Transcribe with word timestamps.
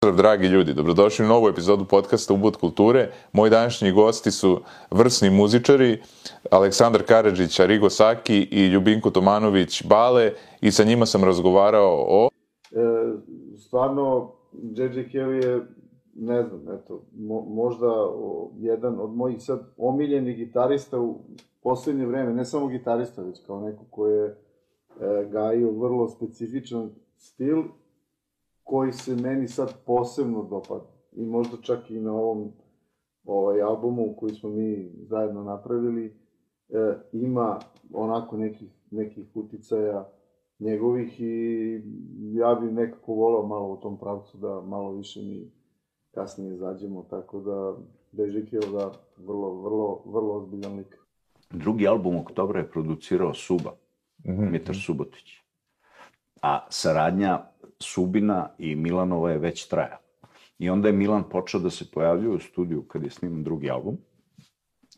Pozdrav 0.00 0.16
dragi 0.16 0.46
ljudi, 0.46 0.74
dobrodošli 0.74 1.24
u 1.24 1.28
novu 1.28 1.48
epizodu 1.48 1.84
podcasta 1.84 2.34
Ubud 2.34 2.56
kulture. 2.56 3.10
Moji 3.32 3.50
današnji 3.50 3.92
gosti 3.92 4.30
su 4.30 4.60
vrsni 4.90 5.30
muzičari, 5.30 6.00
Aleksandar 6.50 7.02
Karadžić, 7.02 7.60
Arigo 7.60 7.90
Saki 7.90 8.48
i 8.50 8.66
Ljubinko 8.66 9.10
Tomanović 9.10 9.84
Bale 9.86 10.32
i 10.60 10.70
sa 10.70 10.84
njima 10.84 11.06
sam 11.06 11.24
razgovarao 11.24 12.04
o... 12.08 12.28
E, 12.70 12.78
stvarno, 13.56 14.32
J.J. 14.52 15.08
Kelly 15.12 15.44
je, 15.44 15.66
ne 16.14 16.42
znam, 16.42 16.60
eto, 16.74 17.02
mo, 17.16 17.40
možda 17.40 17.86
o, 17.90 18.50
jedan 18.58 19.00
od 19.00 19.16
mojih 19.16 19.42
sad 19.42 19.60
omiljenih 19.76 20.36
gitarista 20.36 21.00
u 21.00 21.20
poslednje 21.62 22.06
vreme, 22.06 22.32
ne 22.32 22.44
samo 22.44 22.66
gitarista, 22.66 23.22
već 23.22 23.40
kao 23.46 23.60
neko 23.60 23.84
ko 23.90 24.06
je 24.06 24.26
e, 24.26 24.34
gajio 25.30 25.70
vrlo 25.70 26.08
specifičan 26.08 26.90
stil 27.16 27.62
koji 28.68 28.92
se 28.92 29.16
meni 29.16 29.48
sad 29.48 29.74
posebno 29.86 30.42
dopada. 30.42 30.84
I 31.12 31.26
možda 31.26 31.56
čak 31.62 31.90
i 31.90 32.00
na 32.00 32.12
ovom 32.12 32.52
ovaj, 33.24 33.62
albumu 33.62 34.14
koji 34.16 34.34
smo 34.34 34.50
mi 34.50 34.90
zajedno 35.02 35.42
napravili, 35.42 36.16
e, 36.68 36.94
ima 37.12 37.58
onako 37.92 38.36
nekih, 38.36 38.68
nekih 38.90 39.26
uticaja 39.34 40.08
njegovih 40.58 41.20
i 41.20 41.82
ja 42.34 42.54
bih 42.54 42.72
nekako 42.72 43.14
volao 43.14 43.46
malo 43.46 43.72
u 43.72 43.76
tom 43.76 43.98
pravcu 43.98 44.38
da 44.38 44.60
malo 44.60 44.92
više 44.92 45.20
mi 45.22 45.50
kasnije 46.10 46.54
izađemo, 46.54 47.06
tako 47.10 47.40
da 47.40 47.76
Dežikio 48.12 48.60
da 48.60 48.92
vrlo, 49.16 49.62
vrlo, 49.62 50.02
vrlo 50.06 50.34
ozbiljan 50.34 50.76
lik. 50.76 50.98
Drugi 51.50 51.88
album 51.88 52.16
Oktobra 52.16 52.60
je 52.60 52.70
producirao 52.70 53.34
Suba, 53.34 53.70
mm 54.24 54.30
-hmm. 54.30 54.50
Mitar 54.50 54.76
Subotić. 54.76 55.47
A 56.42 56.66
saradnja 56.70 57.44
Subina 57.80 58.48
i 58.58 58.74
Milanova 58.74 59.30
je 59.30 59.38
već 59.38 59.68
traja. 59.68 59.98
I 60.58 60.70
onda 60.70 60.88
je 60.88 60.92
Milan 60.92 61.24
počeo 61.30 61.60
da 61.60 61.70
se 61.70 61.90
pojavljuje 61.90 62.36
u 62.36 62.40
studiju 62.40 62.82
kad 62.82 63.02
je 63.02 63.10
sniman 63.10 63.44
drugi 63.44 63.70
album. 63.70 63.98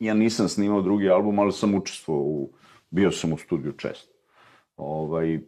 Ja 0.01 0.15
nisam 0.15 0.49
snimao 0.49 0.83
drugi 0.83 1.11
album, 1.11 1.39
ali 1.39 1.53
sam 1.53 1.75
učestvovao 1.75 2.25
u, 2.25 2.51
bio 2.91 3.13
sam 3.13 3.33
u 3.33 3.39
studiju 3.39 3.73
često. 3.73 4.13
Ovaj, 4.77 5.41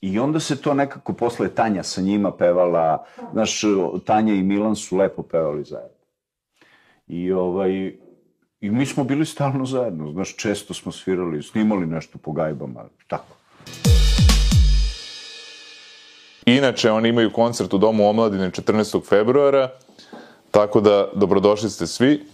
I 0.00 0.18
onda 0.18 0.40
se 0.40 0.62
to 0.62 0.74
nekako 0.74 1.12
posle 1.12 1.48
Tanja 1.48 1.82
sa 1.82 2.00
njima 2.00 2.32
pevala, 2.32 3.04
znaš, 3.32 3.62
Tanja 4.04 4.34
i 4.34 4.42
Milan 4.42 4.76
su 4.76 4.96
lepo 4.96 5.22
pevali 5.22 5.64
zajedno. 5.64 5.96
I 7.06 7.32
ovaj, 7.32 7.96
I 8.60 8.70
mi 8.70 8.86
smo 8.86 9.04
bili 9.04 9.26
stalno 9.26 9.64
zajedno, 9.64 10.12
znaš, 10.12 10.36
često 10.36 10.74
smo 10.74 10.92
svirali, 10.92 11.42
snimali 11.42 11.86
nešto 11.86 12.18
po 12.18 12.32
gajbama, 12.32 12.84
tako. 13.06 13.36
Inače, 16.46 16.90
oni 16.90 17.08
imaju 17.08 17.30
koncert 17.32 17.74
u 17.74 17.78
Domu 17.78 18.08
omladine 18.08 18.50
14. 18.50 19.08
februara, 19.08 19.70
tako 20.50 20.80
da 20.80 21.08
dobrodošli 21.14 21.70
ste 21.70 21.86
svi. 21.86 22.26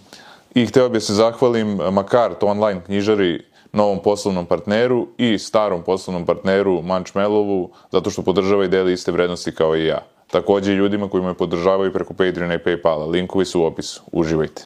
I 0.54 0.66
hteo 0.66 0.88
bih 0.88 1.02
se 1.02 1.14
zahvalim 1.14 1.78
Makart 1.92 2.42
online 2.42 2.80
knjižari 2.84 3.44
novom 3.72 4.02
poslovnom 4.02 4.46
partneru 4.46 5.08
i 5.18 5.38
starom 5.38 5.82
poslovnom 5.82 6.26
partneru 6.26 6.82
Mančmelovu, 6.82 7.70
zato 7.92 8.10
što 8.10 8.22
podržava 8.22 8.64
i 8.64 8.68
deli 8.68 8.92
iste 8.92 9.12
vrednosti 9.12 9.54
kao 9.54 9.76
i 9.76 9.86
ja. 9.86 9.98
Takođe 10.30 10.72
i 10.72 10.76
ljudima 10.76 11.08
koji 11.08 11.24
me 11.24 11.34
podržavaju 11.34 11.92
preko 11.92 12.14
Patreona 12.14 12.54
i 12.54 12.58
Paypala. 12.58 13.10
Linkovi 13.10 13.44
su 13.44 13.60
u 13.60 13.64
opisu. 13.64 14.02
Uživajte. 14.12 14.62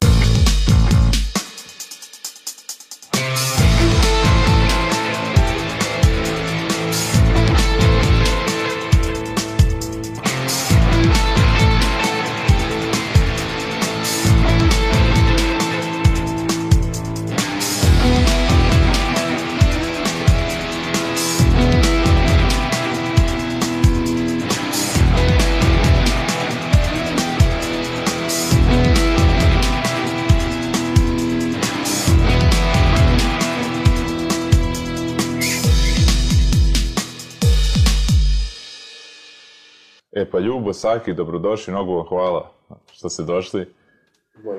Saki, 40.77 41.13
dobrodošli, 41.13 41.73
mnogo 41.73 41.93
vam 41.93 42.05
hvala 42.07 42.51
što 42.91 43.09
ste 43.09 43.23
došli. 43.23 43.73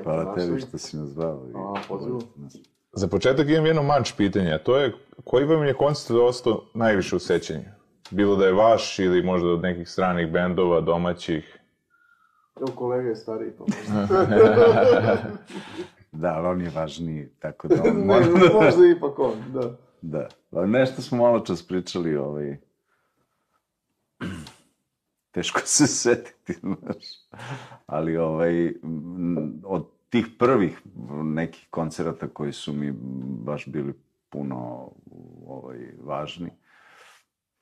Hvala 0.03 0.35
tebi 0.35 0.59
što 0.59 0.77
si 0.77 0.97
nas 0.97 1.07
zvao. 1.09 1.45
A, 1.55 1.81
pozivu. 1.87 2.21
Za 2.91 3.07
početak 3.07 3.49
imam 3.49 3.65
jedno 3.65 3.83
manč 3.83 4.13
pitanje, 4.17 4.53
a 4.53 4.57
to 4.57 4.77
je 4.77 4.93
koji 5.23 5.45
vam 5.45 5.63
je 5.63 5.73
koncert 5.73 6.19
ostao 6.19 6.61
najviše 6.73 7.15
u 7.15 7.19
sećanju? 7.19 7.65
Bilo 8.11 8.35
da 8.35 8.45
je 8.45 8.53
vaš 8.53 8.99
ili 8.99 9.23
možda 9.23 9.49
od 9.49 9.61
nekih 9.61 9.89
stranih 9.89 10.31
bendova, 10.31 10.81
domaćih? 10.81 11.59
Evo 12.57 12.67
kolega 12.75 13.09
je 13.09 13.15
stariji, 13.15 13.51
pa 13.57 13.65
da, 16.11 16.33
ali 16.35 16.47
on 16.47 16.61
je 16.61 16.71
važniji, 16.75 17.29
tako 17.39 17.67
da 17.67 17.75
on 17.89 18.05
mora... 18.05 18.25
možda 18.53 18.85
ipak 18.97 19.19
on, 19.19 19.33
da. 19.53 19.77
da. 20.01 20.27
Ali 20.51 20.67
nešto 20.67 21.01
smo 21.01 21.17
malo 21.17 21.39
čas 21.39 21.67
pričali, 21.67 22.17
ovaj... 22.17 22.57
Teško 25.31 25.59
se 25.63 25.87
setiti, 25.87 26.53
znaš. 26.61 27.05
Ali, 27.85 28.17
ovaj, 28.17 28.73
od 29.63 29.87
tih 30.09 30.27
prvih 30.39 30.81
nekih 31.23 31.67
koncerata 31.69 32.27
koji 32.27 32.53
su 32.53 32.73
mi 32.73 32.91
baš 33.45 33.67
bili 33.67 33.93
puno 34.29 34.91
ovaj, 35.47 35.77
važni, 36.03 36.51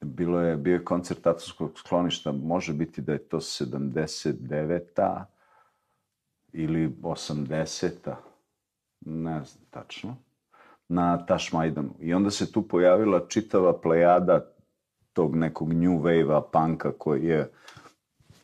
bilo 0.02 0.42
je, 0.42 0.58
bio 0.58 0.74
je 0.74 0.86
koncert 0.86 1.22
Tatovskog 1.22 1.80
skloništa, 1.80 2.32
može 2.32 2.74
biti 2.74 3.02
da 3.02 3.14
je 3.14 3.28
to 3.28 3.38
79-a 3.38 5.26
ili 6.54 6.90
80-a, 7.02 8.16
ne 9.06 9.44
znam 9.44 9.66
tačno, 9.70 10.18
na 10.88 11.26
Tašmajdanu. 11.26 11.96
I 12.00 12.14
onda 12.14 12.32
se 12.32 12.52
tu 12.52 12.68
pojavila 12.68 13.28
čitava 13.28 13.82
plejada 13.82 14.57
tog 15.18 15.36
nekog 15.36 15.74
new 15.74 15.98
wave-a, 16.02 16.42
panka 16.52 16.92
koji 16.92 17.26
je 17.26 17.52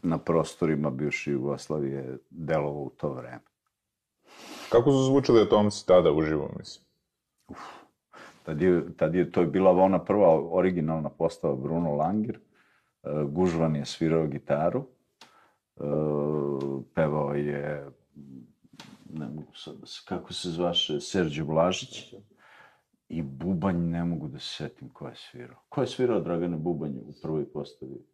na 0.03 0.17
prostorima 0.17 0.89
bivše 0.89 1.31
Jugoslavije 1.31 2.17
delovo 2.29 2.83
u 2.83 2.89
to 2.89 3.13
vreme. 3.13 3.45
Kako 4.69 4.91
su 4.91 5.03
zvučali 5.03 5.41
atomci 5.41 5.87
tada 5.87 6.11
uživo, 6.11 6.49
mislim? 6.57 6.85
Uf. 7.47 7.59
Tad 8.43 8.61
je, 8.61 8.97
tad 8.97 9.15
je, 9.15 9.31
to 9.31 9.41
je 9.41 9.47
bila 9.47 9.71
ona 9.71 9.99
prva 10.03 10.55
originalna 10.57 11.09
postava 11.09 11.55
Bruno 11.55 11.95
Langer. 11.95 12.39
Uh, 13.03 13.29
Gužvan 13.29 13.75
je 13.75 13.85
svirao 13.85 14.27
gitaru. 14.27 14.83
Uh, 15.75 16.81
pevao 16.95 17.33
je 17.33 17.87
ne 19.09 19.27
mogu 19.27 19.55
sad, 19.55 19.75
kako 20.05 20.33
se 20.33 20.49
zvaše, 20.49 21.01
Serđe 21.01 21.43
Blažić. 21.43 22.13
I 23.13 23.21
Bubanj, 23.21 23.77
ne 23.77 24.03
mogu 24.03 24.27
da 24.27 24.39
se 24.39 24.55
setim 24.55 24.89
ko 24.89 25.07
je 25.07 25.15
svirao. 25.15 25.57
Ko 25.69 25.81
je 25.81 25.87
svirao 25.87 26.19
Dragane 26.19 26.57
Bubanj 26.57 26.97
u 26.97 27.13
prvoj 27.21 27.45
postavi? 27.53 28.05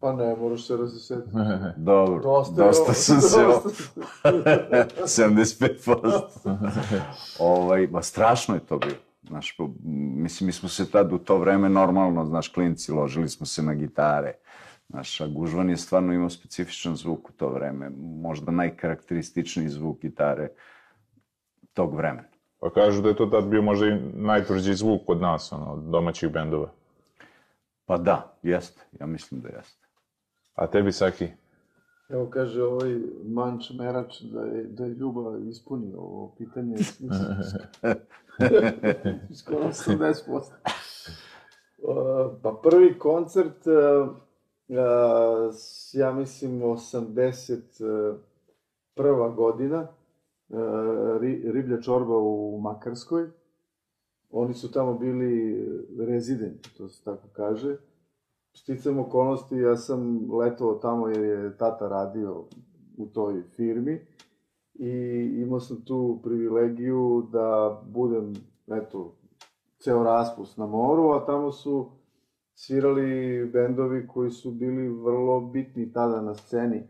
Pa 0.00 0.12
ne, 0.12 0.36
moraš 0.36 0.66
se 0.66 0.76
razsetiti. 0.76 1.30
Dobro, 1.76 2.22
Dosta 2.22 2.64
dosta, 2.64 2.92
sam 2.92 3.20
se... 3.20 3.44
dosta 3.46 5.24
75%. 5.24 7.00
ovaj, 7.38 7.86
ba, 7.86 8.02
strašno 8.02 8.54
je 8.54 8.60
to 8.60 8.78
bilo. 8.78 8.96
Znaš, 9.22 9.56
po, 9.56 9.70
mislim, 9.84 10.46
mi 10.46 10.52
smo 10.52 10.68
se 10.68 10.90
tad 10.90 11.12
u 11.12 11.18
to 11.18 11.38
vreme 11.38 11.68
normalno, 11.68 12.24
znaš, 12.24 12.48
klinci, 12.48 12.92
ložili 12.92 13.28
smo 13.28 13.46
se 13.46 13.62
na 13.62 13.74
gitare. 13.74 14.32
Znaš, 14.88 15.20
a 15.20 15.26
Gužvan 15.26 15.70
je 15.70 15.76
stvarno 15.76 16.12
imao 16.12 16.30
specifičan 16.30 16.96
zvuk 16.96 17.30
u 17.30 17.32
to 17.32 17.48
vreme. 17.48 17.90
Možda 17.98 18.52
najkarakterističniji 18.52 19.68
zvuk 19.68 20.00
gitare 20.00 20.48
tog 21.74 21.94
vremena. 21.94 22.37
Pa 22.60 22.70
kažu 22.70 23.02
da 23.02 23.08
je 23.08 23.16
to 23.16 23.26
tad 23.26 23.44
bio 23.44 23.62
možda 23.62 23.86
i 23.86 24.00
najtvrđi 24.14 24.74
zvuk 24.74 25.02
kod 25.06 25.20
nas, 25.20 25.52
ono, 25.52 25.76
domaćih 25.76 26.32
bendova. 26.32 26.70
Pa 27.86 27.96
da, 27.96 28.38
jeste. 28.42 28.86
Ja 29.00 29.06
mislim 29.06 29.40
da 29.40 29.48
jeste. 29.48 29.86
A 30.54 30.66
tebi, 30.66 30.92
Saki? 30.92 31.28
Evo 32.08 32.26
kaže 32.30 32.62
ovaj 32.62 32.98
Manč 33.24 33.70
Merač 33.70 34.20
da 34.20 34.40
je, 34.40 34.64
da 34.64 34.84
je 34.84 34.90
Ljuba 34.90 35.38
ispunio 35.38 35.98
ovo 35.98 36.34
pitanje. 36.38 36.76
Skoro 39.38 39.64
80%. 39.64 40.42
Uh, 41.78 41.94
pa 42.42 42.60
prvi 42.62 42.98
koncert, 42.98 43.66
uh, 43.66 44.08
uh, 44.08 44.16
ja 45.92 46.12
mislim 46.12 46.60
81. 46.60 49.34
godina, 49.34 49.86
Riblja 51.52 51.80
čorba 51.80 52.18
u 52.18 52.60
Makarskoj. 52.60 53.30
Oni 54.30 54.54
su 54.54 54.72
tamo 54.72 54.94
bili 54.94 55.64
rezidenti, 55.98 56.74
to 56.76 56.88
se 56.88 57.04
tako 57.04 57.28
kaže. 57.32 57.76
sticam 58.52 58.98
okolnosti, 58.98 59.56
ja 59.56 59.76
sam 59.76 60.30
letovao 60.34 60.74
tamo 60.74 61.08
jer 61.08 61.24
je 61.24 61.56
tata 61.56 61.88
radio 61.88 62.44
u 62.96 63.06
toj 63.06 63.42
firmi 63.42 64.06
i 64.74 64.90
imao 65.42 65.60
sam 65.60 65.84
tu 65.84 66.20
privilegiju 66.22 67.28
da 67.32 67.80
budem, 67.86 68.34
eto, 68.66 69.14
ceo 69.78 70.02
raspust 70.02 70.58
na 70.58 70.66
moru, 70.66 71.10
a 71.10 71.26
tamo 71.26 71.52
su 71.52 71.90
svirali 72.54 73.44
bendovi 73.52 74.06
koji 74.06 74.30
su 74.30 74.50
bili 74.50 74.88
vrlo 74.88 75.40
bitni 75.40 75.92
tada 75.92 76.20
na 76.20 76.34
sceni. 76.34 76.82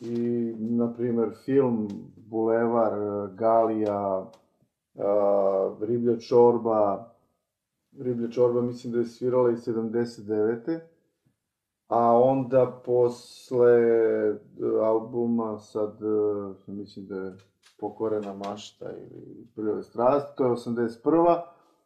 I, 0.00 0.54
na 0.58 0.92
primer, 0.92 1.30
film, 1.44 1.88
Bulevar, 2.16 2.92
Galija, 3.34 4.18
uh, 4.94 5.82
Riblja 5.82 6.18
čorba, 6.18 7.10
Riblja 8.00 8.30
čorba 8.30 8.62
mislim 8.62 8.92
da 8.92 8.98
je 8.98 9.04
svirala 9.04 9.50
i 9.50 9.56
79. 9.56 10.78
A 11.88 12.20
onda 12.20 12.80
posle 12.84 13.78
albuma 14.82 15.58
sad, 15.58 15.98
mislim 16.66 17.06
da 17.06 17.16
je 17.16 17.36
Pokorena 17.80 18.34
mašta 18.34 18.86
ili 18.92 19.46
Prljave 19.54 19.82
strast, 19.82 20.36
to 20.36 20.44
je 20.44 20.50
81 20.50 21.40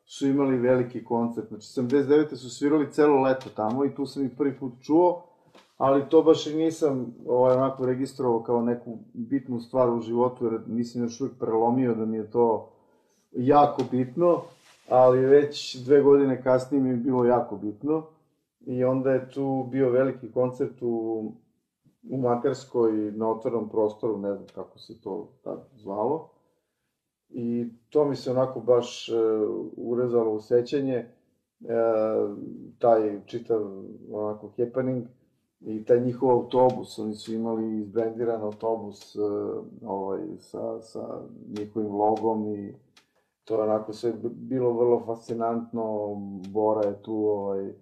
su 0.04 0.26
imali 0.26 0.58
veliki 0.58 1.04
koncert. 1.04 1.48
Znači, 1.48 1.80
79. 1.80 2.34
su 2.34 2.50
svirali 2.50 2.92
celo 2.92 3.22
leto 3.22 3.50
tamo 3.56 3.84
i 3.84 3.94
tu 3.94 4.06
sam 4.06 4.24
ih 4.24 4.30
prvi 4.38 4.58
put 4.58 4.72
čuo, 4.80 5.24
ali 5.82 6.08
to 6.08 6.22
baš 6.22 6.46
i 6.46 6.54
nisam 6.54 7.14
ovaj, 7.26 7.56
onako 7.56 7.86
registrovao 7.86 8.42
kao 8.42 8.62
neku 8.62 8.98
bitnu 9.12 9.60
stvar 9.60 9.90
u 9.90 10.00
životu, 10.00 10.44
jer 10.44 10.60
nisam 10.66 11.02
još 11.02 11.20
uvijek 11.20 11.38
prelomio 11.38 11.94
da 11.94 12.04
mi 12.04 12.16
je 12.16 12.30
to 12.30 12.70
jako 13.32 13.82
bitno, 13.90 14.40
ali 14.88 15.26
već 15.26 15.76
dve 15.76 16.02
godine 16.02 16.42
kasnije 16.42 16.82
mi 16.82 16.90
je 16.90 16.96
bilo 16.96 17.24
jako 17.24 17.56
bitno. 17.56 18.02
I 18.60 18.84
onda 18.84 19.10
je 19.10 19.30
tu 19.30 19.66
bio 19.70 19.90
veliki 19.90 20.32
koncert 20.32 20.82
u, 20.82 21.32
u 22.10 22.16
Makarskoj 22.16 22.92
na 22.92 23.30
otvornom 23.30 23.68
prostoru, 23.68 24.18
ne 24.18 24.34
znam 24.34 24.46
kako 24.54 24.78
se 24.78 25.00
to 25.00 25.28
tad 25.44 25.68
zvalo. 25.74 26.30
I 27.28 27.68
to 27.90 28.04
mi 28.04 28.16
se 28.16 28.30
onako 28.30 28.60
baš 28.60 29.08
uh, 29.08 29.16
urezalo 29.76 30.32
u 30.32 30.40
sećanje, 30.40 31.06
uh, 31.60 31.68
taj 32.78 33.20
čitav 33.26 33.60
onako 34.12 34.50
happening 34.58 35.06
i 35.66 35.84
taj 35.84 36.00
njihov 36.00 36.30
autobus, 36.30 36.98
oni 36.98 37.14
su 37.14 37.34
imali 37.34 37.78
izbrendiran 37.78 38.42
autobus 38.42 39.16
uh, 39.16 39.64
ovaj, 39.86 40.20
sa, 40.38 40.80
sa 40.80 41.20
njihovim 41.58 41.94
logom 41.94 42.54
i 42.54 42.74
to 43.44 43.54
je 43.54 43.62
onako 43.62 43.92
sve 43.92 44.12
bilo 44.22 44.72
vrlo 44.72 45.02
fascinantno, 45.06 46.14
Bora 46.48 46.88
je 46.88 47.02
tu 47.02 47.14
ovaj, 47.14 47.72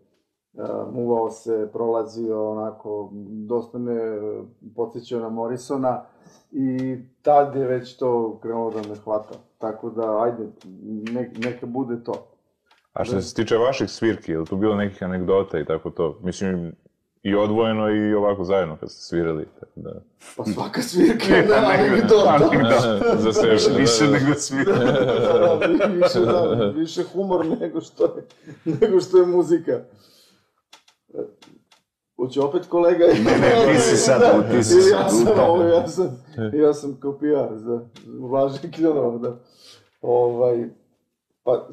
muvao 0.93 1.31
se, 1.31 1.69
prolazio 1.73 2.50
onako, 2.50 3.11
dosta 3.31 3.79
me 3.79 3.97
podsjećao 4.76 5.21
na 5.21 5.29
Morrisona, 5.29 6.03
i 6.53 6.97
tad 7.23 7.56
je 7.56 7.67
već 7.67 7.97
to 7.97 8.38
krenulo 8.43 8.71
da 8.71 8.88
me 8.88 8.94
hvata. 8.94 9.35
Tako 9.59 9.91
da, 9.91 10.23
ajde, 10.23 10.49
ne, 11.12 11.33
neka 11.38 11.67
bude 11.67 12.05
to. 12.05 12.26
A 12.93 13.05
što 13.05 13.21
se 13.21 13.35
tiče 13.35 13.56
vaših 13.56 13.91
svirki, 13.91 14.33
je 14.33 14.38
li 14.38 14.47
tu 14.47 14.56
bilo 14.56 14.75
nekih 14.75 15.03
anegdota 15.03 15.59
i 15.59 15.65
tako 15.65 15.91
to? 15.91 16.19
Mislim, 16.23 16.73
i 17.23 17.35
odvojeno 17.35 17.91
i 17.91 18.15
ovako 18.15 18.45
zajedno 18.45 18.77
kad 18.77 18.91
ste 18.91 19.03
svirali. 19.03 19.47
Tako 19.61 19.73
da... 19.81 19.91
Pa 20.37 20.45
svaka 20.45 20.83
svirka 20.83 21.37
je 21.37 21.43
da, 21.49 21.55
anegdota. 21.55 22.39
Da, 22.39 23.17
za 23.17 23.33
sebe. 23.33 23.53
Više, 23.53 23.71
više 23.79 24.05
nego 24.05 24.35
svirka. 24.35 24.73
da, 24.73 25.59
da, 25.79 25.85
više, 25.87 26.21
da, 26.21 26.73
više 26.77 27.03
humor 27.13 27.47
nego 27.61 27.81
što 27.81 28.05
je, 28.05 28.27
nego 28.81 29.01
što 29.01 29.19
je 29.19 29.27
muzika. 29.27 29.81
Hoće 32.17 32.41
opet 32.41 32.67
kolega? 32.67 33.07
Ne, 33.07 33.39
ne, 33.39 33.75
ti 33.75 33.81
si 33.81 33.97
sad, 33.97 34.21
da, 34.21 34.51
ti 34.51 34.65
si 34.65 34.75
ili 34.75 34.91
ja 34.91 35.09
sad. 35.09 35.27
sam, 35.27 35.49
ovo, 35.49 35.63
ja 35.63 35.89
sam, 35.89 36.25
ja 36.53 36.75
sam 36.75 37.01
kao 37.01 37.19
PR 37.19 37.57
za 37.57 37.81
Vlažni 38.21 38.73
Kljunov, 38.73 39.19
da. 39.19 39.41
Ovaj, 40.01 40.69
pa, 41.43 41.69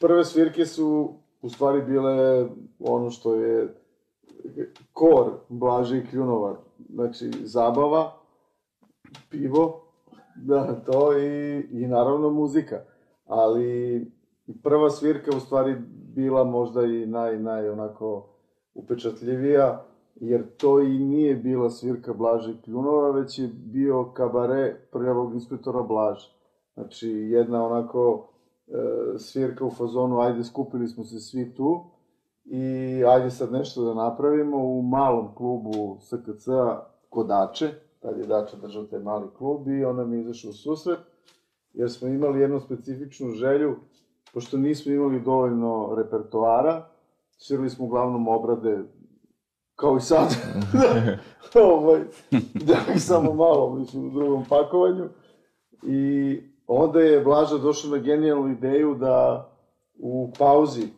prve 0.00 0.24
svirke 0.24 0.66
su 0.66 1.14
u 1.42 1.50
stvari 1.50 1.82
bile 1.82 2.46
ono 2.78 3.10
što 3.10 3.34
je 3.34 3.79
kor 4.92 5.32
Blaže 5.48 5.98
i 5.98 6.06
Kljunova, 6.06 6.56
znači 6.88 7.30
zabava, 7.42 8.12
pivo, 9.30 9.82
da, 10.48 10.80
to 10.86 11.18
i, 11.18 11.60
i 11.70 11.86
naravno 11.86 12.30
muzika. 12.30 12.80
Ali 13.26 14.06
prva 14.62 14.90
svirka 14.90 15.30
u 15.36 15.40
stvari 15.40 15.76
bila 16.14 16.44
možda 16.44 16.82
i 16.82 17.06
naj, 17.06 17.38
naj 17.38 17.68
onako 17.68 18.26
upečatljivija, 18.74 19.84
jer 20.14 20.56
to 20.56 20.80
i 20.80 20.98
nije 20.98 21.36
bila 21.36 21.70
svirka 21.70 22.12
Blaže 22.12 22.60
Kljunova, 22.64 23.10
već 23.10 23.38
je 23.38 23.50
bio 23.54 24.04
kabare 24.04 24.76
prljavog 24.92 25.34
inspektora 25.34 25.82
Blaže. 25.82 26.34
Znači, 26.74 27.08
jedna 27.08 27.66
onako 27.66 28.28
e, 28.68 28.72
svirka 29.18 29.64
u 29.64 29.70
fazonu, 29.70 30.20
ajde, 30.20 30.44
skupili 30.44 30.88
smo 30.88 31.04
se 31.04 31.20
svi 31.20 31.54
tu 31.54 31.84
i 32.52 33.04
ajde 33.04 33.30
sad 33.30 33.52
nešto 33.52 33.84
da 33.84 33.94
napravimo 33.94 34.56
u 34.56 34.82
malom 34.82 35.34
klubu 35.34 35.98
SKC-a 36.00 36.86
Kodače, 37.08 37.70
tad 38.00 38.18
je 38.18 38.26
Dača 38.26 38.56
držao 38.56 38.84
taj 38.84 38.98
mali 38.98 39.28
klub 39.38 39.68
i 39.68 39.84
on 39.84 39.96
nam 39.96 40.12
je 40.12 40.20
izašao 40.20 40.50
u 40.50 40.52
susret, 40.52 40.98
jer 41.72 41.90
smo 41.90 42.08
imali 42.08 42.40
jednu 42.40 42.60
specifičnu 42.60 43.30
želju, 43.30 43.76
pošto 44.34 44.56
nismo 44.56 44.92
imali 44.92 45.20
dovoljno 45.20 45.94
repertoara, 45.96 46.86
svirali 47.38 47.70
smo 47.70 47.84
uglavnom 47.84 48.28
obrade, 48.28 48.78
kao 49.76 49.96
i 49.96 50.00
sad, 50.00 50.28
ovaj, 51.74 52.00
da 52.54 52.98
samo 52.98 53.32
malo, 53.32 53.74
mislim, 53.74 54.06
u 54.06 54.10
drugom 54.10 54.44
pakovanju. 54.48 55.08
I 55.82 56.38
onda 56.66 57.00
je 57.00 57.24
Blaža 57.24 57.58
došao 57.58 57.90
na 57.90 57.98
genijalnu 57.98 58.48
ideju 58.48 58.94
da 58.94 59.46
u 59.98 60.32
pauzi 60.38 60.88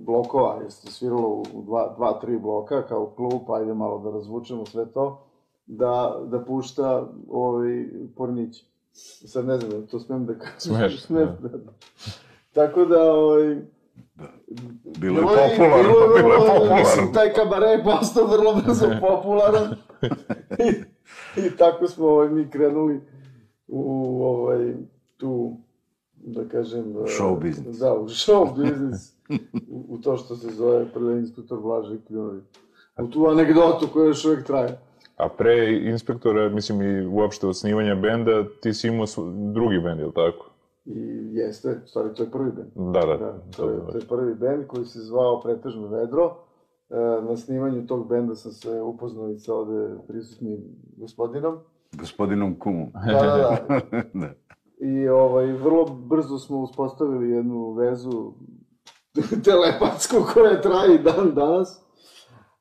blokova, 0.00 0.58
jer 0.62 0.72
se 0.72 0.92
sviralo 0.92 1.42
u 1.54 1.62
dva, 1.62 1.94
dva, 1.96 2.20
tri 2.20 2.38
bloka, 2.38 2.86
kao 2.86 3.12
klub, 3.16 3.50
ajde 3.50 3.74
malo 3.74 3.98
da 3.98 4.10
razvučemo 4.10 4.66
sve 4.66 4.86
to, 4.86 5.22
da, 5.66 6.20
da 6.26 6.44
pušta 6.44 7.06
ovaj, 7.30 7.88
Pornić. 8.16 8.64
Sad 9.26 9.46
ne 9.46 9.58
znam, 9.58 9.86
to 9.86 9.98
smem 9.98 10.26
da 10.26 10.38
kažem. 10.38 10.58
Smeš, 10.58 11.02
Smem, 11.06 11.36
da. 11.40 11.48
da. 11.48 11.58
da. 11.58 11.72
Tako 12.52 12.84
da, 12.84 13.12
ovaj, 13.12 13.56
Bilo 14.98 15.20
je 15.20 15.26
popularno, 15.26 15.82
bilo 15.82 16.16
je 16.16 16.22
bilo 16.22 16.34
je 16.34 16.40
popularno. 16.40 16.76
Mislim, 16.76 17.12
taj 17.12 17.32
kabare 17.32 17.66
je 17.66 17.84
postao 17.84 18.26
vrlo 18.26 18.54
brzo 18.54 18.86
popularan. 19.00 19.74
I, 20.66 21.40
I 21.40 21.56
tako 21.58 21.86
smo 21.86 22.06
ovaj, 22.06 22.28
mi 22.28 22.50
krenuli 22.50 23.00
u 23.68 24.22
ovaj, 24.24 24.74
tu, 25.16 25.56
da 26.24 26.48
kažem... 26.48 26.84
Show 26.94 27.36
eh, 27.36 27.48
business. 27.48 27.78
Da, 27.78 27.94
u 27.94 28.08
show 28.08 28.56
business. 28.56 29.16
u, 29.68 29.84
u 29.88 29.98
to 29.98 30.16
što 30.16 30.36
se 30.36 30.50
zove 30.50 30.92
prvi 30.92 31.18
inspektor 31.18 31.60
Blaže 31.60 31.94
i 31.94 32.00
Kljunovi. 32.06 32.42
U 33.02 33.06
tu 33.06 33.26
anegdotu 33.26 33.88
koja 33.92 34.06
još 34.06 34.24
uvijek 34.24 34.46
traje. 34.46 34.78
A 35.16 35.28
pre 35.28 35.80
inspektora, 35.82 36.48
mislim 36.48 36.82
i 36.82 37.06
uopšte 37.06 37.46
osnivanja 37.46 37.94
benda, 37.94 38.44
ti 38.60 38.74
si 38.74 38.88
imao 38.88 39.06
drugi 39.52 39.80
bend, 39.80 40.00
je 40.00 40.06
li 40.06 40.12
tako? 40.14 40.50
I 40.84 41.00
jeste, 41.32 41.80
stvari 41.86 42.14
to 42.14 42.22
je 42.22 42.30
prvi 42.30 42.52
band. 42.52 42.94
Da, 42.94 43.00
da. 43.00 43.16
Da, 43.16 43.38
to 43.56 43.70
je, 43.70 43.80
to 43.92 43.98
je 43.98 44.06
prvi 44.08 44.34
band 44.34 44.66
koji 44.66 44.84
se 44.84 44.98
zvao 44.98 45.40
Pretežno 45.40 45.88
vedro. 45.88 46.36
E, 46.90 46.94
na 47.22 47.36
snimanju 47.36 47.86
tog 47.86 48.08
benda 48.08 48.34
sam 48.34 48.52
se 48.52 48.80
upoznao 48.80 49.30
i 49.30 49.38
sa 49.38 49.54
ovde 49.54 49.96
prisutnim 50.08 50.58
gospodinom. 50.96 51.58
Gospodinom 51.92 52.58
Kumom. 52.58 52.92
Da, 53.06 53.12
da, 53.12 53.58
da. 53.78 54.02
da. 54.20 54.32
I 54.80 55.08
ovaj, 55.08 55.52
vrlo 55.52 55.84
brzo 55.84 56.38
smo 56.38 56.58
uspostavili 56.58 57.30
jednu 57.30 57.72
vezu 57.72 58.32
telepatsku 59.44 60.16
koja 60.34 60.60
traje 60.60 60.98
dan 60.98 61.34
danas. 61.34 61.80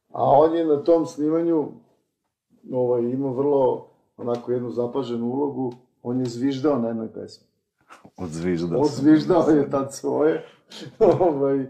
A 0.10 0.24
on 0.24 0.56
je 0.56 0.66
na 0.66 0.84
tom 0.84 1.06
snimanju 1.06 1.68
ovaj, 2.72 3.02
imao 3.02 3.34
vrlo 3.34 3.90
onako 4.18 4.52
jednu 4.52 4.72
zapaženu 4.72 5.26
ulogu. 5.26 5.74
On 6.04 6.20
je 6.20 6.26
zviždao 6.26 6.80
na 6.80 6.88
jednoj 6.88 7.14
pesmi. 7.14 7.48
Odzviždao. 8.18 8.82
Odzviždao 8.82 9.50
je 9.50 9.70
tad 9.70 9.94
svoje. 9.94 10.46
ovaj, 11.20 11.68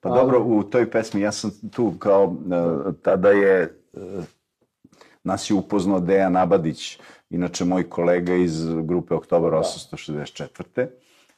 Pa 0.00 0.08
Ali- 0.08 0.20
dobro, 0.20 0.44
u 0.44 0.62
toj 0.62 0.90
pesmi 0.90 1.20
ja 1.20 1.32
sam 1.32 1.50
tu 1.70 1.92
kao, 1.98 2.34
e, 2.50 2.92
tada 3.02 3.28
je, 3.28 3.80
e, 3.94 4.22
nas 5.24 5.50
je 5.50 5.54
upoznao 5.54 6.00
Dejan 6.00 6.36
Abadić, 6.36 7.00
inače 7.30 7.64
moj 7.64 7.90
kolega 7.90 8.34
iz 8.34 8.64
grupe 8.82 9.14
Oktobar 9.14 9.52
864. 9.52 10.86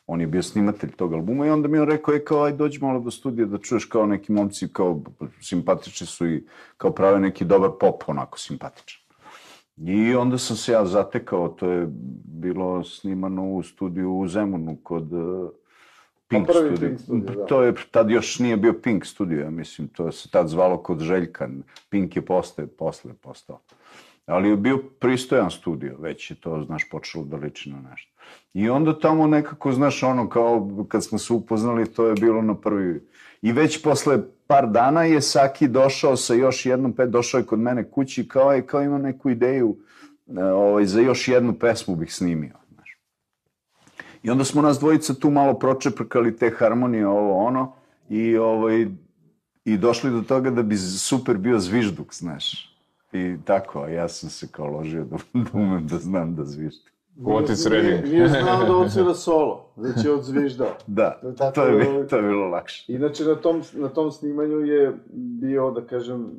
On 0.07 0.21
je 0.21 0.27
bio 0.27 0.43
snimatelj 0.43 0.93
tog 0.93 1.13
albuma 1.13 1.47
i 1.47 1.51
onda 1.51 1.69
mi 1.69 1.77
je 1.77 1.83
on 1.83 1.89
rekao, 1.89 2.15
je 2.15 2.25
kao, 2.25 2.45
aj 2.45 2.53
dođi 2.53 2.79
malo 2.81 3.01
do 3.01 3.11
studija 3.11 3.47
da 3.47 3.59
čuješ 3.59 3.85
kao 3.85 4.07
neki 4.07 4.33
momci, 4.33 4.69
kao 4.73 5.03
simpatični 5.41 6.07
su 6.07 6.29
i 6.29 6.45
kao 6.77 6.91
prave 6.91 7.21
neki 7.21 7.45
dobar 7.45 7.71
pop, 7.81 8.03
onako 8.07 8.39
simpatičan. 8.39 9.01
I 9.77 10.15
onda 10.15 10.39
sam 10.39 10.57
se 10.57 10.73
ja 10.73 10.87
zatekao, 10.87 11.49
to 11.49 11.71
je 11.71 11.87
bilo 12.25 12.85
snimano 12.85 13.53
u 13.53 13.63
studiju 13.63 14.19
u 14.19 14.29
Zemunu 14.29 14.77
kod, 14.83 15.13
e, 15.13 15.61
Pink 16.29 16.47
Pa 16.47 16.53
studio. 16.53 16.89
Pink 16.89 17.01
studio, 17.01 17.35
da. 17.35 17.47
To 17.47 17.63
je, 17.63 17.75
tad 17.91 18.11
još 18.11 18.39
nije 18.39 18.57
bio 18.57 18.73
Pink 18.83 19.07
studio, 19.07 19.41
ja 19.41 19.51
mislim, 19.51 19.89
to 19.89 20.13
se 20.13 20.31
tad 20.31 20.49
zvalo 20.49 20.83
kod 20.83 21.01
Željka. 21.01 21.49
Pink 21.89 22.17
je 22.17 22.23
posle, 22.23 22.67
posle 22.67 23.15
postao. 23.15 23.61
Ali 24.31 24.49
je 24.49 24.57
bio 24.57 24.79
pristojan 24.79 25.51
studio, 25.51 25.97
već 25.99 26.31
je 26.31 26.37
to, 26.37 26.65
znaš, 26.67 26.89
počelo 26.91 27.25
da 27.25 27.37
liči 27.37 27.71
na 27.71 27.81
nešto. 27.91 28.13
I 28.55 28.69
onda 28.69 28.99
tamo 28.99 29.27
nekako, 29.27 29.73
znaš, 29.73 30.03
ono, 30.03 30.29
kao 30.29 30.71
kad 30.89 31.05
smo 31.05 31.19
se 31.19 31.33
upoznali, 31.33 31.93
to 31.93 32.07
je 32.07 32.15
bilo 32.15 32.43
na 32.43 32.55
prvi... 32.55 33.07
I 33.43 33.53
već 33.53 33.83
posle 33.83 34.19
par 34.47 34.71
dana 34.71 35.05
je 35.05 35.21
Saki 35.21 35.69
došao 35.69 36.17
sa 36.17 36.35
još 36.35 36.67
jednom, 36.67 36.93
pe, 36.93 37.07
došao 37.07 37.39
je 37.39 37.47
kod 37.47 37.59
mene 37.59 37.91
kući, 37.91 38.29
kao 38.29 38.53
je, 38.53 38.67
kao 38.67 38.83
ima 38.83 38.99
neku 38.99 39.31
ideju, 39.31 39.77
e, 40.37 40.45
ovaj, 40.45 40.87
za 40.87 41.01
još 41.01 41.29
jednu 41.29 41.53
pesmu 41.53 41.97
bih 41.97 42.15
snimio, 42.15 42.57
znaš. 42.75 42.99
I 44.23 44.31
onda 44.31 44.45
smo 44.45 44.63
nas 44.63 44.79
dvojica 44.79 45.15
tu 45.15 45.31
malo 45.31 45.59
pročeprkali 45.59 46.37
te 46.37 46.51
harmonije, 46.51 47.07
ovo 47.07 47.45
ono, 47.47 47.73
i, 48.09 48.37
ovaj, 48.37 48.87
i 49.65 49.77
došli 49.77 50.11
do 50.11 50.21
toga 50.21 50.51
da 50.51 50.63
bi 50.63 50.77
super 50.77 51.37
bio 51.37 51.59
zvižduk, 51.59 52.15
znaš. 52.15 52.71
I 53.13 53.37
tako, 53.45 53.81
a 53.81 53.89
ja 53.89 54.09
sam 54.09 54.31
se 54.31 54.49
kao 54.51 54.67
ložio 54.67 55.05
da, 55.05 55.17
da 55.41 55.51
umem 55.53 55.87
da 55.87 55.97
znam 55.97 56.35
da 56.35 56.45
zviždim. 56.45 56.91
Otis 57.25 57.67
Redding. 57.67 58.05
Nije, 58.05 58.29
nije 58.29 58.29
znao 58.29 58.65
da 58.65 58.77
odsvira 58.77 59.15
solo, 59.15 59.73
već 59.77 60.05
je 60.05 60.13
odzviždao. 60.13 60.69
Da, 60.87 61.21
tako, 61.39 61.55
to 61.55 61.67
je, 61.67 62.09
to 62.09 62.17
je 62.17 62.23
bilo 62.23 62.49
lakše. 62.49 62.93
Inače, 62.93 63.25
na 63.25 63.35
tom, 63.35 63.63
na 63.75 63.89
tom 63.89 64.11
snimanju 64.11 64.61
je 64.61 64.99
bio, 65.13 65.71
da 65.71 65.87
kažem, 65.87 66.31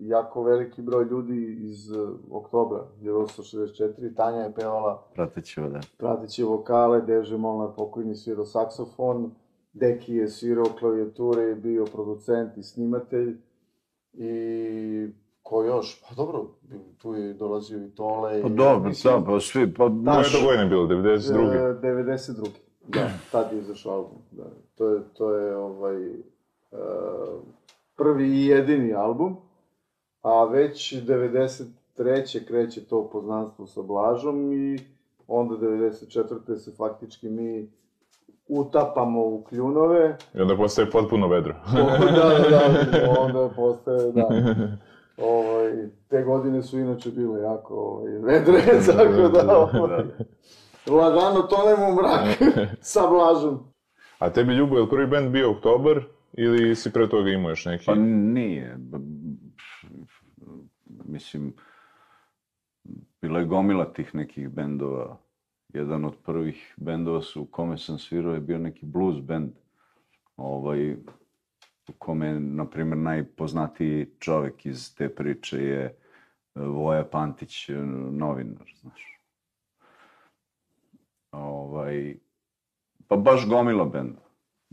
jako 0.00 0.42
veliki 0.42 0.82
broj 0.82 1.04
ljudi 1.04 1.58
iz 1.60 1.90
uh, 1.90 2.10
oktobra 2.30 2.86
1964. 3.02 4.14
Tanja 4.16 4.38
je 4.38 4.54
pevala 4.54 5.06
Pratećemo, 5.14 5.68
da. 5.68 5.80
prateće 5.96 6.44
vokale, 6.44 7.00
Deže 7.00 7.36
Molnar 7.36 7.70
pokojni 7.76 8.14
svirao 8.14 8.44
saksofon, 8.44 9.30
Deki 9.72 10.14
je 10.14 10.28
svirao 10.28 10.66
klavijature, 10.78 11.42
je 11.42 11.54
bio 11.54 11.84
producent 11.84 12.56
i 12.56 12.62
snimatelj 12.62 13.36
i 14.12 15.08
ko 15.44 15.64
još? 15.64 16.02
Pa 16.08 16.14
dobro, 16.14 16.46
tu 16.98 17.14
je 17.14 17.34
dolazio 17.34 17.78
i 17.78 17.90
Tole. 17.90 18.42
Pa 18.42 18.48
dobro, 18.48 18.88
mislim, 18.88 19.14
da, 19.20 19.26
pa 19.26 19.40
svi, 19.40 19.74
pa 19.74 19.88
Koje 19.88 20.24
je 20.24 20.40
to 20.40 20.46
godine 20.46 20.66
bilo? 20.66 20.86
92. 20.86 21.54
E, 21.54 21.80
92. 21.82 22.48
Da, 22.88 23.10
tad 23.32 23.52
je 23.52 23.58
izašao 23.58 23.92
album. 23.92 24.18
Da. 24.30 24.44
To 24.74 24.88
je, 24.88 25.00
to 25.14 25.34
je 25.34 25.56
ovaj, 25.56 26.06
e, 26.06 26.16
prvi 27.96 28.28
i 28.28 28.46
jedini 28.46 28.94
album, 28.94 29.36
a 30.22 30.44
već 30.44 30.94
93. 30.94 32.46
kreće 32.46 32.84
to 32.84 33.10
poznanstvo 33.12 33.66
sa 33.66 33.82
Blažom 33.82 34.52
i 34.52 34.78
onda 35.28 35.54
94. 35.54 36.56
se 36.56 36.72
faktički 36.76 37.28
mi 37.28 37.70
utapamo 38.48 39.20
u 39.20 39.44
kljunove. 39.48 40.16
I 40.34 40.40
onda 40.40 40.56
postaje 40.56 40.90
potpuno 40.90 41.28
vedro. 41.28 41.54
da, 41.74 41.98
da, 42.12 42.50
da, 42.50 43.20
onda 43.26 43.50
postaje, 43.56 44.12
da. 44.12 44.28
Ovaj, 45.16 45.88
te 46.08 46.22
godine 46.22 46.62
su 46.62 46.78
inače 46.78 47.10
bile 47.10 47.40
jako 47.40 47.74
ovaj, 47.74 48.12
vedre, 48.12 48.60
tako 48.86 49.28
da, 49.28 49.58
ovaj, 49.58 50.04
lagano 50.86 51.42
tonemo 51.42 51.88
u 51.88 51.94
mrak 51.94 52.38
sa 52.80 53.00
Blažom. 53.06 53.58
A 54.18 54.30
tebi 54.30 54.54
Ljubo, 54.54 54.76
je 54.76 54.82
li 54.82 54.88
prvi 54.90 55.06
band 55.06 55.30
bio 55.30 55.50
Oktobar 55.50 56.02
ili 56.32 56.76
si 56.76 56.92
pre 56.92 57.08
toga 57.08 57.30
imao 57.30 57.50
još 57.50 57.64
neki? 57.64 57.86
Pa 57.86 57.94
nije. 57.94 58.78
Mislim, 61.04 61.54
bila 63.22 63.38
je 63.38 63.46
gomila 63.46 63.92
tih 63.92 64.14
nekih 64.14 64.48
bendova. 64.48 65.16
Jedan 65.68 66.04
od 66.04 66.14
prvih 66.24 66.74
bendova 66.76 67.22
su, 67.22 67.42
u 67.42 67.46
kome 67.46 67.78
sam 67.78 67.98
svirao 67.98 68.34
je 68.34 68.40
bio 68.40 68.58
neki 68.58 68.86
blues 68.86 69.20
band. 69.20 69.50
Ovaj, 70.36 70.96
u 71.88 71.92
kome, 71.92 72.40
na 72.40 72.66
primjer, 72.66 72.98
najpoznatiji 72.98 74.06
čovek 74.18 74.66
iz 74.66 74.94
te 74.94 75.08
priče 75.08 75.58
je 75.58 75.84
e, 75.84 75.94
Voja 76.54 77.04
Pantić, 77.04 77.68
e, 77.68 77.76
novinar, 78.10 78.72
znaš. 78.80 79.20
Ovaj, 81.32 82.16
pa 83.08 83.16
baš 83.16 83.48
gomila 83.48 83.84
benda. 83.84 84.20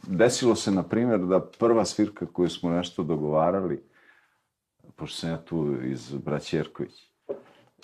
Desilo 0.08 0.56
se, 0.56 0.72
na 0.72 0.84
primjer, 0.84 1.20
da 1.20 1.50
prva 1.60 1.86
svirka 1.86 2.26
koju 2.26 2.50
smo 2.50 2.70
nešto 2.70 3.04
dogovarali, 3.04 3.84
pošto 4.96 5.18
sam 5.18 5.30
ja 5.30 5.38
tu 5.38 5.76
iz 5.84 6.16
Braća 6.16 6.58
Jerković, 6.58 7.12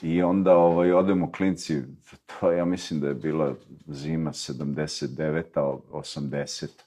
i 0.01 0.23
onda 0.23 0.57
ovaj, 0.57 0.91
odemo 0.91 1.31
klinci, 1.31 1.81
to 2.25 2.51
ja 2.51 2.65
mislim 2.65 2.99
da 2.99 3.07
je 3.07 3.13
bila 3.13 3.55
zima 3.87 4.31
79 4.31 5.79
80 5.91 6.86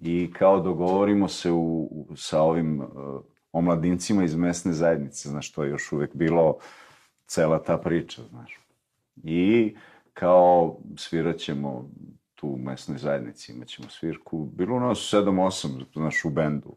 i 0.00 0.32
kao 0.32 0.60
dogovorimo 0.60 1.28
se 1.28 1.50
u, 1.50 1.88
u, 1.90 2.16
sa 2.16 2.42
ovim 2.42 2.80
uh, 2.80 2.88
omladincima 3.52 4.24
iz 4.24 4.36
mesne 4.36 4.72
zajednice, 4.72 5.28
znaš, 5.28 5.52
to 5.52 5.64
je 5.64 5.70
još 5.70 5.92
uvek 5.92 6.14
bilo 6.14 6.58
cela 7.26 7.62
ta 7.62 7.78
priča, 7.78 8.22
znaš. 8.30 8.60
I 9.22 9.74
kao 10.12 10.78
svirat 10.96 11.36
ćemo 11.36 11.90
tu 12.34 12.48
u 12.48 12.58
mesnoj 12.58 12.98
zajednici, 12.98 13.52
imat 13.52 13.68
ćemo 13.68 13.88
svirku, 13.88 14.48
bilo 14.52 14.80
nas 14.80 14.98
7-8, 14.98 15.84
znaš, 15.94 16.24
u 16.24 16.30
bendu. 16.30 16.76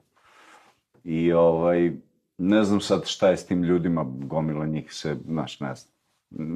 I 1.03 1.33
ovaj, 1.33 1.91
ne 2.37 2.63
znam 2.63 2.81
sad 2.81 3.05
šta 3.05 3.29
je 3.29 3.37
s 3.37 3.45
tim 3.45 3.63
ljudima, 3.63 4.05
gomila 4.07 4.65
njih 4.65 4.93
se, 4.93 5.17
znaš, 5.25 5.59
ne 5.59 5.75
znam. 5.75 5.93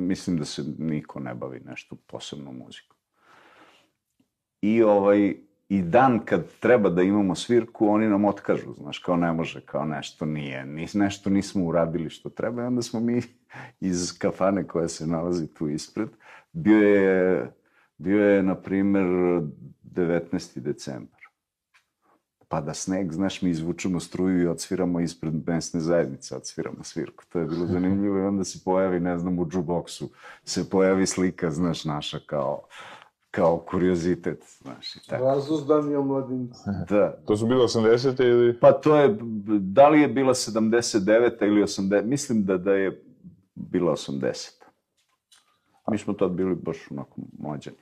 Mislim 0.08 0.38
da 0.38 0.46
se 0.46 0.64
niko 0.78 1.20
ne 1.20 1.34
bavi 1.34 1.60
nešto 1.66 1.96
posebno 1.96 2.52
muzikom. 2.52 2.98
I 4.62 4.84
ovaj, 4.84 5.36
i 5.74 5.82
dan 5.82 6.20
kad 6.26 6.44
treba 6.60 6.90
da 6.90 7.02
imamo 7.02 7.36
svirku, 7.36 7.88
oni 7.88 8.08
nam 8.08 8.26
otkažu, 8.26 8.74
znaš, 8.74 9.00
kao 9.00 9.16
ne 9.16 9.34
može, 9.34 9.62
kao 9.62 9.86
nešto 9.86 10.26
nije, 10.26 10.66
nis, 10.66 10.94
nešto 10.94 11.30
nismo 11.30 11.66
uradili 11.66 12.10
što 12.10 12.30
treba 12.30 12.64
i 12.64 12.66
onda 12.66 12.82
smo 12.82 13.00
mi 13.00 13.22
iz 13.92 14.18
kafane 14.20 14.68
koja 14.68 14.88
se 14.88 15.08
nalazi 15.08 15.54
tu 15.54 15.70
ispred, 15.70 16.10
bio 16.52 16.78
je, 16.78 17.52
bio 17.98 18.30
je, 18.30 18.44
na 18.44 18.56
primer, 18.56 19.04
19. 19.84 20.60
decembar. 20.60 21.20
Pada 22.48 22.74
sneg, 22.74 23.12
znaš, 23.12 23.42
mi 23.42 23.50
izvučemo 23.50 24.00
struju 24.00 24.42
i 24.42 24.48
odsviramo 24.48 25.00
ispred 25.00 25.34
mesne 25.48 25.80
zajednice, 25.80 26.36
odsviramo 26.36 26.84
svirku. 26.84 27.24
To 27.30 27.40
je 27.40 27.46
bilo 27.46 27.66
zanimljivo 27.66 28.18
i 28.18 28.26
onda 28.26 28.44
se 28.44 28.60
pojavi, 28.66 29.00
ne 29.00 29.18
znam, 29.18 29.40
u 29.40 29.50
džuboksu 29.50 30.10
se 30.44 30.70
pojavi 30.70 31.08
slika, 31.08 31.52
znaš, 31.52 31.86
naša 31.86 32.20
kao 32.26 32.62
kao 33.36 33.58
kuriozitet, 33.58 34.44
znaš, 34.62 34.96
i 34.96 35.08
tako. 35.08 35.24
Razuzdani 35.24 35.96
omladinci. 35.96 36.60
Da. 36.90 37.18
To 37.26 37.38
su 37.38 37.48
bile 37.48 37.64
80. 37.64 38.24
ili... 38.24 38.60
Pa 38.60 38.72
to 38.72 38.98
je, 38.98 39.18
da 39.60 39.90
li 39.90 40.02
je 40.02 40.08
bila 40.08 40.34
79. 40.34 41.48
ili 41.48 41.62
80. 41.62 42.04
Mislim 42.04 42.46
da, 42.46 42.58
da 42.58 42.74
je 42.74 43.04
bila 43.56 43.92
80. 43.92 44.52
Mi 45.92 45.98
smo 45.98 46.14
tad 46.14 46.32
bili 46.32 46.56
baš 46.56 46.78
onako 46.92 47.22
mlađani. 47.40 47.78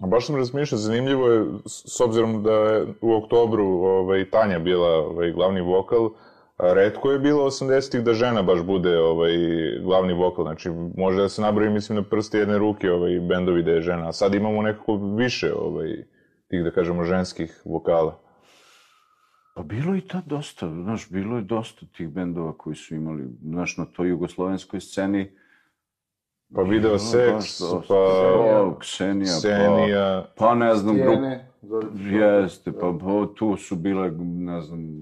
A 0.00 0.06
baš 0.06 0.26
sam 0.26 0.36
razmišljao, 0.36 0.78
zanimljivo 0.78 1.28
je, 1.28 1.46
s 1.66 2.00
obzirom 2.00 2.42
da 2.42 2.52
je 2.52 2.86
u 3.00 3.12
oktobru 3.14 3.66
ovaj, 3.66 4.30
Tanja 4.30 4.58
bila 4.58 4.88
ovaj, 4.88 5.32
glavni 5.32 5.60
vokal, 5.60 6.06
a 6.06 6.10
redko 6.58 7.10
je 7.12 7.18
bilo 7.18 7.50
80-ih 7.50 8.04
da 8.04 8.14
žena 8.14 8.42
baš 8.42 8.62
bude 8.62 8.98
ovaj, 8.98 9.32
glavni 9.82 10.12
vokal, 10.12 10.44
znači 10.44 10.70
može 10.96 11.20
da 11.20 11.28
se 11.28 11.42
nabroji, 11.42 11.70
mislim, 11.70 11.96
na 11.96 12.02
prste 12.02 12.38
jedne 12.38 12.58
ruke 12.58 12.92
ovaj, 12.92 13.20
bendovi 13.20 13.62
da 13.62 13.70
je 13.70 13.80
žena, 13.80 14.08
a 14.08 14.12
sad 14.12 14.34
imamo 14.34 14.62
nekako 14.62 14.96
više 15.16 15.52
ovaj, 15.54 16.04
tih, 16.48 16.64
da 16.64 16.70
kažemo, 16.70 17.04
ženskih 17.04 17.62
vokala. 17.64 18.18
Pa 19.54 19.62
bilo 19.62 19.94
je 19.94 19.98
i 19.98 20.08
tad 20.08 20.24
dosta, 20.26 20.68
znaš, 20.68 21.10
bilo 21.10 21.36
je 21.36 21.42
dosta 21.42 21.86
tih 21.96 22.08
bendova 22.08 22.52
koji 22.58 22.76
su 22.76 22.94
imali, 22.94 23.24
znaš, 23.42 23.76
na 23.76 23.84
toj 23.84 24.08
jugoslovenskoj 24.08 24.80
sceni. 24.80 25.32
Pa 26.54 26.62
video 26.62 26.98
seks, 26.98 27.60
pa 27.88 27.94
O, 27.94 28.76
Ksenija, 28.80 29.38
Ksenija, 29.38 30.26
pa, 30.36 30.46
pa 30.46 30.54
ne 30.54 30.74
znam, 30.74 30.96
grup. 30.96 31.18
Jeste, 31.94 32.72
pa, 32.72 32.92
pa 33.00 33.26
tu 33.34 33.56
su 33.56 33.76
bile, 33.76 34.10
ne 34.20 34.60
znam, 34.60 35.00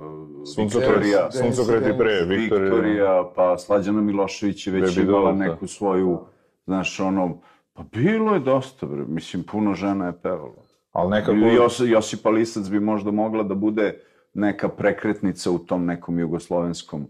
Suncokret, 0.55 0.89
Viktorija, 0.91 1.31
suncokret 1.31 1.95
i 1.95 1.99
pre, 1.99 2.25
Viktorija. 2.25 2.71
Viktorija, 2.71 3.31
pa 3.37 3.59
Slađana 3.59 4.01
Milošević 4.01 4.67
je 4.67 4.73
već 4.73 4.99
Baby 4.99 5.03
imala 5.03 5.23
Doll, 5.23 5.39
da. 5.39 5.45
neku 5.45 5.67
svoju, 5.67 6.21
znaš, 6.67 7.01
ono, 7.01 7.39
pa 7.73 7.83
bilo 7.93 8.35
je 8.35 8.41
dosta, 8.41 8.87
bre, 8.87 9.05
mislim, 9.09 9.43
puno 9.43 9.75
žena 9.75 10.07
je 10.07 10.13
pevalo. 10.23 10.65
ali 10.93 11.11
nekako... 11.11 11.37
Jos, 11.37 11.81
Josipa 11.85 12.31
Lisac 12.31 12.69
bi 12.69 12.81
možda 12.81 13.11
mogla 13.11 13.43
da 13.43 13.55
bude 13.55 14.01
neka 14.35 14.69
prekretnica 14.69 15.51
u 15.51 15.59
tom 15.59 15.87
nekom 15.87 16.19
jugoslovenskom 16.19 17.07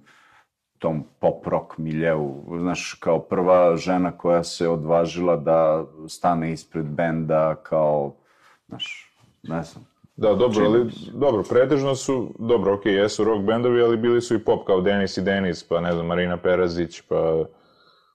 tom 0.84 1.04
pop 1.18 1.46
rock 1.46 1.78
miljeu, 1.78 2.44
znaš, 2.60 2.92
kao 3.00 3.18
prva 3.18 3.76
žena 3.76 4.12
koja 4.12 4.44
se 4.44 4.68
odvažila 4.68 5.36
da 5.36 5.84
stane 6.08 6.52
ispred 6.52 6.84
benda 6.84 7.54
kao, 7.54 8.14
znaš, 8.68 9.13
ne 9.48 9.62
znam. 9.62 9.84
Da, 10.16 10.34
dobro, 10.34 10.64
ali, 10.66 10.90
dobro, 11.12 11.42
pretežno 11.48 11.94
su, 11.94 12.34
dobro, 12.38 12.74
okej, 12.74 12.94
jesu 12.94 13.24
rock 13.24 13.44
bendovi, 13.44 13.82
ali 13.82 13.96
bili 13.96 14.20
su 14.20 14.34
i 14.34 14.38
pop, 14.38 14.66
kao 14.66 14.80
Denis 14.80 15.16
i 15.16 15.22
Denis, 15.22 15.68
pa 15.68 15.80
ne 15.80 15.92
znam, 15.92 16.06
Marina 16.06 16.36
Perazić, 16.36 17.00
pa, 17.00 17.44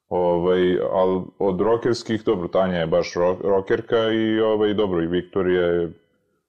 ovaj, 0.09 0.79
ali 0.91 1.21
od 1.39 1.61
rokerskih, 1.61 2.23
dobro, 2.23 2.47
Tanja 2.47 2.77
je 2.77 2.87
baš 2.87 3.13
rock, 3.15 3.41
rokerka 3.43 3.97
i, 4.11 4.39
ovaj, 4.41 4.73
dobro, 4.73 5.03
i 5.03 5.07
Viktorija 5.07 5.65
je 5.65 5.91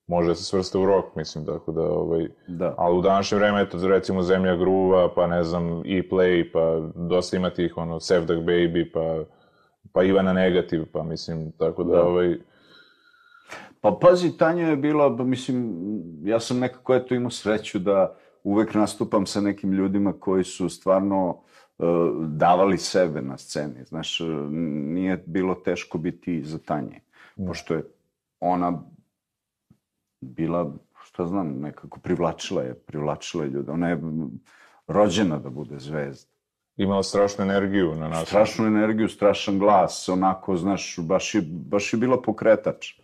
može 0.07 0.35
se 0.35 0.45
svrsta 0.45 0.79
u 0.79 0.87
rock, 0.87 1.17
mislim, 1.17 1.47
tako 1.47 1.73
da, 1.73 1.83
ovaj, 1.83 2.29
Da. 2.49 2.75
ali 2.79 2.99
u 2.99 3.03
današnje 3.03 3.39
vreme, 3.39 3.63
eto, 3.63 3.89
recimo 3.89 4.23
Zemlja 4.23 4.57
gruva, 4.57 5.15
pa 5.15 5.27
ne 5.27 5.45
znam, 5.45 5.81
E-Play, 5.81 6.53
pa 6.53 6.81
dosta 6.95 7.37
ima 7.37 7.51
tih, 7.51 7.77
ono, 7.77 8.01
Sevdak 8.01 8.39
Baby, 8.39 8.93
pa, 8.93 9.25
pa 9.93 10.03
Ivana 10.03 10.33
Negativ, 10.33 10.85
pa 10.93 11.03
mislim, 11.03 11.53
tako 11.53 11.85
da, 11.85 11.93
Da. 11.97 12.03
ovaj, 12.03 12.37
Pa 13.81 13.99
pazi, 14.01 14.37
Tanja 14.37 14.69
je 14.69 14.77
bila, 14.77 15.09
ba, 15.09 15.25
mislim, 15.25 15.75
ja 16.25 16.41
sam 16.41 16.59
nekako 16.59 16.95
eto 16.95 17.15
imao 17.15 17.31
sreću 17.31 17.79
da 17.79 18.17
uvek 18.45 18.75
nastupam 18.75 19.27
sa 19.27 19.41
nekim 19.41 19.73
ljudima 19.73 20.13
koji 20.21 20.45
su 20.45 20.69
stvarno 20.69 21.41
e, 21.79 21.83
davali 22.27 22.79
sebe 22.79 23.23
na 23.23 23.39
sceni. 23.39 23.85
Znaš, 23.85 24.21
e, 24.21 24.25
nije 24.55 25.25
bilo 25.27 25.55
teško 25.55 25.99
biti 25.99 26.37
iza 26.37 26.59
Tanje, 26.59 27.01
pošto 27.47 27.75
je 27.75 27.85
ona 28.41 28.83
bila, 30.21 30.75
šta 31.05 31.27
znam, 31.27 31.61
nekako 31.61 32.01
privlačila 32.01 32.63
je, 32.63 32.75
privlačila 32.75 33.45
je 33.45 33.51
ljude. 33.51 33.73
Ona 33.73 33.89
je 33.89 34.01
rođena 34.87 35.39
da 35.39 35.51
bude 35.51 35.79
zvezda. 35.79 36.31
imala 36.77 37.03
strašnu 37.03 37.45
energiju 37.45 37.95
na 37.95 38.09
nas. 38.09 38.29
Strašnu 38.29 38.67
energiju, 38.67 39.09
strašan 39.09 39.59
glas, 39.59 40.09
onako, 40.09 40.57
znaš, 40.57 40.99
baš 40.99 41.35
je, 41.35 41.43
baš 41.47 41.93
je 41.93 41.99
bila 41.99 42.23
pokretač. 42.23 43.01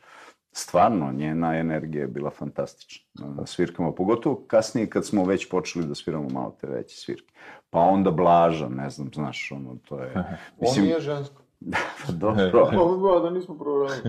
Stvarno, 0.58 1.12
njena 1.12 1.56
energija 1.58 2.00
je 2.00 2.06
bila 2.08 2.30
fantastična 2.30 3.26
na 3.36 3.46
svirkama, 3.46 3.92
pogotovo 3.92 4.44
kasnije 4.46 4.90
kad 4.90 5.06
smo 5.06 5.24
već 5.24 5.48
počeli 5.48 5.86
da 5.86 5.94
sviramo 5.94 6.28
malo 6.28 6.56
te 6.60 6.66
veće 6.66 6.96
svirke. 6.96 7.32
Pa 7.70 7.78
onda 7.78 8.10
Blaža, 8.10 8.68
ne 8.68 8.90
znam, 8.90 9.10
znaš, 9.14 9.52
ono, 9.52 9.76
to 9.88 10.00
je... 10.00 10.12
On 10.58 10.82
nije 10.82 11.00
žensko. 11.00 11.42
pa 12.06 12.12
dobro, 12.12 12.68
Ovo 12.82 12.96
bilo 12.96 13.20
da 13.20 13.30
nismo 13.30 13.58
proverali. 13.58 14.00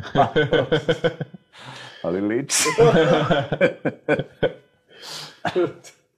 ali 2.04 2.22
liči. 2.22 2.64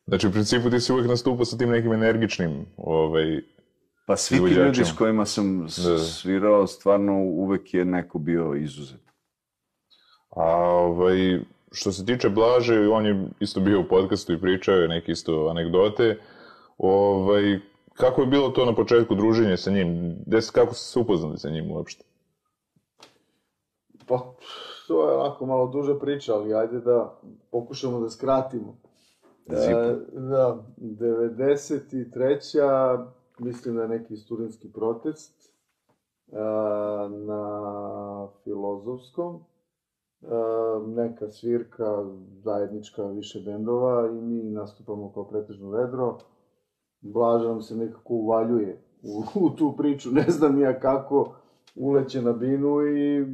Znači, 0.08 0.28
u 0.28 0.32
principu 0.32 0.70
ti 0.70 0.80
si 0.80 0.94
uvek 0.94 1.08
nastupao 1.08 1.46
sa 1.46 1.58
tim 1.58 1.70
nekim 1.70 1.94
energičnim, 1.94 2.66
ovaj, 2.78 3.42
Pa 4.06 4.16
svi 4.16 4.38
ti 4.38 4.54
ljudi 4.54 4.86
s 4.86 4.92
kojima 4.98 5.26
sam 5.26 5.60
Da. 5.62 5.98
svirao, 5.98 6.68
stvarno 6.68 7.14
uvek 7.24 7.74
je 7.74 7.86
neko 7.86 8.20
bio 8.20 8.56
izuzet. 8.56 9.09
A 10.30 10.46
ovaj, 10.66 11.40
što 11.72 11.92
se 11.92 12.06
tiče 12.06 12.30
Blaže, 12.30 12.88
on 12.88 13.06
je 13.06 13.28
isto 13.40 13.60
bio 13.60 13.80
u 13.82 13.88
podcastu 13.90 14.34
i 14.34 14.42
pričao 14.42 14.76
je 14.76 14.88
neke 14.88 15.12
isto 15.12 15.48
anegdote. 15.50 16.18
Ovaj, 16.78 17.60
kako 17.94 18.22
je 18.22 18.28
bilo 18.28 18.50
to 18.50 18.66
na 18.66 18.76
početku 18.76 19.16
druženje 19.16 19.58
sa 19.58 19.72
njim? 19.72 20.16
Gde, 20.26 20.42
se- 20.42 20.52
kako 20.54 20.74
ste 20.74 20.84
se 20.86 21.00
upoznali 21.00 21.38
sa 21.38 21.50
njim 21.50 21.72
uopšte? 21.72 22.04
Pa, 24.08 24.32
to 24.88 25.10
je 25.10 25.18
onako 25.18 25.46
malo 25.46 25.68
duža 25.68 25.96
priča, 25.96 26.34
ali 26.34 26.54
ajde 26.54 26.80
da 26.80 27.20
pokušamo 27.52 28.00
da 28.00 28.10
skratimo. 28.10 28.78
Zipo. 29.48 29.80
E, 29.80 29.96
da, 30.12 30.58
93. 30.78 33.06
mislim 33.40 33.76
da 33.76 33.82
je 33.82 33.88
neki 33.88 34.18
studentski 34.18 34.72
protest 34.74 35.54
e, 36.32 36.36
na 37.10 37.68
filozofskom. 38.44 39.44
E, 40.22 40.28
neka 40.88 41.30
svirka, 41.30 42.06
zajednička 42.44 43.04
više 43.04 43.40
bendova 43.46 44.08
i 44.08 44.22
mi 44.22 44.44
nastupamo 44.44 45.12
kao 45.14 45.24
pretežno 45.24 45.70
vedro. 45.70 46.18
Blaža 47.02 47.48
nam 47.48 47.62
se 47.62 47.76
nekako 47.76 48.14
uvaljuje 48.14 48.82
u, 49.04 49.24
u 49.46 49.50
tu 49.50 49.74
priču, 49.78 50.12
ne 50.12 50.26
znam 50.28 50.60
ja 50.60 50.80
kako, 50.80 51.36
uleće 51.76 52.22
na 52.22 52.32
binu 52.32 52.82
i 52.82 53.26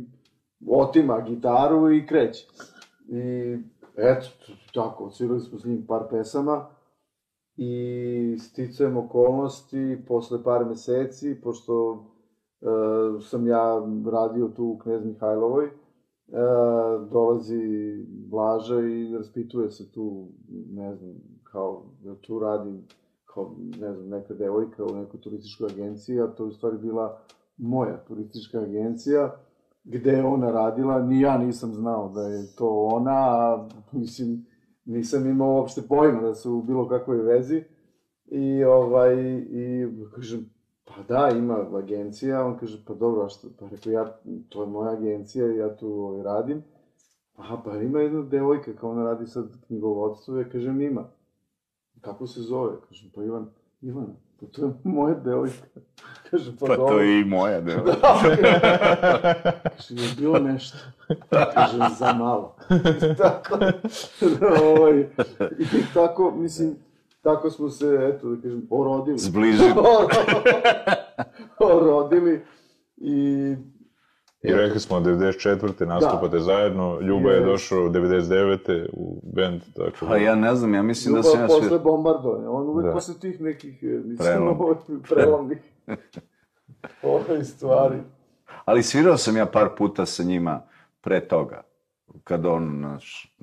otima 0.67 1.21
gitaru 1.21 1.91
i 1.91 2.07
kreće. 2.07 2.47
I 3.07 3.57
eto, 3.95 4.27
tako, 4.73 5.03
odsvirali 5.03 5.39
smo 5.39 5.59
s 5.59 5.65
njim 5.65 5.85
par 5.87 6.01
pesama 6.09 6.65
i 7.57 8.37
sticajem 8.39 8.97
okolnosti, 8.97 9.97
posle 10.07 10.43
par 10.43 10.65
meseci, 10.65 11.41
pošto 11.43 12.05
e, 12.61 12.65
sam 13.21 13.47
ja 13.47 13.81
radio 14.11 14.47
tu 14.47 14.65
u 14.65 14.77
Knez 14.77 15.05
Mihajlovoj, 15.05 15.69
e, 16.27 16.37
dolazi 17.11 17.61
Blaža 18.07 18.79
i 18.79 19.13
raspituje 19.17 19.71
se 19.71 19.91
tu, 19.91 20.27
ne 20.69 20.95
znam, 20.95 21.13
kao, 21.43 21.83
da 22.03 22.15
tu 22.15 22.39
radim, 22.39 22.87
kao, 23.25 23.55
ne 23.79 23.93
znam, 23.93 24.09
neka 24.09 24.33
devojka 24.33 24.83
u 24.83 24.95
nekoj 24.95 25.21
turističkoj 25.21 25.69
agenciji, 25.71 26.21
a 26.21 26.27
to 26.27 26.43
je 26.43 26.47
u 26.47 26.51
stvari 26.51 26.77
bila 26.77 27.19
moja 27.57 27.97
turistička 27.97 28.59
agencija, 28.59 29.35
gde 29.83 30.11
je 30.11 30.25
ona 30.25 30.51
radila, 30.51 31.01
ni 31.01 31.21
ja 31.21 31.37
nisam 31.37 31.73
znao 31.73 32.09
da 32.09 32.21
je 32.21 32.55
to 32.55 32.89
ona, 32.91 33.15
a 33.15 33.67
mislim, 33.91 34.45
nisam 34.85 35.27
imao 35.27 35.55
uopšte 35.55 35.81
pojma 35.81 36.21
da 36.21 36.33
su 36.33 36.53
u 36.53 36.61
bilo 36.61 36.87
kakvoj 36.87 37.17
vezi. 37.17 37.63
I 38.25 38.63
ovaj, 38.63 39.15
i 39.49 39.87
kažem, 40.15 40.49
pa 40.85 40.93
da, 41.07 41.29
ima 41.29 41.77
agencija, 41.77 42.45
on 42.45 42.57
kaže, 42.57 42.85
pa 42.87 42.93
dobro, 42.93 43.25
a 43.25 43.29
što, 43.29 43.47
pa 43.59 43.67
rekao, 43.67 43.91
ja, 43.91 44.17
to 44.49 44.61
je 44.61 44.67
moja 44.67 44.91
agencija, 44.91 45.47
ja 45.47 45.75
tu 45.75 45.87
ovaj, 45.87 46.23
radim. 46.23 46.63
Aha, 47.35 47.61
pa 47.65 47.77
ima 47.77 47.99
jedna 47.99 48.21
devojka, 48.21 48.73
kao 48.73 48.91
ona 48.91 49.03
radi 49.03 49.27
sad 49.27 49.45
knjigovodstvo, 49.67 50.37
ja 50.37 50.49
kažem, 50.49 50.81
ima. 50.81 51.03
Kako 52.01 52.27
se 52.27 52.41
zove? 52.41 52.75
Kažem, 52.89 53.09
pa 53.15 53.23
Ivan, 53.23 53.49
Ivana, 53.81 54.13
pa 54.39 54.45
to 54.45 54.65
je 54.65 54.71
moja 54.83 55.15
devojka. 55.15 55.65
Kažem, 56.31 56.57
pa, 56.59 56.65
Pa 56.65 56.75
dobro. 56.75 56.95
to 56.95 56.99
je 56.99 57.21
i 57.21 57.23
moja, 57.23 57.61
da. 57.65 57.73
Kaže, 59.63 59.93
je 59.95 60.15
bilo 60.17 60.39
nešto. 60.39 60.77
Kažem, 61.53 61.81
za 61.97 62.13
malo. 62.13 62.55
tako, 63.17 63.57
ovaj, 64.63 64.99
i 65.59 65.93
tako, 65.93 66.31
mislim, 66.31 66.75
tako 67.25 67.49
smo 67.49 67.69
se, 67.69 68.11
eto, 68.13 68.29
da 68.29 68.41
kažem, 68.41 68.67
orodili. 68.69 69.17
Zbližili. 69.17 69.73
orodili 71.75 72.45
i... 72.97 73.55
I 74.41 74.53
rekli 74.53 74.79
smo 74.79 74.99
94. 74.99 75.85
nastupate 75.85 76.39
zajedno, 76.39 76.99
Ljuba 77.01 77.31
je 77.31 77.45
došao 77.45 77.79
99. 77.79 78.89
u 78.93 79.21
bend, 79.35 79.61
tako 79.75 80.05
Pa 80.05 80.17
ja 80.17 80.35
ne 80.35 80.55
znam, 80.55 80.73
ja 80.73 80.83
mislim 80.83 81.13
da 81.13 81.19
Ljubav 81.19 81.31
sam 81.31 81.41
ja 81.41 81.47
posle 81.47 81.67
sve... 81.67 81.79
bombardovanja, 81.79 82.49
on 82.49 82.69
uvek 82.69 82.85
Da. 82.85 82.91
posle 82.91 83.13
tih 83.21 83.41
nekih, 83.41 83.83
e, 83.83 83.85
mislim, 83.85 84.17
Prelom. 84.17 84.47
ovo, 84.61 84.77
prelomnih 85.09 85.59
ove 87.03 87.43
stvari. 87.43 87.97
Ali 88.65 88.83
svirao 88.83 89.17
sam 89.17 89.37
ja 89.37 89.45
par 89.45 89.69
puta 89.77 90.05
sa 90.05 90.23
njima 90.23 90.61
pre 91.01 91.27
toga. 91.27 91.61
Kad 92.23 92.45
on, 92.45 92.79
naš 92.79 93.35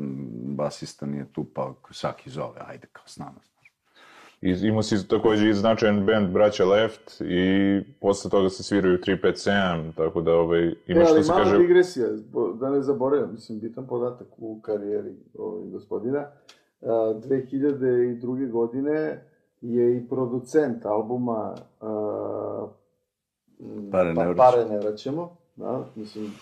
basista 0.56 1.06
nije 1.06 1.32
tu, 1.32 1.44
pa 1.54 1.74
svaki 1.90 2.30
zove, 2.30 2.60
ajde 2.66 2.86
kao 2.92 3.04
s 3.06 3.16
nama. 3.18 3.40
I 4.42 4.66
imao 4.66 4.82
si 4.82 5.08
takođe 5.08 5.48
i 5.48 5.54
značajan 5.54 6.06
band 6.06 6.32
Braća 6.32 6.64
Left 6.64 7.20
i 7.20 7.80
posle 8.00 8.30
toga 8.30 8.48
se 8.48 8.62
sviraju 8.62 8.98
357, 8.98 9.92
tako 9.96 10.20
da 10.20 10.34
ovaj, 10.34 10.68
E, 10.68 10.74
ima 10.86 11.04
što 11.04 11.14
ali 11.14 11.24
se 11.24 11.32
mala 11.32 11.44
kaže... 11.44 11.58
digresija, 11.58 12.06
zbo- 12.08 12.58
da 12.58 12.70
ne 12.70 12.80
zaboravim, 12.82 13.32
mislim, 13.32 13.60
bitan 13.60 13.86
podatak 13.86 14.26
u 14.38 14.60
karijeri 14.60 15.16
ovaj, 15.38 15.70
gospodina. 15.70 16.18
A, 16.82 16.86
2002. 17.28 18.50
godine 18.50 19.24
je 19.60 19.96
i 19.96 20.08
producent 20.08 20.86
albuma 20.86 21.54
a, 21.80 22.66
m, 23.60 23.90
Pare 23.90 24.08
ne 24.08 24.14
pa, 24.14 24.22
vraćamo. 24.22 24.50
Pare 24.50 24.64
ne 24.68 24.78
vraćamo, 24.78 25.36
da, 25.56 25.84
mislim, 25.96 26.32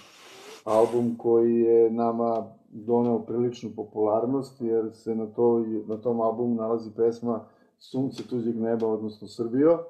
album 0.64 1.16
koji 1.18 1.54
je 1.54 1.90
nama 1.90 2.46
doneo 2.70 3.18
priličnu 3.18 3.70
popularnost, 3.76 4.60
jer 4.60 4.90
se 4.92 5.14
na, 5.14 5.26
to, 5.26 5.64
na 5.86 5.96
tom 5.96 6.20
albumu 6.20 6.54
nalazi 6.54 6.90
pesma 6.96 7.40
Sunce 7.80 8.22
tuđeg 8.28 8.56
neba, 8.56 8.86
odnosno 8.86 9.28
Srbio, 9.28 9.84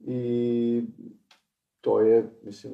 i 0.00 0.82
to 1.80 2.00
je, 2.00 2.30
mislim, 2.42 2.72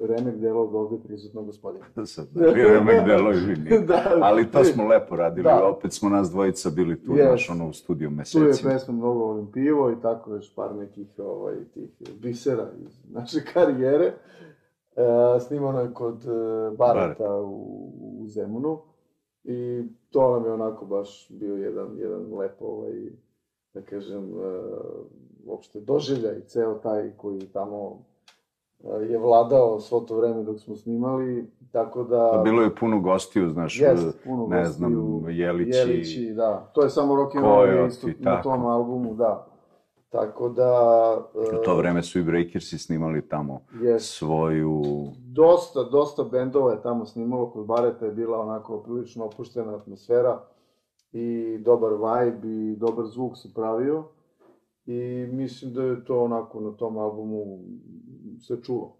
remek 0.00 0.36
delo 0.36 0.62
od 0.62 0.74
ovde 0.74 0.96
prisutnog 1.04 1.46
gospodina. 1.46 1.84
Sad, 2.06 2.28
da, 2.30 2.52
remek 2.52 3.06
delovi 3.06 3.56
nije. 3.64 3.80
da, 3.88 4.18
Ali 4.22 4.50
to 4.50 4.64
smo 4.64 4.86
lepo 4.88 5.16
radili, 5.16 5.44
Da. 5.44 5.68
opet 5.68 5.92
smo 5.92 6.08
nas 6.08 6.30
dvojica 6.30 6.70
bili 6.70 7.02
tu, 7.02 7.12
Yes. 7.12 7.26
znaš, 7.26 7.50
ono, 7.50 7.68
u 7.68 7.72
studiju 7.72 8.10
Tu 8.32 8.38
je 8.38 8.52
pesma 8.64 8.94
Mnogo 8.94 9.18
volim 9.18 9.52
pivo 9.52 9.90
i 9.90 10.02
tako 10.02 10.34
još 10.34 10.54
par 10.54 10.74
nekih 10.74 11.06
ovaj, 11.18 11.54
tih 11.74 11.90
bisera 12.22 12.68
iz 12.86 13.04
naše 13.10 13.44
karijere. 13.52 14.06
E, 14.96 15.40
snimano 15.40 15.80
je 15.80 15.94
kod 15.94 16.24
e, 16.24 16.76
Bareta 16.76 17.34
u, 17.34 17.90
u 18.20 18.26
Zemunu 18.28 18.78
i 19.44 19.82
to 20.10 20.34
nam 20.34 20.44
je 20.44 20.52
onako 20.52 20.86
baš 20.86 21.28
bio 21.30 21.56
jedan, 21.56 21.88
jedan 21.98 22.34
lepo, 22.38 22.64
ovaj, 22.64 22.92
da 23.74 23.82
kažem, 23.82 24.24
e, 24.24 24.60
uopšte 25.46 25.80
doživljaj, 25.80 26.40
ceo 26.46 26.74
taj 26.74 27.10
koji 27.16 27.40
tamo 27.40 27.98
e, 28.84 29.04
je 29.04 29.18
vladao 29.18 29.80
svo 29.80 30.00
to 30.00 30.16
vreme 30.16 30.42
dok 30.42 30.60
smo 30.60 30.76
snimali, 30.76 31.50
tako 31.72 32.04
da... 32.04 32.30
Pa 32.34 32.42
bilo 32.42 32.62
je 32.62 32.74
puno 32.74 33.00
gostiju, 33.00 33.50
znaš, 33.50 33.80
Jest, 33.80 34.18
puno 34.24 34.46
ne 34.46 34.62
gostiju, 34.62 34.76
znam, 34.76 35.30
Jelići. 35.30 35.78
Jelići, 35.78 36.32
da. 36.36 36.70
To 36.74 36.82
je 36.82 36.90
samo 36.90 37.16
rock 37.16 37.34
and 37.34 37.44
roll 37.44 37.86
isto 37.86 38.08
na 38.18 38.42
tom 38.42 38.66
albumu, 38.66 39.14
da. 39.14 39.46
Tako 40.08 40.48
da... 40.48 40.72
U 41.34 41.64
to 41.64 41.76
vreme 41.76 42.02
su 42.02 42.18
i 42.18 42.22
Breakersi 42.22 42.78
snimali 42.78 43.28
tamo 43.28 43.60
Jest. 43.82 44.18
svoju... 44.18 44.82
dosta, 45.18 45.82
dosta 45.82 46.24
bendova 46.24 46.72
je 46.72 46.82
tamo 46.82 47.06
snimalo, 47.06 47.50
kod 47.50 47.66
Bareta 47.66 48.06
je 48.06 48.12
bila 48.12 48.40
onako 48.40 48.78
prilično 48.78 49.24
opuštena 49.24 49.74
atmosfera 49.76 50.40
i 51.12 51.58
dobar 51.58 51.90
vibe 51.92 52.48
i 52.48 52.76
dobar 52.76 53.06
zvuk 53.06 53.36
se 53.36 53.54
pravio 53.54 54.04
i 54.86 54.98
mislim 55.28 55.72
da 55.72 55.82
je 55.82 56.04
to 56.04 56.20
onako 56.20 56.60
na 56.60 56.70
tom 56.70 56.98
albumu 56.98 57.58
se 58.40 58.56
čulo. 58.62 58.96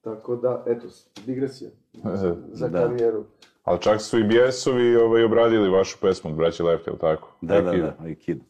Tako 0.00 0.36
da, 0.36 0.64
eto, 0.66 0.86
digresija 1.26 1.70
za, 2.04 2.36
za 2.52 2.68
Da. 2.68 2.78
karijeru. 2.80 3.24
Ali 3.64 3.80
čak 3.80 4.00
su 4.00 4.18
i 4.18 4.24
bijesovi 4.24 4.96
ovaj, 4.96 5.24
obradili 5.24 5.68
vašu 5.70 5.98
pesmu 6.00 6.30
od 6.30 6.36
braća 6.36 6.64
Left, 6.64 6.86
jel 6.86 6.96
tako? 6.96 7.28
Da, 7.40 7.54
da, 7.54 7.70
Neki- 7.70 7.80
da, 7.80 7.96
Aikido. 8.00 8.44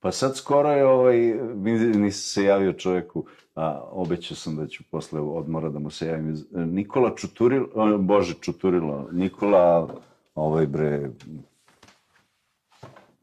Pa 0.00 0.12
sad 0.12 0.36
skoro 0.36 0.68
je 0.68 0.86
ovaj, 0.86 1.16
mi- 1.54 1.72
nisam 1.78 2.02
se 2.22 2.44
javio 2.44 2.72
čoveku, 2.72 3.24
a 3.54 3.88
obećao 3.90 4.36
sam 4.36 4.56
da 4.56 4.66
ću 4.66 4.84
posle 4.90 5.20
odmora 5.20 5.68
da 5.68 5.78
mu 5.78 5.90
se 5.90 6.06
javim. 6.06 6.36
Nikola 6.52 7.14
Čuturilo, 7.16 7.66
Bože 7.98 8.34
Čuturilo, 8.34 9.08
Nikola, 9.12 9.88
ovaj 10.34 10.66
bre, 10.66 11.10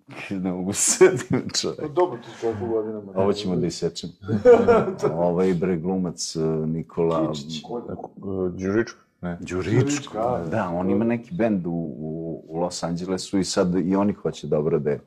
ne 0.43 0.51
mogu 0.51 0.73
se 0.73 1.17
setim 1.17 1.49
čovek. 1.61 1.81
No, 1.81 1.87
dobro, 1.87 2.17
ti 2.17 2.27
koliko 2.41 2.65
godinama. 2.65 3.11
Ovo 3.15 3.33
ćemo 3.33 3.55
da 3.55 3.67
isečem. 3.67 4.09
ovaj 5.13 5.53
bre 5.53 5.77
glumac 5.77 6.35
eh, 6.35 6.39
Nikola 6.67 7.31
Kičić. 7.33 7.63
Uh, 7.63 8.51
Đuričko? 8.51 8.99
Ne. 9.21 9.37
Đuričko. 9.41 10.17
Da, 10.17 10.45
Da, 10.51 10.69
on 10.69 10.89
ima 10.89 11.05
neki 11.05 11.35
bend 11.35 11.67
u, 11.67 11.71
u, 11.71 12.43
u 12.47 12.59
Los 12.59 12.83
Angelesu 12.83 13.39
i 13.39 13.43
sad 13.43 13.75
i 13.75 13.95
oni 13.95 14.13
hoće 14.13 14.47
da 14.47 14.59
obrade 14.59 14.99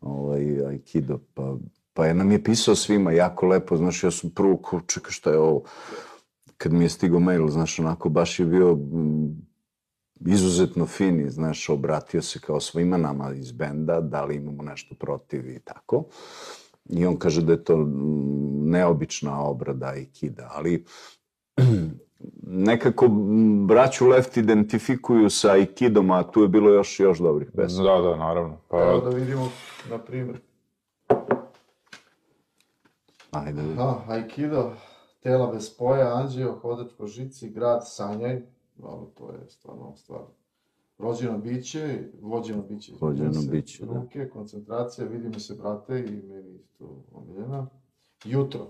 ovaj, 0.00 0.66
Aikido. 0.66 1.18
Pa, 1.34 1.56
pa 1.94 2.06
je 2.06 2.14
nam 2.14 2.32
je 2.32 2.44
pisao 2.44 2.74
svima 2.74 3.12
jako 3.12 3.46
lepo, 3.46 3.76
znaš, 3.76 4.04
ja 4.04 4.10
sam 4.10 4.30
prvo 4.30 4.56
ko, 4.56 4.80
čekaj 4.86 5.10
šta 5.10 5.30
je 5.30 5.38
ovo, 5.38 5.62
kad 6.56 6.72
mi 6.72 6.84
je 6.84 6.88
stigao 6.88 7.20
mail, 7.20 7.48
znaš, 7.48 7.78
onako 7.78 8.08
baš 8.08 8.40
je 8.40 8.46
bio 8.46 8.74
mm, 8.74 9.49
izuzetno 10.26 10.86
fini, 10.86 11.30
znaš, 11.30 11.68
obratio 11.68 12.22
se 12.22 12.40
kao 12.40 12.60
svima 12.60 12.96
nama 12.96 13.32
iz 13.34 13.52
benda, 13.52 14.00
da 14.00 14.24
li 14.24 14.36
imamo 14.36 14.62
nešto 14.62 14.94
protiv 14.94 15.50
i 15.50 15.58
tako. 15.58 16.04
I 16.88 17.06
on 17.06 17.16
kaže 17.16 17.42
da 17.42 17.52
je 17.52 17.64
to 17.64 17.76
mm, 17.76 18.70
neobična 18.70 19.44
obrada 19.44 19.86
Aikida, 19.86 20.48
ali 20.54 20.84
nekako 22.66 23.04
m, 23.04 23.66
braću 23.66 24.08
Left 24.08 24.36
identifikuju 24.36 25.30
sa 25.30 25.52
Aikidom, 25.52 26.10
a 26.10 26.22
tu 26.22 26.42
je 26.42 26.48
bilo 26.48 26.70
još 26.70 27.00
još 27.00 27.18
dobrih 27.18 27.50
pesama. 27.56 27.82
Da, 27.82 28.00
da, 28.00 28.16
naravno. 28.16 28.56
Pa, 28.68 28.82
Evo 28.82 29.00
da 29.00 29.16
vidimo, 29.16 29.48
na 29.90 29.98
primjer. 29.98 30.40
Ajde, 33.30 33.62
Aha, 33.78 34.04
Aikido, 34.08 34.72
tela 35.22 35.52
bez 35.52 35.66
spoja, 35.66 36.16
anđeo, 36.16 36.58
hodač 36.62 36.92
po 36.98 37.06
žici, 37.06 37.50
grad, 37.50 37.82
sanjaj. 37.84 38.42
Dobro, 38.80 39.06
to 39.18 39.30
je 39.32 39.50
stvarno 39.50 39.92
stvar. 39.96 40.20
Rođeno 40.98 41.38
biće, 41.38 41.98
vođeno 42.22 42.62
biće. 42.62 42.92
Vođeno 43.00 43.42
biće, 43.50 43.86
da. 43.86 43.92
Ruke, 43.94 44.28
koncentracija, 44.28 45.06
vidi 45.06 45.28
mi 45.28 45.40
se, 45.40 45.54
brate, 45.54 45.98
i 45.98 46.26
meni 46.26 46.54
isto 46.54 47.04
omiljena. 47.12 47.66
Jutro. 48.24 48.66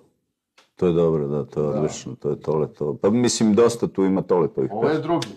to 0.76 0.86
je 0.86 0.92
dobro, 0.92 1.28
da, 1.28 1.44
to 1.44 1.60
je 1.62 1.72
Da. 1.72 1.78
odlično, 1.78 2.14
to 2.14 2.30
je 2.30 2.40
tole 2.40 2.72
to. 2.72 2.96
Pa 3.02 3.10
mislim, 3.10 3.54
dosta 3.54 3.86
tu 3.88 4.04
ima 4.04 4.22
tole 4.22 4.48
tovih 4.48 4.70
Ovo 4.72 4.88
je 4.88 4.98
drugi. 5.00 5.28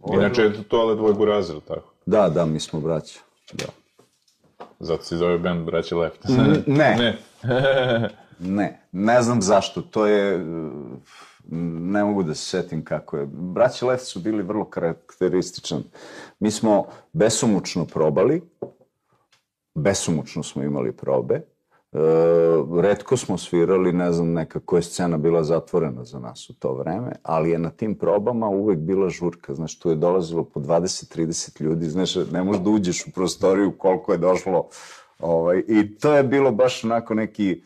Ovo 0.00 0.20
je 0.20 0.26
inače 0.26 0.42
je 0.42 0.54
to 0.54 0.62
tole 0.62 0.96
tvoj 0.96 1.14
burazir, 1.14 1.54
jel 1.54 1.60
tako? 1.60 1.92
Da, 2.06 2.28
da, 2.28 2.46
mi 2.46 2.60
smo 2.60 2.80
braća. 2.80 3.20
Da. 3.52 3.66
Zato 4.78 5.02
se 5.02 5.16
zove 5.16 5.38
band 5.38 5.66
braća 5.66 5.96
Left. 5.96 6.24
Ne, 6.28 6.62
ne. 6.78 7.18
ne, 8.38 8.80
ne 8.92 9.22
znam 9.22 9.42
zašto, 9.42 9.82
to 9.82 10.06
je, 10.06 10.36
uh, 10.36 10.98
ne 11.50 12.04
mogu 12.04 12.22
da 12.22 12.34
se 12.34 12.44
setim 12.44 12.84
kako 12.84 13.16
je. 13.16 13.26
Braći 13.32 13.84
Left 13.84 14.04
su 14.04 14.20
bili 14.20 14.42
vrlo 14.42 14.64
karakterističan. 14.64 15.82
Mi 16.40 16.50
smo 16.50 16.86
besomučno 17.12 17.84
probali, 17.84 18.42
besomučno 19.74 20.42
smo 20.42 20.62
imali 20.62 20.92
probe, 20.92 21.34
e, 21.34 21.98
redko 22.80 23.16
smo 23.16 23.38
svirali, 23.38 23.92
ne 23.92 24.12
znam, 24.12 24.32
nekako 24.32 24.76
je 24.76 24.82
scena 24.82 25.16
bila 25.16 25.44
zatvorena 25.44 26.04
za 26.04 26.18
nas 26.18 26.50
u 26.50 26.54
to 26.54 26.74
vreme, 26.74 27.12
ali 27.22 27.50
je 27.50 27.58
na 27.58 27.70
tim 27.70 27.94
probama 27.94 28.48
uvek 28.48 28.78
bila 28.78 29.08
žurka, 29.08 29.54
znaš, 29.54 29.78
tu 29.78 29.90
je 29.90 29.96
dolazilo 29.96 30.44
po 30.44 30.60
20-30 30.60 31.62
ljudi, 31.62 31.86
znaš, 31.86 32.14
ne 32.32 32.44
možeš 32.44 32.62
da 32.62 32.70
uđeš 32.70 33.06
u 33.06 33.10
prostoriju 33.10 33.72
koliko 33.78 34.12
je 34.12 34.18
došlo, 34.18 34.68
ovaj, 35.18 35.62
i 35.68 35.96
to 35.96 36.16
je 36.16 36.22
bilo 36.22 36.52
baš 36.52 36.84
onako 36.84 37.14
neki, 37.14 37.62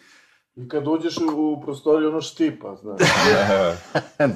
I 0.57 0.69
kad 0.69 0.88
uđeš 0.88 1.17
u 1.19 1.61
prostoriju, 1.61 2.09
ono 2.09 2.21
štipa, 2.21 2.77
znaš. 2.77 3.01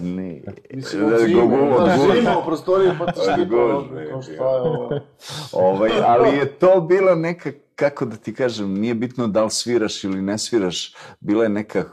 ne, 0.03 0.43
Mislim, 0.71 1.01
Da, 1.01 1.15
od 1.15 1.21
zime, 1.21 1.43
gugu- 1.43 1.73
od 1.73 1.85
znaš, 1.85 2.01
zima 2.13 2.39
u 2.39 2.45
prostoriju, 2.45 2.93
pa 2.99 3.07
ti 3.07 3.21
štipa, 3.23 3.45
gužve, 3.47 4.13
ono, 4.13 4.23
šta 4.23 4.33
je 4.33 4.61
ovo. 4.61 4.91
Ovaj, 5.67 5.91
ali 6.03 6.37
je 6.37 6.47
to 6.49 6.81
bila 6.81 7.15
neka, 7.15 7.51
kako 7.75 8.05
da 8.05 8.17
ti 8.17 8.35
kažem, 8.35 8.75
nije 8.75 8.95
bitno 8.95 9.27
da 9.27 9.45
li 9.45 9.51
sviraš 9.51 10.05
ili 10.05 10.23
ne 10.23 10.39
sviraš, 10.39 10.95
bila 11.21 11.43
je 11.43 11.49
neka 11.49 11.85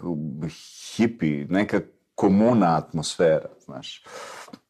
hipi, 0.87 1.45
neka 1.45 1.79
komuna 2.15 2.77
atmosfera, 2.77 3.49
znaš. 3.59 4.03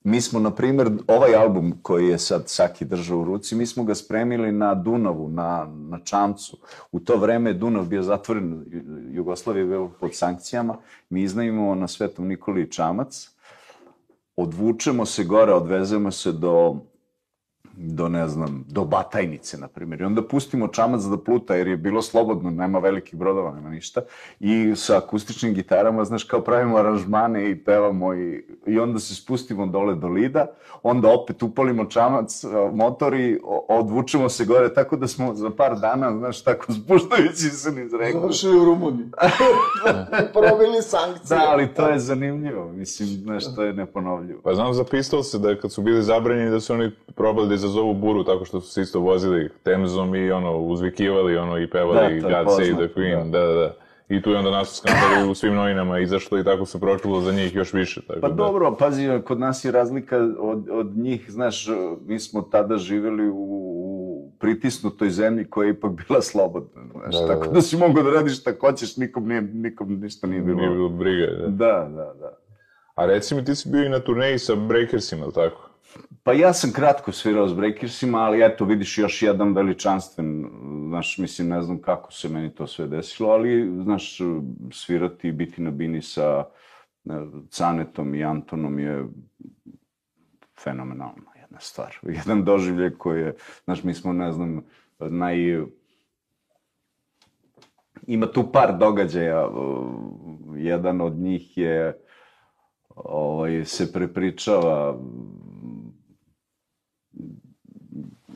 Mi 0.04 0.22
smo, 0.22 0.39
na 0.39 0.52
primjer, 0.52 0.89
ovaj 1.08 1.36
album 1.36 1.74
koji 1.82 2.08
je 2.08 2.20
sad 2.20 2.44
Saki 2.50 2.86
držao 2.86 3.20
u 3.20 3.24
ruci, 3.24 3.56
mi 3.56 3.66
smo 3.66 3.84
ga 3.84 3.96
spremili 3.96 4.52
na 4.52 4.76
Dunavu, 4.76 5.30
na, 5.30 5.68
na 5.89 6.00
Čamcu. 6.00 6.58
U 6.92 7.00
to 7.00 7.18
vreme 7.18 7.50
je 7.50 7.54
Dunav 7.54 7.86
bio 7.86 8.04
zatvoren, 8.04 8.66
Jugoslavija 9.12 9.62
je 9.62 9.68
bila 9.68 9.89
pod 10.00 10.16
sankcijama, 10.16 10.78
mi 11.10 11.22
iznajmimo 11.22 11.76
na 11.76 11.88
Svetom 11.88 12.28
Nikoli 12.28 12.72
Čamac, 12.72 13.30
odvučemo 14.36 15.06
se 15.06 15.24
gore, 15.24 15.54
odvezemo 15.54 16.12
se 16.12 16.32
do 16.32 16.76
do 17.78 18.10
ne 18.10 18.28
znam, 18.28 18.65
do 18.67 18.86
Batajnice, 18.86 19.58
na 19.58 19.67
primjer. 19.67 20.02
I 20.02 20.04
onda 20.04 20.28
pustimo 20.28 20.67
čamac 20.67 21.04
da 21.04 21.17
pluta, 21.17 21.56
jer 21.56 21.67
je 21.67 21.78
bilo 21.78 22.02
slobodno, 22.02 22.49
nema 22.49 22.80
velikih 22.80 23.19
brodova, 23.19 23.56
nema 23.56 23.69
ništa. 23.69 24.02
I 24.39 24.73
sa 24.76 24.97
akustičnim 24.97 25.54
gitarama, 25.54 26.06
znaš, 26.06 26.23
kao 26.23 26.41
pravimo 26.41 26.78
aranžmane 26.78 27.49
i 27.49 27.63
pevamo 27.63 28.13
i, 28.13 28.45
i 28.67 28.80
onda 28.80 28.99
se 28.99 29.15
spustimo 29.15 29.65
dole 29.65 29.95
do 29.95 30.08
Lida, 30.08 30.45
onda 30.84 31.13
opet 31.13 31.43
upalimo 31.43 31.86
čamac, 31.86 32.43
a, 32.43 32.71
motor 32.73 33.13
i 33.13 33.39
odvučemo 33.69 34.30
se 34.30 34.45
gore, 34.45 34.73
tako 34.73 34.97
da 34.97 35.08
smo 35.08 35.34
za 35.34 35.49
par 35.49 35.80
dana, 35.80 36.17
znaš, 36.17 36.43
tako 36.43 36.73
spuštajući 36.73 37.49
se 37.49 37.71
niz 37.71 37.93
reku. 37.93 38.19
Završili 38.19 38.60
u 38.60 38.65
Rumuniji. 38.65 39.08
Probili 40.34 40.82
sankcije. 40.82 41.38
Da, 41.38 41.45
ali 41.47 41.73
to 41.73 41.88
je 41.88 41.99
zanimljivo, 41.99 42.71
mislim, 42.71 43.08
znaš, 43.10 43.56
to 43.56 43.63
je 43.63 43.73
neponovljivo. 43.73 44.41
Pa 44.43 44.54
znam 44.54 44.73
za 44.73 44.84
Pistolse 44.84 45.39
da 45.39 45.60
kad 45.60 45.71
su 45.71 45.82
bili 45.82 46.04
zabranjeni 46.04 46.52
da 46.52 46.60
su 46.60 46.73
oni 46.73 46.91
probali 47.15 47.53
da 47.54 47.56
izazovu 47.56 47.94
buru 47.94 48.24
tako 48.24 48.46
što 48.46 48.62
su 48.62 48.72
se 48.72 48.82
isto 48.82 49.00
vozili 49.00 49.50
temzom 49.63 50.16
i 50.16 50.32
ono 50.32 50.58
uzvikivali 50.58 51.38
ono 51.38 51.58
i 51.58 51.70
pevali 51.70 52.22
Da, 52.22 52.44
God 52.44 52.54
Save 52.56 52.88
the 52.88 53.00
Queen, 53.00 53.32
da. 53.32 53.39
da, 53.39 53.54
da. 53.54 53.74
I 54.10 54.22
tu 54.22 54.32
je 54.32 54.38
onda 54.38 54.52
nas 54.52 54.78
skandali 54.78 55.32
u 55.32 55.36
svim 55.36 55.56
novinama 55.56 56.00
izašlo 56.00 56.39
i 56.39 56.44
tako 56.44 56.66
se 56.66 56.80
pročulo 56.80 57.22
za 57.22 57.32
njih 57.32 57.56
još 57.56 57.74
više. 57.74 58.02
Tako 58.08 58.20
Pa 58.22 58.28
da. 58.28 58.34
dobro, 58.34 58.76
pazi, 58.80 59.08
kod 59.26 59.39
nas 59.39 59.66
je 59.66 59.72
razlika 59.72 60.18
od, 60.39 60.70
od 60.72 60.98
njih, 60.98 61.26
znaš, 61.30 61.68
mi 62.06 62.20
smo 62.20 62.42
tada 62.42 62.78
živeli 62.78 63.30
u, 63.30 63.36
u 63.36 64.32
pritisnutoj 64.39 65.10
zemlji 65.10 65.50
koja 65.50 65.66
je 65.66 65.72
ipak 65.72 65.92
bila 65.92 66.22
slobodna, 66.22 66.82
znaš, 66.92 67.16
Da, 67.16 67.22
da, 67.22 67.28
tako 67.28 67.48
da. 67.48 67.52
da 67.52 67.62
si 67.62 67.78
mogao 67.78 68.04
da 68.04 68.12
radiš 68.12 68.39
šta 68.39 68.52
hoćeš, 68.60 68.98
nikom, 68.98 69.28
nije, 69.28 69.42
nikom 69.42 70.00
ništa 70.00 70.28
nije 70.28 70.42
bilo. 70.42 70.58
Nije 70.58 70.70
bilo 70.70 70.89
briga. 70.89 71.28
Da. 71.28 71.48
Da, 71.48 71.89
da, 71.96 72.13
da. 72.20 72.38
A 72.96 73.06
reci 73.06 73.36
mi, 73.36 73.46
ti 73.46 73.56
si 73.56 73.70
bio 73.70 73.84
i 73.84 73.89
na 73.89 74.00
turneji 74.00 74.39
sa 74.39 74.56
Breakersima, 74.56 75.24
ili 75.24 75.34
tako? 75.34 75.72
Pa 76.23 76.33
ja 76.33 76.53
sam 76.53 76.71
kratko 76.71 77.12
svirao 77.12 77.47
s 77.47 77.53
Breakersima, 77.53 78.19
ali 78.19 78.45
eto, 78.45 78.65
vidiš 78.65 78.97
još 78.97 79.21
jedan 79.21 79.53
veličanstven, 79.53 80.45
znaš, 80.88 81.17
mislim, 81.17 81.47
ne 81.47 81.62
znam 81.62 81.81
kako 81.81 82.12
se 82.12 82.29
meni 82.29 82.55
to 82.55 82.67
sve 82.67 82.88
desilo, 82.88 83.29
ali, 83.29 83.83
znaš, 83.83 84.17
svirati 84.71 85.27
i 85.27 85.31
biti 85.31 85.62
na 85.62 85.71
bini 85.71 86.01
sa 86.01 86.45
ne, 87.03 87.15
Canetom 87.49 88.15
i 88.15 88.23
Antonom 88.23 88.79
je 88.79 89.05
fenomenalna 90.63 91.31
jedna 91.41 91.59
stvar. 91.59 91.99
Jedan 92.19 92.43
doživljaj 92.43 92.89
koji 92.89 93.21
je, 93.21 93.36
znaš, 93.63 93.83
mi 93.83 93.93
smo, 93.93 94.13
ne 94.13 94.31
znam, 94.31 94.65
naj... 94.99 95.63
Ima 98.07 98.27
tu 98.27 98.51
par 98.51 98.77
događaja, 98.77 99.49
jedan 100.55 101.01
od 101.01 101.13
njih 101.13 101.57
je 101.57 101.99
ovaj, 102.95 103.65
se 103.65 103.93
prepričava 103.93 104.99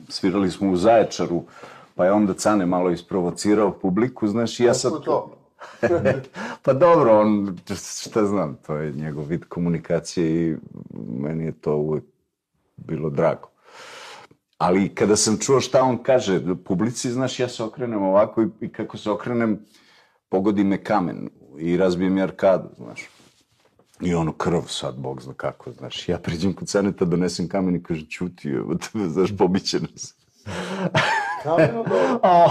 svirali 0.08 0.50
smo 0.50 0.70
u 0.70 0.76
Zaječaru, 0.76 1.42
pa 1.94 2.04
je 2.04 2.12
onda 2.12 2.34
Cane 2.34 2.66
malo 2.66 2.90
isprovocirao 2.90 3.72
publiku, 3.72 4.28
znaš, 4.28 4.60
i 4.60 4.64
ja 4.64 4.74
sad... 4.74 4.92
Kako 4.92 5.04
to? 5.04 5.34
pa 6.64 6.72
dobro, 6.72 7.20
on, 7.20 7.56
šta 8.00 8.26
znam, 8.26 8.58
to 8.66 8.76
je 8.76 8.92
njegov 8.92 9.24
vid 9.24 9.44
komunikacije 9.44 10.50
i 10.50 10.56
meni 11.18 11.44
je 11.44 11.52
to 11.52 11.76
uvek 11.76 12.04
bilo 12.76 13.10
drago. 13.10 13.48
Ali 14.58 14.94
kada 14.94 15.16
sam 15.16 15.38
čuo 15.38 15.60
šta 15.60 15.82
on 15.82 15.98
kaže, 16.02 16.40
publici, 16.64 17.10
znaš, 17.10 17.40
ja 17.40 17.48
se 17.48 17.62
okrenem 17.62 18.02
ovako 18.02 18.42
i, 18.42 18.48
i 18.60 18.68
kako 18.68 18.98
se 18.98 19.10
okrenem, 19.10 19.58
pogodi 20.28 20.64
me 20.64 20.84
kamen 20.84 21.28
i 21.58 21.76
razbije 21.76 22.10
mi 22.10 22.22
arkadu, 22.22 22.68
znaš. 22.76 23.08
I 24.00 24.14
ono 24.14 24.32
krv 24.32 24.60
sad, 24.66 24.94
bog 24.96 25.22
zna 25.22 25.34
kako, 25.34 25.72
znaš. 25.72 26.08
Ja 26.08 26.18
priđem 26.18 26.52
kod 26.52 26.68
Ceneta, 26.68 27.04
donesem 27.04 27.48
kamen 27.48 27.76
i 27.76 27.82
kaže, 27.82 28.06
čuti, 28.06 28.48
evo 28.48 28.74
tebe, 28.74 29.08
znaš, 29.08 29.36
pobiće 29.38 29.80
nas. 29.80 30.14
A, 32.22 32.50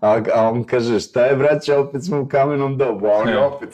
a, 0.00 0.20
a 0.34 0.50
on 0.50 0.64
kaže, 0.64 1.00
šta 1.00 1.24
je, 1.24 1.36
braće, 1.36 1.76
opet 1.76 2.04
smo 2.04 2.20
u 2.20 2.28
kamenom 2.28 2.78
dobu, 2.78 3.06
a 3.06 3.12
on 3.12 3.28
je 3.28 3.38
opet 3.38 3.68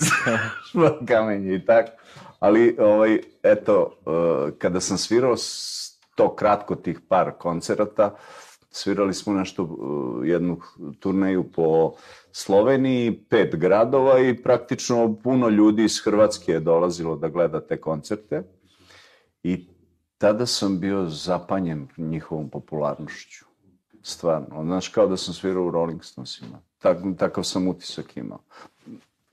kamenje 1.08 1.54
i 1.54 1.64
tako. 1.64 1.90
Ali, 2.38 2.76
ovaj, 2.78 3.18
eto, 3.42 3.96
uh, 4.06 4.58
kada 4.58 4.80
sam 4.80 4.98
svirao 4.98 5.34
to 6.14 6.36
kratko 6.36 6.74
tih 6.74 7.00
par 7.08 7.32
koncerata, 7.38 8.14
svirali 8.70 9.14
smo 9.14 9.32
nešto, 9.32 9.62
uh, 9.62 10.28
jednu 10.28 10.60
turneju 11.00 11.44
po 11.52 11.92
Sloveniji, 12.32 13.20
pet 13.28 13.56
gradova 13.56 14.18
i 14.18 14.42
praktično 14.42 15.16
puno 15.22 15.48
ljudi 15.48 15.84
iz 15.84 16.00
Hrvatske 16.04 16.52
je 16.52 16.60
dolazilo 16.60 17.16
da 17.16 17.28
gleda 17.28 17.60
te 17.60 17.80
koncerte. 17.80 18.42
I 19.42 19.66
tada 20.18 20.46
sam 20.46 20.80
bio 20.80 21.06
zapanjen 21.06 21.88
njihovom 21.96 22.48
popularnošću. 22.48 23.44
Stvarno. 24.02 24.64
Znaš, 24.64 24.88
kao 24.88 25.06
da 25.06 25.16
sam 25.16 25.34
svirao 25.34 25.64
u 25.64 25.70
Rolling 25.70 26.04
Stonesima. 26.04 26.58
Tak, 26.78 26.98
takav 27.18 27.44
sam 27.44 27.68
utisak 27.68 28.16
imao. 28.16 28.38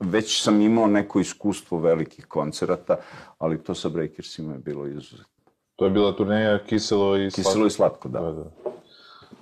Već 0.00 0.42
sam 0.42 0.60
imao 0.60 0.86
neko 0.86 1.20
iskustvo 1.20 1.78
velikih 1.78 2.26
koncerata, 2.26 2.96
ali 3.38 3.62
to 3.64 3.74
sa 3.74 3.88
Breakersima 3.88 4.52
je 4.52 4.58
bilo 4.58 4.86
izuzetno. 4.86 5.24
To 5.76 5.84
je 5.84 5.90
bila 5.90 6.16
turneja 6.16 6.58
Kiselo 6.64 7.18
i 7.18 7.30
Kiselo 7.30 7.66
i 7.66 7.70
slatko, 7.70 8.08
da. 8.08 8.20
Da, 8.20 8.32
da. 8.32 8.50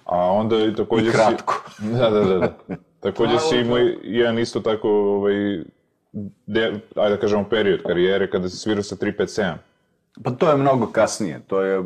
A 0.05 0.17
onda 0.17 0.57
i 0.65 0.75
takođe 0.75 1.09
I 1.09 1.13
kratko. 1.13 1.65
Si... 1.77 1.83
Da, 1.99 2.11
da, 2.11 2.25
da. 2.25 2.39
da. 2.39 2.77
Takođe 3.07 3.39
si 3.39 3.57
imao 3.57 3.79
jedan 4.03 4.39
isto 4.39 4.61
tako, 4.61 4.89
ovaj, 4.89 5.35
de, 6.47 6.81
ajde 6.97 7.15
da 7.15 7.21
kažemo, 7.21 7.45
period 7.49 7.83
karijere 7.83 8.31
kada 8.31 8.49
si 8.49 8.57
svirao 8.57 8.83
sa 8.83 8.97
357. 8.97 9.55
Pa 10.25 10.31
to 10.31 10.51
je 10.51 10.57
mnogo 10.57 10.87
kasnije, 10.87 11.41
to 11.47 11.61
je, 11.61 11.83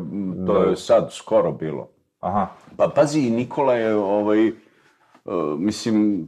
to 0.47 0.63
Da. 0.63 0.69
je 0.69 0.75
sad 0.75 1.13
skoro 1.13 1.51
bilo. 1.51 1.89
Aha. 2.19 2.47
Pa 2.77 2.91
pazi, 2.95 3.19
i 3.19 3.29
Nikola 3.29 3.73
je, 3.75 3.95
ovaj, 3.95 4.47
uh, 4.47 4.53
mislim, 5.59 6.27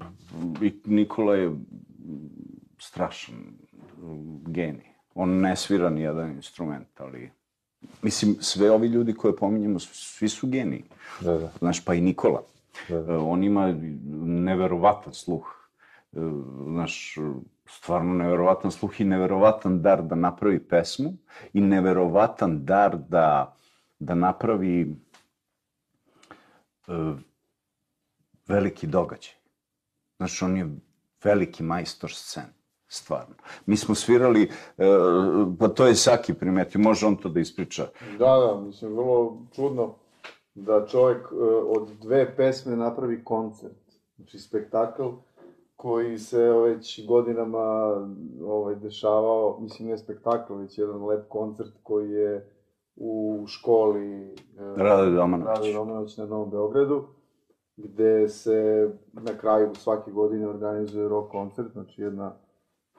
i 0.61 0.73
Nikola 0.85 1.35
je 1.35 1.51
strašan 2.79 3.35
genij. 4.47 4.93
On 5.15 5.29
ne 5.41 5.55
svira 5.55 5.89
ni 5.89 6.01
jedan 6.01 6.31
instrument, 6.31 6.87
ali... 6.97 7.31
Mislim, 8.01 8.35
sve 8.39 8.71
ovi 8.71 8.87
ljudi 8.87 9.13
koje 9.13 9.35
pominjemo, 9.35 9.79
svi 9.79 10.29
su 10.29 10.47
geniji. 10.47 10.83
Da, 11.21 11.37
da. 11.37 11.51
Znaš, 11.59 11.85
pa 11.85 11.93
i 11.93 12.01
Nikola. 12.01 12.43
Da. 12.89 12.95
E, 12.95 13.17
On 13.17 13.43
ima 13.43 13.71
neverovatan 14.25 15.13
sluh. 15.13 15.69
E, 16.13 16.19
Znaš, 16.67 17.15
stvarno 17.65 18.13
neverovatan 18.13 18.71
sluh 18.71 19.01
i 19.01 19.03
neverovatan 19.03 19.81
dar 19.81 20.01
da 20.01 20.15
napravi 20.15 20.59
pesmu 20.59 21.13
i 21.53 21.61
neverovatan 21.61 22.65
dar 22.65 22.97
da, 22.97 23.55
da 23.99 24.15
napravi 24.15 24.95
e, 26.87 26.93
veliki 28.47 28.87
događaj. 28.87 29.33
Znaš, 30.17 30.41
on 30.41 30.57
je 30.57 30.69
veliki 31.23 31.63
majstor 31.63 32.11
scene. 32.13 32.53
Stvarno. 32.87 33.35
Mi 33.65 33.77
smo 33.77 33.95
svirali, 33.95 34.43
e, 34.77 34.85
pa 35.59 35.67
to 35.67 35.87
je 35.87 35.95
Saki 35.95 36.33
primetio, 36.33 36.81
može 36.81 37.05
on 37.05 37.15
to 37.15 37.29
da 37.29 37.39
ispriča. 37.39 37.87
Da, 38.19 38.37
da, 38.37 38.61
mislim, 38.61 38.91
vrlo 38.91 39.37
čudno 39.55 39.95
da 40.55 40.85
čovjek 40.85 41.31
e, 41.31 41.35
od 41.67 41.89
dve 42.01 42.35
pesme 42.35 42.75
napravi 42.75 43.23
koncert. 43.23 43.83
Znači, 44.15 44.39
spektakl 44.39 45.03
koji 45.75 46.17
se 46.17 46.41
već 46.41 47.07
godinama 47.07 47.95
ovaj, 48.45 48.75
dešavao, 48.75 49.57
mislim, 49.59 49.89
ne 49.89 49.97
spektakl, 49.97 50.53
već 50.53 50.77
jedan 50.77 51.05
lep 51.05 51.27
koncert 51.29 51.73
koji 51.83 52.11
je 52.11 52.49
u 52.95 53.43
školi 53.47 54.23
e, 54.23 54.33
Rade 54.77 55.11
Domanović. 55.11 55.57
Rade 55.57 55.73
Romanović 55.73 56.17
na 56.17 56.25
Novom 56.25 56.49
Beogradu, 56.49 57.03
gde 57.77 58.29
se 58.29 58.89
na 59.13 59.37
kraju 59.37 59.75
svake 59.75 60.11
godine 60.11 60.47
organizuje 60.47 61.09
rock 61.09 61.31
koncert, 61.31 61.71
znači 61.71 62.01
jedna, 62.01 62.35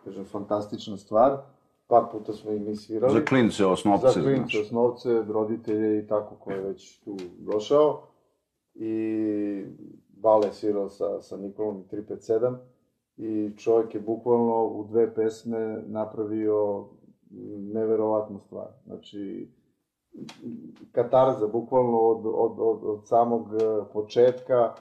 kažem, 0.04 0.24
fantastična 0.24 0.96
stvar. 0.96 1.53
Par 1.86 2.04
puta 2.12 2.32
smo 2.32 2.50
i 2.50 2.60
mi 2.60 2.76
svirali. 2.76 3.12
Za 3.12 3.24
klince, 3.24 3.66
osnovce, 3.66 4.06
Za 4.06 4.12
klince, 4.12 4.40
znaš. 4.40 4.66
osnovce, 4.66 5.22
roditelje 5.28 5.98
i 5.98 6.06
tako 6.06 6.34
ko 6.34 6.50
je 6.50 6.60
već 6.60 7.00
tu 7.00 7.16
došao. 7.38 8.02
I 8.74 9.64
Bale 10.08 10.46
je 10.46 10.52
svirao 10.52 10.88
sa, 10.88 11.22
sa 11.22 11.36
Nikolom 11.36 11.80
i 11.80 11.96
357 11.96 12.56
i 13.16 13.56
čovjek 13.56 13.94
je 13.94 14.00
bukvalno 14.00 14.64
u 14.64 14.84
dve 14.84 15.14
pesme 15.14 15.82
napravio 15.86 16.84
neverovatnu 17.72 18.40
stvar. 18.40 18.68
Znači, 18.86 19.48
katarza, 20.92 21.46
bukvalno 21.46 21.98
od, 21.98 22.26
od, 22.26 22.58
od, 22.58 22.84
od 22.84 23.08
samog 23.08 23.48
početka 23.92 24.74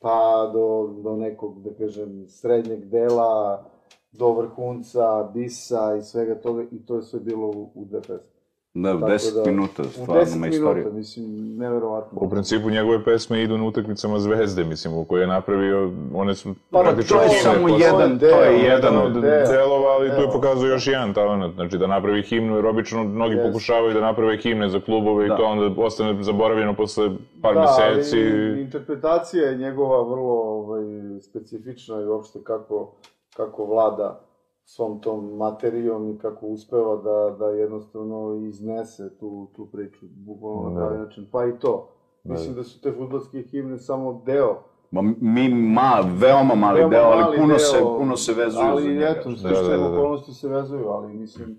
pa 0.00 0.50
do, 0.52 0.94
do 1.02 1.16
nekog, 1.16 1.62
da 1.62 1.74
kažem, 1.74 2.28
srednjeg 2.28 2.84
dela, 2.84 3.64
do 4.12 4.32
vrhunca, 4.32 5.00
bisa 5.34 5.96
i 5.96 6.02
svega 6.02 6.34
toga, 6.34 6.62
i 6.62 6.86
to 6.86 6.96
je 6.96 7.02
sve 7.02 7.20
bilo 7.20 7.46
u, 7.46 7.70
u 7.74 7.84
dve 7.84 8.00
pesme. 8.00 8.30
Da, 8.74 8.94
u 8.96 9.00
Tako 9.00 9.12
10 9.12 9.34
da, 9.34 9.50
minuta, 9.50 9.84
stvarno 9.84 10.22
10 10.24 10.36
ima 10.36 10.46
minuta, 10.46 10.90
mislim, 10.90 11.24
neverovatno. 11.56 12.18
U 12.20 12.30
principu 12.30 12.70
njegove 12.70 13.04
pesme 13.04 13.42
idu 13.42 13.58
na 13.58 13.64
utakmicama 13.64 14.18
Zvezde, 14.18 14.64
mislim, 14.64 14.94
u 14.94 15.04
koje 15.04 15.20
je 15.20 15.26
napravio, 15.26 15.92
one 16.14 16.34
su 16.34 16.54
Pa, 16.70 16.80
praktično 16.80 17.16
to 17.16 17.22
je 17.22 17.28
samo 17.30 17.68
jedan, 17.68 18.18
deo, 18.18 18.30
to 18.30 18.42
je 18.42 18.58
jedan 18.58 18.96
od 18.96 19.12
deo. 19.12 19.46
delova, 19.46 19.88
ali 19.88 20.08
tu 20.08 20.14
je 20.14 20.20
Deo. 20.20 20.30
pokazao 20.32 20.68
još 20.68 20.86
jedan 20.86 21.14
talent, 21.14 21.54
znači 21.54 21.78
da 21.78 21.86
napravi 21.86 22.22
himnu, 22.22 22.56
jer 22.56 22.66
obično 22.66 23.04
mnogi 23.04 23.34
Jeste. 23.34 23.48
pokušavaju 23.48 23.94
da 23.94 24.00
naprave 24.00 24.36
himne 24.36 24.68
za 24.68 24.80
klubove 24.80 25.28
Da. 25.28 25.34
i 25.34 25.36
to 25.36 25.44
onda 25.44 25.82
ostane 25.82 26.22
zaboravljeno 26.22 26.74
posle 26.74 27.10
par 27.42 27.54
da, 27.54 27.60
meseci. 27.60 28.16
ali 28.18 28.60
interpretacija 28.60 29.44
je 29.44 29.56
njegova 29.56 30.02
vrlo 30.02 30.32
ovaj, 30.34 30.82
specifična 31.20 32.00
i 32.00 32.06
uopšte 32.06 32.38
kako, 32.44 32.92
kako 33.36 33.64
vlada 33.64 34.20
svom 34.64 35.00
tom 35.00 35.36
materijom 35.36 36.10
i 36.10 36.18
kako 36.18 36.46
uspeva 36.46 36.96
da, 36.96 37.36
da 37.38 37.46
jednostavno 37.46 38.34
iznese 38.36 39.18
tu, 39.18 39.48
tu 39.56 39.66
priču, 39.66 40.06
bukvalno 40.10 40.62
na 40.62 40.70
Da. 40.70 40.86
pravi 40.86 40.98
način. 40.98 41.26
Pa 41.32 41.46
i 41.46 41.58
to. 41.58 41.88
Mislim 42.24 42.54
da 42.54 42.64
su 42.64 42.80
te 42.80 42.92
futbolske 42.92 43.42
himne 43.42 43.78
samo 43.78 44.22
deo 44.26 44.56
Ma, 44.90 45.02
mi, 45.20 45.48
ma, 45.48 46.00
veoma 46.18 46.54
mali 46.54 46.78
Veoma 46.78 46.90
deo, 46.90 47.04
ali 47.04 47.20
mali 47.20 47.36
puno, 47.36 47.48
deo, 47.48 47.58
se, 47.58 47.78
puno 47.98 48.16
se 48.16 48.34
vezuju 48.34 48.64
ali 48.64 48.82
za 48.82 48.88
njega. 48.88 49.06
eto, 49.08 49.30
Da, 49.30 49.36
stične 49.36 49.52
da, 49.52 49.68
da, 49.68 49.76
da. 49.78 49.86
okolnosti 49.88 50.34
se 50.34 50.48
vezuju, 50.48 50.88
ali 50.88 51.14
mislim, 51.14 51.58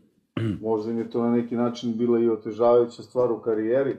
možda 0.61 0.91
im 0.91 0.97
je 0.97 1.09
to 1.09 1.21
na 1.21 1.31
neki 1.31 1.55
način 1.55 1.97
bila 1.97 2.19
i 2.19 2.29
otežavajuća 2.29 3.03
stvar 3.03 3.31
u 3.31 3.39
karijeri, 3.39 3.97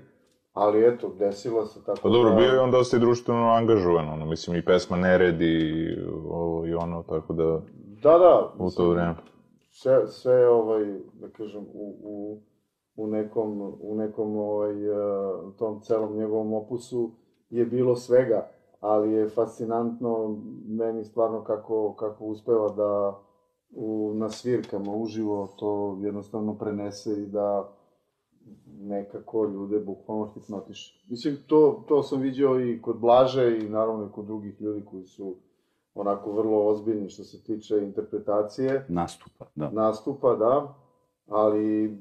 ali 0.53 0.87
eto, 0.87 1.12
desila 1.19 1.67
se 1.67 1.85
tako 1.85 1.99
Pa 2.03 2.09
dobro, 2.09 2.31
da... 2.31 2.37
bio 2.37 2.49
je 2.49 2.61
on 2.61 2.71
dosta 2.71 2.97
i 2.97 3.01
društveno 3.01 3.49
angažovan, 3.49 4.09
ono, 4.09 4.27
mislim, 4.27 4.57
i 4.57 4.65
pesma 4.65 4.97
Nered 4.97 5.43
i 5.43 5.88
ovo 6.29 6.67
i 6.67 6.75
ono, 6.75 7.03
tako 7.03 7.33
da, 7.33 7.61
Da, 8.03 8.19
da, 8.19 8.53
u 8.59 8.71
to 8.71 8.88
vreme. 8.88 9.15
sve, 9.71 10.07
sve 10.07 10.49
ovaj, 10.49 10.85
da 11.15 11.29
kažem, 11.29 11.67
u, 11.75 11.97
u, 12.03 12.41
u 12.97 13.07
nekom, 13.07 13.75
u 13.81 13.95
nekom 13.95 14.37
ovaj, 14.37 14.87
eh, 14.87 14.97
tom 15.59 15.81
celom 15.81 16.17
njegovom 16.17 16.53
opusu 16.53 17.11
je 17.51 17.65
bilo 17.67 17.97
svega, 17.97 18.49
ali 18.81 19.12
je 19.12 19.29
fascinantno 19.29 20.37
meni 20.69 21.05
stvarno 21.05 21.45
kako, 21.45 21.95
kako 21.95 22.25
uspeva 22.25 22.69
da 22.69 23.19
u, 23.71 24.12
na 24.15 24.29
svirkama 24.29 24.93
uživo 24.95 25.49
to 25.59 25.99
jednostavno 26.01 26.59
prenese 26.59 27.23
i 27.23 27.27
da 27.27 27.73
nekako 28.81 29.44
ljude 29.44 29.81
bukvalno 29.81 30.33
hipnotiše. 30.35 31.05
Mislim, 31.09 31.37
to, 31.46 31.85
to 31.88 32.02
sam 32.02 32.20
vidio 32.20 32.61
i 32.61 32.83
kod 32.83 32.98
Blaže 32.98 33.59
i 33.59 33.68
naravno 33.68 34.07
i 34.07 34.12
kod 34.12 34.24
drugih 34.24 34.61
ljudi 34.61 34.85
koji 34.90 35.05
su 35.05 35.37
onako 35.94 36.33
vrlo 36.33 36.66
ozbiljni 36.66 37.09
što 37.09 37.24
se 37.24 37.44
tiče 37.44 37.78
interpretacije 37.78 38.87
Nastupa, 38.88 39.46
da. 39.55 39.70
nastupa, 39.70 40.35
da, 40.35 40.74
ali 41.26 41.98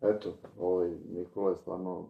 eto, 0.00 0.32
ovaj 0.58 0.90
Nikola 1.10 1.50
je 1.50 1.56
stvarno 1.56 2.06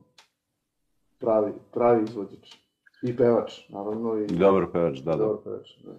pravi, 1.18 1.52
pravi 1.72 2.04
izvođač. 2.04 2.54
I 3.02 3.16
pevač, 3.16 3.68
naravno, 3.68 4.18
i 4.18 4.26
Dobar 4.26 4.66
pevač, 4.72 4.98
da, 4.98 5.10
da. 5.10 5.16
dobar 5.16 5.44
pevač. 5.44 5.68
Da. 5.84 5.92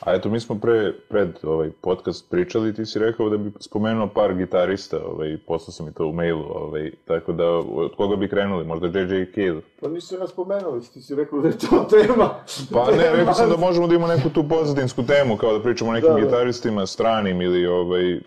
A 0.00 0.14
eto, 0.14 0.28
mi 0.28 0.40
smo 0.40 0.54
pre, 0.56 0.92
pred 1.08 1.28
ovaj 1.42 1.70
podcast 1.72 2.30
pričali, 2.30 2.74
ti 2.74 2.86
si 2.86 2.98
rekao 2.98 3.28
da 3.28 3.36
bi 3.36 3.52
spomenuo 3.60 4.06
par 4.06 4.34
gitarista, 4.34 4.98
ovaj, 5.06 5.38
poslao 5.38 5.72
sam 5.72 5.88
i 5.88 5.92
to 5.92 6.06
u 6.06 6.12
mailu, 6.12 6.44
ovaj, 6.46 6.90
tako 7.04 7.32
da, 7.32 7.44
od 7.50 7.96
koga 7.96 8.16
bi 8.16 8.28
krenuli, 8.28 8.64
možda 8.64 8.86
J.J. 8.88 9.26
Cale? 9.26 9.60
Pa 9.80 9.88
nisi 9.88 10.14
nas 10.16 10.30
spomenuli, 10.30 10.80
ti 10.82 11.02
si 11.02 11.14
rekao 11.14 11.40
da 11.40 11.48
je 11.48 11.58
to 11.58 11.84
tema. 11.92 12.30
Pa 12.72 12.90
ne, 12.90 13.12
rekao 13.12 13.34
sam 13.34 13.50
da 13.50 13.56
možemo 13.56 13.86
da 13.86 13.94
imamo 13.94 14.14
neku 14.14 14.28
tu 14.30 14.44
pozadinsku 14.44 15.02
temu, 15.04 15.36
kao 15.36 15.52
da 15.52 15.62
pričamo 15.62 15.90
o 15.90 15.94
nekim 15.94 16.08
Da, 16.08 16.14
da. 16.14 16.20
gitaristima, 16.20 16.86
stranim 16.86 17.42
ili 17.42 17.66
ovaj, 17.66 18.20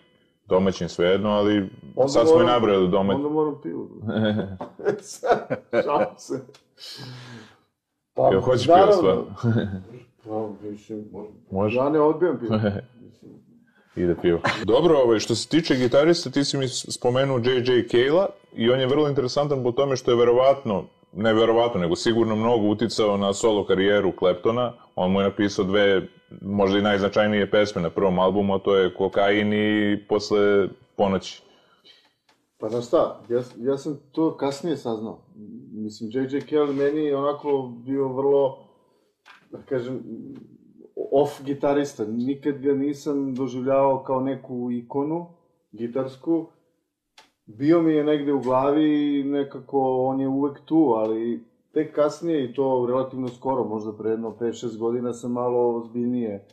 domaćim 0.45 0.89
svejedno, 0.89 1.29
ali 1.29 1.69
Onda 1.95 2.09
sad 2.09 2.21
smo 2.23 2.31
i 2.31 2.37
moram- 2.37 2.47
nabrali 2.51 2.89
domać. 2.89 3.15
Onda 3.15 3.29
moram 3.29 3.55
pivo. 3.63 3.87
Šalim 5.83 6.07
se. 6.17 6.39
Pa, 8.13 8.27
Jel 8.27 8.41
hoćeš 8.41 8.65
pivo 8.65 8.77
naravno, 8.77 8.95
stvarno? 8.95 9.25
Pa, 10.29 10.49
mislim, 10.69 11.05
Može. 11.51 11.77
ja 11.77 11.89
ne 11.89 11.99
odbijam 11.99 12.39
pivo. 12.39 12.59
Ide 14.03 14.15
pivo. 14.21 14.39
Dobro, 14.65 14.97
ovaj, 14.97 15.19
što 15.19 15.35
se 15.35 15.49
tiče 15.49 15.75
gitarista, 15.75 16.29
ti 16.29 16.43
si 16.43 16.57
mi 16.57 16.67
spomenuo 16.67 17.37
J.J. 17.37 17.87
Kayla 17.87 18.25
i 18.53 18.69
on 18.69 18.79
je 18.79 18.87
vrlo 18.87 19.09
interesantan 19.09 19.63
po 19.63 19.71
tome 19.71 19.95
što 19.95 20.11
je 20.11 20.17
verovatno, 20.17 20.83
ne 21.13 21.33
verovatno, 21.33 21.81
nego 21.81 21.95
sigurno 21.95 22.35
mnogo 22.35 22.67
uticao 22.67 23.17
na 23.17 23.33
solo 23.33 23.65
karijeru 23.65 24.13
Claptona. 24.19 24.73
On 24.95 25.11
mu 25.11 25.19
je 25.19 25.29
napisao 25.29 25.65
dve, 25.65 26.07
možda 26.41 26.77
i 26.77 26.81
najznačajnije 26.81 27.51
pesme 27.51 27.81
na 27.81 27.89
prvom 27.89 28.19
albumu, 28.19 28.55
a 28.55 28.59
to 28.59 28.75
je 28.75 28.93
Kokain 28.93 29.53
i 29.53 29.99
Posle 30.09 30.67
ponoći. 30.95 31.41
Pa 32.59 32.69
znaš 32.69 32.87
šta, 32.87 33.21
ja, 33.29 33.41
ja 33.57 33.77
sam 33.77 33.99
to 34.11 34.37
kasnije 34.37 34.77
saznao. 34.77 35.19
Mislim, 35.71 36.09
J.J. 36.13 36.41
Cale 36.41 36.73
meni 36.73 37.05
je 37.05 37.15
onako 37.15 37.71
bio 37.85 38.07
vrlo, 38.07 38.68
da 39.51 39.61
kažem, 39.61 39.99
off 41.11 41.43
gitarista. 41.45 42.05
Nikad 42.05 42.61
ga 42.61 42.73
nisam 42.73 43.35
doživljavao 43.35 44.03
kao 44.03 44.21
neku 44.21 44.71
ikonu 44.71 45.25
gitarsku. 45.71 46.47
Bio 47.45 47.81
mi 47.81 47.93
je 47.93 48.03
negde 48.03 48.33
u 48.33 48.39
glavi 48.39 49.19
i 49.19 49.23
nekako 49.23 50.05
on 50.05 50.21
je 50.21 50.27
uvek 50.27 50.59
tu, 50.65 50.93
ali 50.95 51.43
tek 51.71 51.95
kasnije 51.95 52.45
i 52.45 52.53
to 52.53 52.85
relativno 52.89 53.27
skoro, 53.27 53.63
možda 53.63 53.93
pre 53.93 54.09
jedno 54.09 54.35
5-6 54.39 54.77
godina 54.77 55.13
sam 55.13 55.31
malo 55.31 55.75
ozbiljnije 55.75 56.45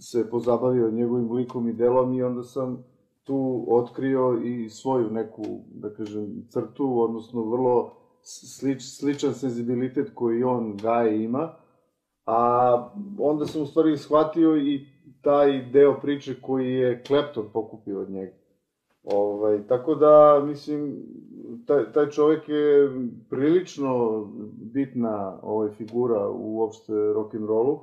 se 0.00 0.30
pozabavio 0.30 0.90
njegovim 0.90 1.32
likom 1.32 1.68
i 1.68 1.72
delom 1.72 2.14
i 2.14 2.22
onda 2.22 2.42
sam 2.42 2.84
tu 3.24 3.64
otkrio 3.68 4.40
i 4.44 4.68
svoju 4.68 5.10
neku, 5.10 5.42
da 5.74 5.90
kažem, 5.90 6.46
crtu, 6.48 7.00
odnosno 7.00 7.42
vrlo 7.42 7.92
slič, 8.22 8.82
sličan 8.82 9.34
senzibilitet 9.34 10.10
koji 10.14 10.44
on 10.44 10.76
gaje 10.76 11.24
ima, 11.24 11.52
a 12.26 12.90
onda 13.18 13.46
sam 13.46 13.62
u 13.62 13.66
stvari 13.66 13.96
shvatio 13.96 14.56
i 14.56 14.86
taj 15.20 15.62
deo 15.72 16.00
priče 16.00 16.40
koji 16.40 16.74
je 16.74 17.02
Clapton 17.06 17.44
pokupio 17.52 18.00
od 18.00 18.10
njega. 18.10 18.32
Ovaj, 19.04 19.66
tako 19.68 19.94
da, 19.94 20.42
mislim, 20.46 20.96
taj, 21.66 21.92
taj 21.92 22.10
čovek 22.10 22.48
je 22.48 22.90
prilično 23.30 24.24
bitna 24.52 25.38
ovaj, 25.42 25.70
figura 25.70 26.28
u 26.28 26.56
uopšte 26.56 26.92
rock'n'rollu 26.92 27.78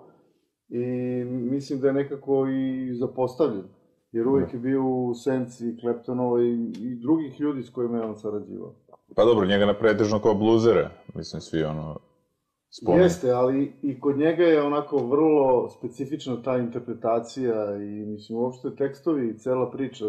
i 0.69 0.85
mislim 1.25 1.79
da 1.79 1.87
je 1.87 1.93
nekako 1.93 2.47
i 2.47 2.93
zapostavljen 2.95 3.63
jer 4.11 4.27
uvijek 4.27 4.53
je 4.53 4.59
bio 4.59 4.85
u 4.85 5.13
senci 5.15 5.77
Kleptonova 5.81 6.43
i, 6.43 6.71
i 6.79 6.95
drugih 6.95 7.39
ljudi 7.39 7.63
s 7.63 7.69
kojima 7.69 7.97
je 7.97 8.03
on 8.03 8.15
sarađivao. 8.15 8.73
Pa 9.15 9.25
dobro, 9.25 9.45
njega 9.45 9.65
na 9.65 9.73
pretežno 9.73 10.19
kao 10.19 10.33
bluzere, 10.33 10.89
mislim, 11.15 11.41
svi 11.41 11.63
ono 11.63 11.99
spominju. 12.73 13.03
Jeste, 13.03 13.31
ali 13.31 13.73
i 13.81 13.99
kod 13.99 14.17
njega 14.17 14.43
je 14.43 14.61
onako 14.61 14.97
vrlo 14.97 15.69
specifična 15.69 16.41
ta 16.41 16.57
interpretacija 16.57 17.75
i 17.75 18.05
mislim 18.05 18.39
uopšte 18.39 18.75
tekstovi 18.75 19.29
i 19.29 19.37
cela 19.37 19.69
priča. 19.69 20.05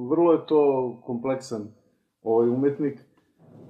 Vrlo 0.00 0.32
je 0.32 0.46
to 0.46 0.60
kompleksan 1.02 1.68
ovaj 2.22 2.48
umetnik, 2.48 3.00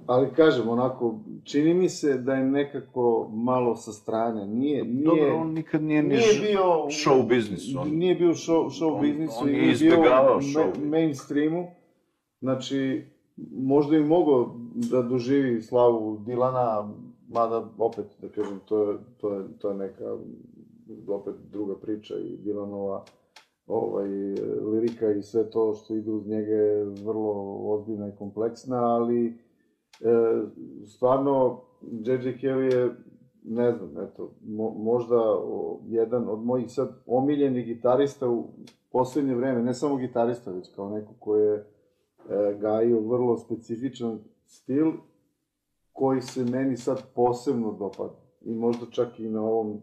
ali 0.05 0.27
kažem 0.29 0.69
onako, 0.69 1.15
čini 1.43 1.73
mi 1.73 1.89
se 1.89 2.13
da 2.15 2.33
je 2.33 2.43
nekako 2.43 3.29
malo 3.33 3.75
sa 3.75 3.91
strane. 3.91 4.47
Nije, 4.47 4.83
nije, 4.83 5.05
Dobro, 5.05 5.35
on 5.35 5.53
nikad 5.53 5.83
nije 5.83 6.03
ni 6.03 6.09
nije 6.09 6.21
ž- 6.23 6.41
bio 6.41 6.63
show 6.89 7.27
biznisu. 7.27 7.79
On, 7.79 7.89
Nije 7.89 8.15
bio 8.15 8.29
u 8.29 8.33
show, 8.33 8.69
show 8.71 8.93
On- 8.93 9.01
biznisu 9.01 9.39
on 9.41 9.49
i 9.49 9.51
je 9.51 9.57
nije 9.57 9.75
bio 9.79 9.97
show. 9.97 10.79
ma 10.79 10.89
mainstreamu. 10.89 11.67
Znači, 12.39 13.05
možda 13.53 13.97
i 13.97 14.01
mogo 14.01 14.55
da 14.91 15.01
doživi 15.01 15.61
slavu 15.61 16.17
Dilana, 16.17 16.93
mada 17.27 17.69
opet, 17.77 18.05
da 18.21 18.29
kažem, 18.29 18.59
to 18.65 18.91
je, 18.91 18.97
to 19.17 19.33
je, 19.33 19.43
to 19.59 19.69
je 19.69 19.75
neka 19.75 20.17
opet 21.07 21.35
druga 21.51 21.75
priča 21.75 22.15
i 22.17 22.37
Dilanova 22.37 23.03
ovaj, 23.67 24.07
lirika 24.71 25.11
i 25.11 25.23
sve 25.23 25.49
to 25.49 25.73
što 25.73 25.95
ide 25.95 26.11
uz 26.11 26.27
njega 26.27 26.53
je 26.53 26.83
vrlo 26.83 27.57
ozbiljna 27.73 28.07
i 28.07 28.15
kompleksna, 28.17 28.95
ali 28.95 29.27
e, 29.27 29.33
stvarno 30.85 31.61
J.J. 31.81 32.37
Kelly 32.41 32.73
je 32.73 32.95
ne 33.43 33.71
znam, 33.71 33.89
eto, 34.03 34.31
mo, 34.45 34.69
možda 34.69 35.15
o, 35.19 35.79
jedan 35.87 36.29
od 36.29 36.45
mojih 36.45 36.71
sad 36.71 36.89
omiljenih 37.05 37.65
gitarista 37.65 38.29
u 38.29 38.47
poslednje 38.91 39.35
vreme, 39.35 39.61
ne 39.61 39.73
samo 39.73 39.95
gitarista, 39.95 40.51
već 40.51 40.75
kao 40.75 40.89
neko 40.89 41.13
ko 41.19 41.35
je 41.35 41.55
e, 41.55 41.63
gajio 42.59 42.99
vrlo 42.99 43.37
specifičan 43.37 44.19
stil 44.45 44.91
koji 45.95 46.21
se 46.21 46.43
meni 46.43 46.77
sad 46.77 47.03
posebno 47.13 47.71
dopada. 47.71 48.13
I 48.41 48.53
možda 48.53 48.85
čak 48.91 49.19
i 49.19 49.29
na 49.29 49.41
ovom 49.41 49.81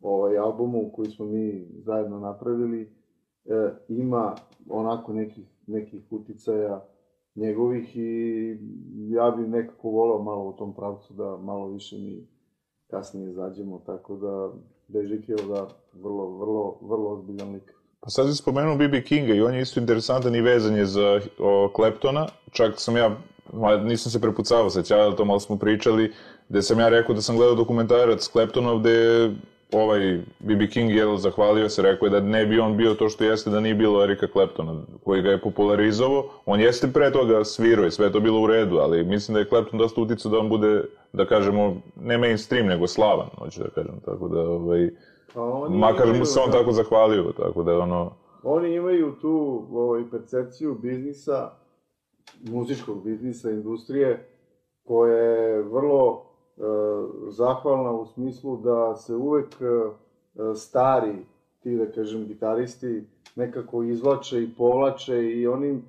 ovaj, 0.00 0.38
albumu 0.38 0.90
koji 0.94 1.10
smo 1.10 1.26
mi 1.26 1.68
zajedno 1.84 2.18
napravili, 2.18 2.92
e, 3.44 3.70
ima 3.88 4.34
onako 4.68 5.12
nekih, 5.12 5.46
nekih 5.66 6.02
uticaja 6.10 6.84
njegovih 7.34 7.96
i 7.96 8.58
ja 9.08 9.30
bih 9.30 9.48
nekako 9.48 9.88
volao 9.88 10.22
malo 10.22 10.48
u 10.48 10.52
tom 10.52 10.74
pravcu 10.74 11.14
da 11.14 11.36
malo 11.36 11.68
više 11.68 11.96
mi 11.98 12.26
kasnije 12.86 13.30
izađemo, 13.30 13.82
tako 13.86 14.16
da 14.16 14.52
Bežik 14.88 15.28
je 15.28 15.36
da 15.36 15.68
vrlo, 15.92 16.38
vrlo, 16.38 16.78
vrlo 16.82 17.10
ozbiljan 17.10 17.52
lik. 17.52 17.74
Pa 18.00 18.10
sad 18.10 18.26
si 18.26 18.36
spomenuo 18.36 18.76
B.B. 18.76 19.04
Kinga 19.04 19.34
i 19.34 19.40
on 19.40 19.54
je 19.54 19.62
isto 19.62 19.80
interesantan 19.80 20.34
i 20.34 20.40
vezan 20.40 20.76
je 20.76 20.86
za 20.86 21.20
o, 21.38 21.70
Kleptona. 21.74 22.26
Čak 22.50 22.74
sam 22.76 22.96
ja, 22.96 23.16
ma, 23.52 23.76
nisam 23.76 24.12
se 24.12 24.20
prepucavao 24.20 24.70
sa 24.70 24.82
Ćada, 24.82 25.16
to 25.16 25.24
malo 25.24 25.40
smo 25.40 25.58
pričali, 25.58 26.12
gde 26.48 26.62
sam 26.62 26.80
ja 26.80 26.88
rekao 26.88 27.14
da 27.14 27.22
sam 27.22 27.36
gledao 27.36 27.54
dokumentarac 27.54 28.28
Kleptonov 28.28 28.78
gde 28.78 29.30
ovaj 29.72 30.20
B.B. 30.38 30.68
King 30.68 30.90
je 30.90 31.18
zahvalio 31.18 31.68
se, 31.68 31.82
rekao 31.82 32.06
je 32.06 32.10
da 32.10 32.20
ne 32.20 32.46
bi 32.46 32.60
on 32.60 32.76
bio 32.76 32.94
to 32.94 33.08
što 33.08 33.24
jeste 33.24 33.50
da 33.50 33.60
nije 33.60 33.74
bilo 33.74 34.02
Erika 34.02 34.26
Kleptona, 34.26 34.82
koji 35.04 35.22
ga 35.22 35.30
je 35.30 35.40
popularizovao. 35.40 36.24
On 36.46 36.60
jeste 36.60 36.92
pre 36.92 37.12
toga 37.12 37.44
svirao 37.44 37.86
i 37.86 37.90
sve 37.90 38.12
to 38.12 38.20
bilo 38.20 38.40
u 38.40 38.46
redu, 38.46 38.78
ali 38.78 39.04
mislim 39.04 39.32
da 39.34 39.38
je 39.38 39.48
Klepton 39.48 39.78
dosta 39.78 40.00
uticao 40.00 40.30
da 40.30 40.38
on 40.38 40.48
bude, 40.48 40.84
da 41.12 41.26
kažemo, 41.26 41.76
ne 42.00 42.18
mainstream, 42.18 42.66
nego 42.66 42.86
slavan, 42.86 43.26
hoću 43.38 43.62
da 43.62 43.68
kažem, 43.68 44.00
tako 44.04 44.28
da, 44.28 44.40
ovaj, 44.40 44.90
Pa 45.34 45.42
oni 45.42 45.78
makar 45.78 46.18
mu 46.18 46.24
se 46.24 46.40
on 46.40 46.50
da, 46.50 46.58
tako 46.58 46.72
zahvalio, 46.72 47.32
tako 47.36 47.62
da 47.62 47.78
ono, 47.78 48.12
Oni 48.42 48.74
imaju 48.74 49.14
tu 49.20 49.66
ovaj, 49.72 50.02
percepciju 50.10 50.78
biznisa, 50.82 51.50
muzičkog 52.50 53.04
biznisa, 53.04 53.50
industrije, 53.50 54.28
koja 54.84 55.16
je 55.16 55.62
vrlo 55.62 56.22
e, 56.22 56.60
zahvalna 57.30 57.92
u 57.92 58.06
smislu 58.06 58.56
da 58.56 58.96
se 58.96 59.14
uvek 59.14 59.54
e, 59.60 60.54
stari, 60.54 61.16
ti 61.62 61.76
da 61.76 61.92
kažem, 61.92 62.26
gitaristi, 62.26 63.04
nekako 63.36 63.82
izvlače 63.82 64.42
i 64.42 64.54
povlače 64.56 65.22
i 65.24 65.46
onim, 65.46 65.82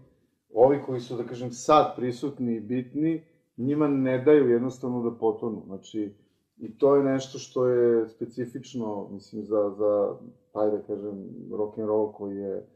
ovi 0.53 0.82
koji 0.86 0.99
su, 0.99 1.17
da 1.17 1.23
kažem, 1.23 1.51
sad 1.51 1.95
prisutni 1.95 2.56
i 2.56 2.60
bitni, 2.60 3.23
njima 3.58 3.88
ne 3.88 4.23
daju 4.23 4.49
jednostavno 4.49 5.10
da 5.10 5.17
potonu. 5.17 5.62
Znači, 5.65 6.13
i 6.58 6.77
to 6.77 6.95
je 6.95 7.03
nešto 7.03 7.39
što 7.39 7.67
je 7.67 8.10
specifično, 8.10 9.10
mislim, 9.12 9.43
za, 9.43 9.69
za 9.77 10.15
ajde 10.53 10.77
da 10.77 10.84
kažem, 10.84 11.29
rock 11.51 11.77
and 11.77 11.88
roll 11.88 12.12
koji 12.12 12.38
je 12.38 12.67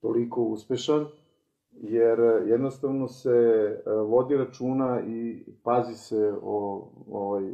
toliko 0.00 0.42
uspešan, 0.42 1.06
jer 1.82 2.20
e, 2.20 2.42
jednostavno 2.46 3.08
se 3.08 3.30
e, 3.30 3.90
vodi 3.90 4.36
računa 4.36 5.00
i 5.06 5.44
pazi 5.62 5.94
se 5.94 6.34
o 6.42 6.88
ovaj 7.10 7.44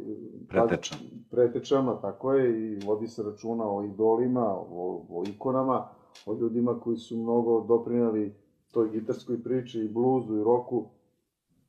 Preteča. 0.49 0.95
pretečama, 1.31 2.01
tako 2.01 2.33
je, 2.33 2.71
i 2.71 2.79
vodi 2.85 3.07
se 3.07 3.23
računa 3.23 3.75
o 3.75 3.83
idolima, 3.83 4.55
o, 4.55 5.05
o 5.09 5.23
ikonama, 5.27 5.87
o 6.25 6.33
ljudima 6.33 6.79
koji 6.79 6.97
su 6.97 7.17
mnogo 7.17 7.61
doprinali 7.61 8.35
toj 8.71 8.89
gitarskoj 8.89 9.43
priči 9.43 9.79
i 9.79 9.89
bluzu 9.89 10.37
i 10.37 10.43
roku, 10.43 10.85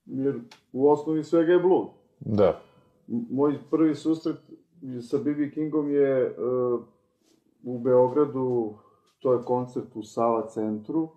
jer 0.06 0.40
u 0.72 0.88
osnovi 0.88 1.24
svega 1.24 1.52
je 1.52 1.58
bluz. 1.58 1.86
da. 2.20 2.60
Moj 3.06 3.58
prvi 3.70 3.94
susret 3.94 4.36
sa 5.00 5.18
B.B. 5.18 5.50
Kingom 5.50 5.90
je 5.90 6.30
uh, 6.30 6.80
u 7.62 7.78
Beogradu, 7.78 8.74
to 9.18 9.32
je 9.32 9.44
koncert 9.44 9.96
u 9.96 10.02
Sava 10.02 10.48
centru, 10.48 11.08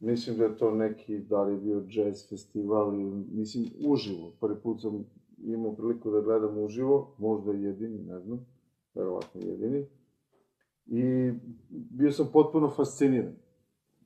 mislim 0.00 0.38
da 0.38 0.44
je 0.44 0.56
to 0.56 0.70
neki, 0.70 1.18
da 1.18 1.42
li 1.42 1.52
je 1.52 1.60
bio 1.60 1.84
jazz 1.90 2.28
festival, 2.28 2.92
mislim, 3.32 3.64
uživo, 3.86 4.32
prvi 4.40 4.60
put 4.62 4.80
sam 4.80 5.04
imao 5.44 5.72
priliku 5.72 6.10
da 6.10 6.20
gledam 6.20 6.58
uživo, 6.58 7.14
možda 7.18 7.52
jedini, 7.52 7.98
ne 7.98 8.20
znam, 8.20 8.46
verovatno 8.94 9.40
jedini, 9.40 9.86
i 10.86 11.32
bio 11.70 12.12
sam 12.12 12.28
potpuno 12.32 12.68
fasciniran. 12.68 13.32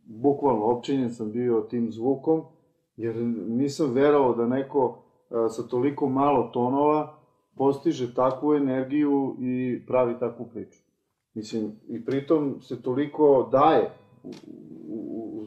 Bukvalno, 0.04 0.64
opčinjen 0.64 1.10
sam 1.10 1.32
bio 1.32 1.60
tim 1.60 1.92
zvukom, 1.92 2.42
jer 2.96 3.16
nisam 3.48 3.92
verovao 3.92 4.34
da 4.34 4.46
neko 4.46 5.02
a, 5.30 5.48
sa 5.48 5.62
toliko 5.62 6.08
malo 6.08 6.50
tonova 6.52 7.18
postiže 7.56 8.14
takvu 8.14 8.54
energiju 8.54 9.36
i 9.40 9.82
pravi 9.86 10.18
takvu 10.20 10.46
priču. 10.52 10.80
Mislim, 11.34 11.72
i 11.88 12.04
pritom 12.04 12.60
se 12.60 12.82
toliko 12.82 13.48
daje 13.52 13.90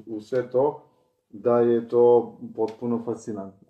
u, 0.05 0.15
u 0.15 0.21
sve 0.21 0.51
to, 0.51 0.83
da 1.29 1.59
je 1.59 1.87
to 1.87 2.37
potpuno 2.55 3.01
fascinantno. 3.05 3.67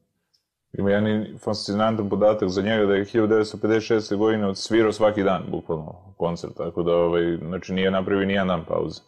Ima 0.73 0.91
jedan 0.91 1.25
fascinantan 1.37 2.09
podatak 2.09 2.49
za 2.49 2.61
njega 2.61 2.85
da 2.85 2.95
je 2.95 3.05
1956. 3.05 4.15
godine 4.15 4.47
odsvirao 4.47 4.91
svaki 4.91 5.23
dan, 5.23 5.43
bukvalno, 5.51 5.95
koncert, 6.17 6.53
tako 6.57 6.83
da, 6.83 6.95
ovaj, 6.95 7.37
znači, 7.37 7.73
nije 7.73 7.91
napravio 7.91 8.25
nijedan 8.25 8.47
dan 8.47 8.63
pauze. 8.67 9.01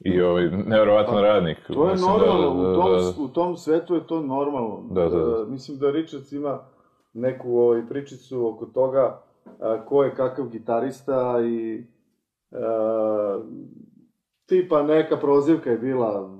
I 0.00 0.20
ovaj, 0.20 0.50
nevjerovatan 0.50 1.22
radnik. 1.22 1.58
To 1.66 1.84
je 1.84 1.92
Mislim 1.92 2.10
normalno, 2.10 2.62
da, 2.62 2.68
u, 2.68 2.74
tom, 2.74 2.92
da, 2.92 3.02
da, 3.02 3.12
u 3.18 3.28
tom 3.28 3.56
svetu 3.56 3.94
je 3.94 4.06
to 4.06 4.20
normalno. 4.20 4.82
Da, 4.90 5.08
da, 5.08 5.18
da. 5.18 5.42
E, 5.42 5.50
mislim 5.50 5.78
da 5.78 5.90
Richards 5.90 6.32
ima 6.32 6.58
neku 7.12 7.58
ovaj, 7.58 7.82
pričicu 7.88 8.46
oko 8.46 8.66
toga 8.66 9.20
a, 9.60 9.84
ko 9.84 10.04
je 10.04 10.14
kakav 10.14 10.48
gitarista 10.48 11.40
i 11.44 11.84
a, 12.52 13.40
tipa 14.46 14.82
neka 14.82 15.16
prozivka 15.16 15.70
je 15.70 15.78
bila 15.78 16.33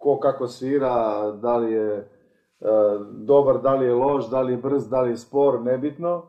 ko 0.00 0.18
kako 0.18 0.48
svira, 0.48 1.30
da 1.30 1.56
li 1.56 1.72
je 1.72 2.08
a, 2.60 2.98
dobar, 3.12 3.60
da 3.60 3.74
li 3.74 3.86
je 3.86 3.94
loš, 3.94 4.30
da 4.30 4.40
li 4.40 4.52
je 4.52 4.58
brz, 4.58 4.88
da 4.88 5.00
li 5.00 5.10
je 5.10 5.16
spor, 5.16 5.60
nebitno. 5.62 6.22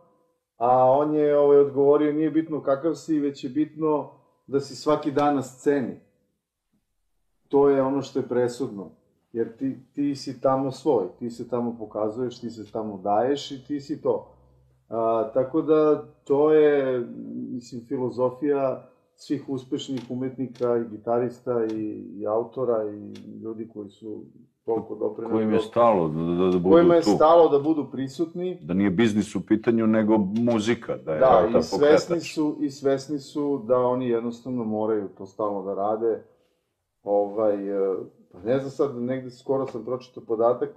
A 0.58 0.92
on 0.92 1.16
je 1.16 1.38
ovaj, 1.38 1.58
odgovorio, 1.58 2.14
nije 2.14 2.32
bitno 2.32 2.64
kakav 2.64 2.96
si, 2.96 3.20
već 3.20 3.44
je 3.44 3.50
bitno 3.50 4.12
da 4.48 4.60
si 4.60 4.76
svaki 4.76 5.12
dan 5.12 5.36
na 5.36 5.42
sceni 5.42 6.12
to 7.52 7.70
je 7.70 7.82
ono 7.82 8.02
što 8.02 8.20
je 8.20 8.28
presudno. 8.28 8.90
Jer 9.34 9.58
ti, 9.58 9.78
ti 9.94 10.16
si 10.16 10.42
tamo 10.42 10.72
svoj, 10.72 11.08
ti 11.20 11.30
se 11.30 11.50
tamo 11.50 11.76
pokazuješ, 11.80 12.40
ti 12.40 12.50
se 12.50 12.72
tamo 12.72 12.98
daješ 12.98 13.52
i 13.52 13.66
ti 13.66 13.80
si 13.80 14.02
to. 14.02 14.32
A, 14.90 15.32
tako 15.34 15.62
da 15.62 16.04
to 16.24 16.54
je, 16.54 17.00
mislim, 17.52 17.86
filozofija 17.88 18.91
svih 19.22 19.50
uspešnih 19.50 20.02
umetnika 20.10 20.78
i 20.78 20.90
gitarista 20.90 21.66
i, 21.66 22.06
i 22.20 22.28
autora 22.28 22.84
i 22.92 23.14
ljudi 23.44 23.70
koji 23.74 23.90
su 23.90 24.24
toliko 24.66 24.96
doprinali. 24.96 25.34
Kojim 25.36 25.54
je 25.54 25.60
stalo 25.60 26.08
da, 26.08 26.22
da, 26.22 26.52
da 26.52 26.58
budu 26.58 26.70
Kojima 26.70 26.96
je 26.96 27.02
tu. 27.02 27.10
stalo 27.10 27.50
da 27.50 27.60
budu 27.60 27.88
prisutni. 27.92 28.60
Da 28.62 28.74
nije 28.74 28.90
biznis 28.90 29.36
u 29.36 29.46
pitanju, 29.46 29.88
nego 29.88 30.18
muzika, 30.18 30.98
da 30.98 31.14
je 31.14 31.20
Da, 31.20 31.50
ta 31.52 31.58
i 31.60 31.64
svesni 31.64 31.80
pokretač. 31.80 32.34
su, 32.34 32.58
i 32.60 32.70
svesni 32.70 33.20
su 33.20 33.64
da 33.68 33.78
oni 33.78 34.10
jednostavno 34.10 34.64
moraju 34.64 35.10
to 35.18 35.26
stalno 35.26 35.64
da 35.64 35.74
rade. 35.74 36.24
Ovaj, 37.04 37.70
e, 37.70 37.96
pa 38.32 38.40
ne 38.40 38.60
znam 38.60 38.72
sad, 38.72 38.96
negde 38.96 39.30
skoro 39.32 39.68
sam 39.68 39.86
pročitao 39.86 40.24
podatak 40.28 40.70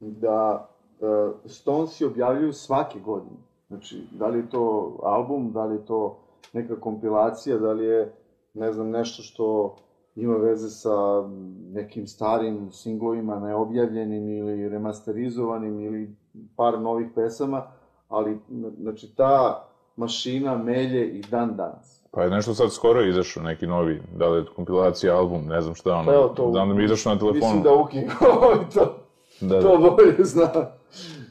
da 0.00 0.68
uh, 1.00 1.34
Stonesi 1.44 2.04
objavljuju 2.04 2.52
svake 2.52 3.00
godine. 3.00 3.36
Znači, 3.68 4.02
da 4.10 4.26
li 4.26 4.38
je 4.38 4.50
to 4.50 4.96
album, 5.02 5.52
da 5.52 5.64
li 5.64 5.74
je 5.74 5.84
to 5.86 6.18
neka 6.52 6.80
kompilacija, 6.80 7.58
da 7.58 7.72
li 7.72 7.84
je, 7.84 8.12
ne 8.54 8.72
znam, 8.72 8.90
nešto 8.90 9.22
što 9.22 9.76
ima 10.16 10.36
veze 10.36 10.70
sa 10.70 11.28
nekim 11.72 12.06
starim 12.06 12.72
singlovima, 12.72 13.40
neobjavljenim 13.40 14.28
ili 14.28 14.68
remasterizovanim 14.68 15.80
ili 15.80 16.16
par 16.56 16.80
novih 16.80 17.08
pesama, 17.14 17.62
ali, 18.08 18.38
znači, 18.78 19.14
ta 19.16 19.66
mašina 19.96 20.58
melje 20.58 21.18
i 21.18 21.22
dan 21.30 21.56
danas. 21.56 22.00
Pa 22.10 22.22
je 22.22 22.30
nešto 22.30 22.54
sad 22.54 22.72
skoro 22.72 23.06
izašao, 23.06 23.42
neki 23.42 23.66
novi, 23.66 24.02
da 24.16 24.28
li 24.28 24.38
je 24.38 24.46
kompilacija, 24.56 25.16
album, 25.16 25.46
ne 25.46 25.60
znam 25.60 25.74
šta, 25.74 25.94
ono, 25.94 26.06
Pa 26.06 26.14
evo 26.14 26.28
to, 26.28 26.50
da 26.50 26.60
onda 26.60 26.74
mi 26.74 26.84
izašao 26.84 27.14
na 27.14 27.18
telefonu. 27.18 27.54
Mislim 27.54 27.62
da 27.62 27.74
Uki 27.74 27.98
to, 28.74 28.96
da, 29.40 29.62
to 29.62 29.78
da. 29.78 29.90
bolje 29.90 30.24
zna. 30.24 30.50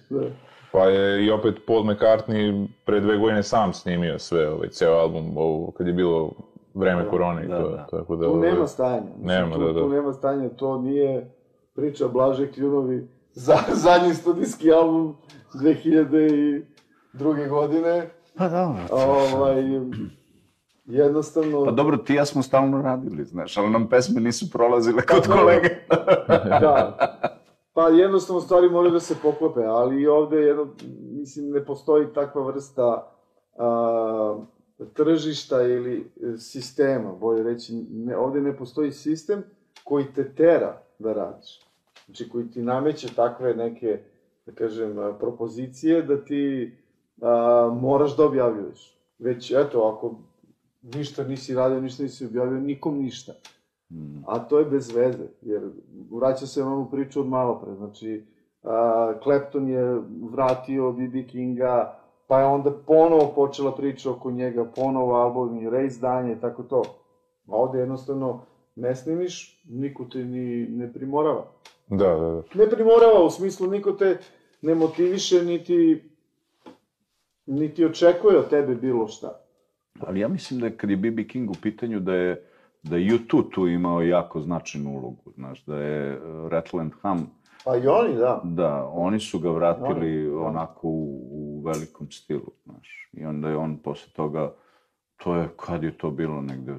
Da. 0.10 0.49
Pa 0.72 0.84
je 0.86 1.26
i 1.26 1.32
opet 1.32 1.56
Paul 1.68 1.84
McCartney 1.84 2.68
pre 2.86 3.00
dve 3.00 3.18
godine 3.18 3.44
sam 3.44 3.74
snimio 3.74 4.20
sve, 4.20 4.50
ovaj, 4.50 4.70
ceo 4.70 4.94
album, 4.94 5.38
ovo, 5.38 5.72
kad 5.72 5.88
je 5.88 5.94
bilo 5.94 6.32
vreme 6.74 7.04
Da, 7.04 7.10
korone 7.10 7.46
i 7.46 7.48
da, 7.48 7.62
to, 7.62 7.70
da. 7.70 7.88
tako 7.92 8.16
da... 8.16 8.26
Tu 8.26 8.32
ovaj, 8.32 8.52
nema 8.52 8.68
stajanja. 8.68 9.02
Mislim, 9.18 9.28
Nema, 9.28 9.56
tu, 9.56 9.62
da, 9.62 9.74
da. 9.74 9.80
Tu 9.80 9.90
nema 9.90 10.14
stajanja, 10.14 10.50
to 10.50 10.82
nije 10.82 11.32
priča 11.76 12.08
Blaže 12.08 12.52
Kljunovi. 12.52 13.08
Za, 13.34 13.58
zadnji 13.74 14.14
studijski 14.14 14.72
album 14.72 15.16
2002. 15.54 17.50
godine. 17.50 18.10
Pa 18.38 18.50
dobro. 18.50 18.82
Ovaj, 18.92 19.64
jednostavno... 20.86 21.66
Pa 21.66 21.72
dobro, 21.72 21.98
ti 21.98 22.14
ja 22.14 22.26
smo 22.26 22.44
stalno 22.44 22.82
radili, 22.82 23.26
znaš, 23.26 23.58
ali 23.58 23.70
nam 23.70 23.88
pesme 23.90 24.22
nisu 24.22 24.52
prolazile 24.52 25.02
kod 25.02 25.28
kolege. 25.28 25.70
da. 26.62 26.98
Pa 27.74 27.88
jednostavno 27.90 28.42
stvari 28.42 28.70
moraju 28.70 28.94
da 28.94 29.00
se 29.00 29.16
poklope, 29.22 29.64
ali 29.66 30.02
i 30.02 30.08
ovde 30.08 30.38
jedno, 30.38 30.68
mislim, 31.12 31.50
ne 31.50 31.66
postoji 31.66 32.08
takva 32.14 32.42
vrsta 32.42 33.12
a, 33.58 34.40
tržišta 34.94 35.62
ili 35.62 36.12
sistema, 36.38 37.12
bolje 37.12 37.44
reći, 37.44 37.74
ne, 37.92 38.18
ovde 38.18 38.42
ne 38.42 38.58
postoji 38.58 38.92
sistem 38.92 39.44
koji 39.84 40.06
te 40.16 40.36
tera 40.36 40.82
da 41.00 41.14
radiš. 41.14 41.62
Znači, 42.06 42.30
koji 42.30 42.52
ti 42.52 42.62
nameće 42.62 43.16
takve 43.16 43.54
neke, 43.54 44.00
da 44.46 44.52
kažem, 44.52 44.96
propozicije 45.20 46.02
da 46.02 46.24
ti 46.24 46.74
a, 47.22 47.78
moraš 47.82 48.18
da 48.18 48.26
objavljuješ. 48.26 48.98
Već, 49.20 49.52
eto, 49.52 49.96
ako 49.96 50.16
ništa 50.82 51.24
nisi 51.24 51.56
radio, 51.56 51.82
ništa 51.82 52.04
nisi 52.04 52.26
objavio, 52.26 52.60
nikom 52.60 52.98
ništa. 52.98 53.34
Mm. 53.90 54.24
A 54.28 54.40
to 54.40 54.60
je 54.60 54.66
bez 54.66 54.96
veze, 54.96 55.28
jer 55.42 55.70
vraća 56.12 56.48
se 56.48 56.62
na 56.62 56.74
onu 56.74 56.90
priču 56.92 57.20
od 57.20 57.28
malo 57.28 57.62
pre, 57.62 57.76
znači 57.76 58.26
a, 58.64 59.14
Clapton 59.24 59.68
je 59.68 60.02
vratio 60.32 60.92
B.B. 60.92 61.28
Kinga, 61.28 62.00
pa 62.28 62.40
je 62.40 62.46
onda 62.46 62.72
ponovo 62.88 63.32
počela 63.36 63.76
priča 63.76 64.12
oko 64.12 64.32
njega, 64.32 64.66
ponovo 64.76 65.14
album 65.14 65.62
i 65.62 65.70
reizdanje 65.70 66.34
i 66.34 66.40
tako 66.42 66.64
to. 66.64 66.84
A 67.48 67.56
ovde 67.56 67.80
jednostavno 67.80 68.42
ne 68.76 68.96
snimiš, 68.96 69.64
niko 69.70 70.06
te 70.06 70.24
ni 70.24 70.68
ne 70.68 70.94
primorava. 70.94 71.46
Da, 71.88 72.08
da, 72.08 72.16
da. 72.16 72.44
Ne 72.54 72.70
primorava, 72.70 73.24
u 73.26 73.30
smislu 73.30 73.68
niko 73.68 73.92
te 73.92 74.18
ne 74.62 74.76
motiviše, 74.76 75.44
niti, 75.44 76.04
niti 77.46 77.86
očekuje 77.86 78.38
od 78.38 78.50
tebe 78.50 78.76
bilo 78.76 79.08
šta. 79.08 79.42
Ali 80.00 80.20
ja 80.20 80.28
mislim 80.28 80.60
da 80.60 80.66
je, 80.66 80.78
kad 80.78 80.90
je 80.90 80.98
B.B. 80.98 81.28
King 81.28 81.52
u 81.52 81.56
pitanju, 81.62 82.00
da 82.00 82.14
je 82.14 82.46
da 82.84 82.98
je 82.98 83.12
U2 83.12 83.44
tu 83.54 83.68
imao 83.68 84.02
jako 84.02 84.42
značajnu 84.42 84.90
ulogu, 84.90 85.32
znaš, 85.36 85.66
da 85.66 85.78
je 85.78 86.18
uh, 86.18 86.48
Rattle 86.48 86.82
and 86.82 86.94
Hum, 87.02 87.28
Pa 87.64 87.78
i 87.78 87.88
oni, 87.88 88.16
da. 88.16 88.42
da, 88.44 88.90
oni 88.94 89.20
su 89.20 89.40
ga 89.40 89.50
vratili 89.50 90.28
Oni, 90.28 90.30
da. 90.30 90.48
onako 90.48 90.88
u, 90.88 91.28
u 91.32 91.62
velikom 91.66 92.12
stilu, 92.12 92.52
znaš, 92.66 93.10
i 93.14 93.26
onda 93.26 93.50
je 93.50 93.58
on 93.58 93.78
posle 93.78 94.14
toga, 94.14 94.54
to 95.18 95.36
je, 95.36 95.50
kad 95.58 95.84
je 95.84 95.98
to 95.98 96.12
bilo, 96.12 96.42
negde 96.42 96.76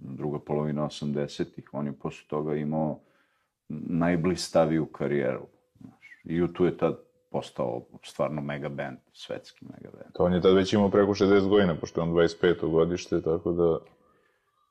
druga 0.00 0.38
polovina 0.38 0.82
80-ih, 0.82 1.68
on 1.72 1.86
je 1.86 1.92
posle 1.92 2.24
toga 2.28 2.54
imao 2.54 3.00
najblistaviju 3.68 4.86
karijeru, 4.86 5.46
znaš, 5.80 6.22
i 6.24 6.42
U2 6.42 6.64
je 6.64 6.76
tad 6.76 6.98
postao 7.30 7.82
stvarno 8.02 8.42
mega 8.42 8.68
band, 8.68 8.98
svetski 9.12 9.64
mega 9.64 9.90
band. 9.92 10.12
To 10.14 10.24
on 10.24 10.34
je 10.34 10.40
tad 10.40 10.54
već 10.54 10.72
imao 10.72 10.90
preko 10.90 11.14
60 11.14 11.48
godina, 11.48 11.74
pošto 11.74 12.00
je 12.00 12.02
on 12.02 12.14
25. 12.14 12.70
godište, 12.70 13.22
tako 13.22 13.52
da... 13.52 13.78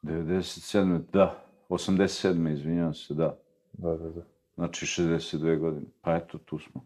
97. 0.06 1.02
da, 1.14 1.36
87. 1.70 2.54
izvinjavam 2.54 2.94
se, 2.94 3.14
da. 3.14 3.38
Da, 3.74 3.90
da, 3.90 4.10
da. 4.10 4.22
Znači 4.56 4.86
62 4.86 5.60
godine. 5.60 5.86
Pa 6.02 6.16
eto, 6.16 6.38
tu 6.38 6.60
smo. 6.60 6.82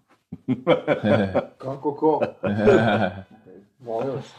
Kako 1.58 1.96
ko? 1.96 2.22
Molim 3.80 4.10
vas. 4.10 4.36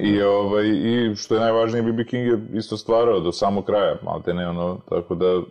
I, 0.00 0.22
ovaj, 0.22 0.66
I 0.66 1.14
što 1.16 1.34
je 1.34 1.40
najvažnije, 1.40 1.82
B.B. 1.82 2.06
King 2.06 2.26
je 2.26 2.58
isto 2.58 2.76
stvarao 2.76 3.20
do 3.20 3.32
samog 3.32 3.64
kraja, 3.64 3.96
malte 4.02 4.34
ne 4.34 4.48
ono, 4.48 4.78
tako 4.88 5.14
da... 5.14 5.42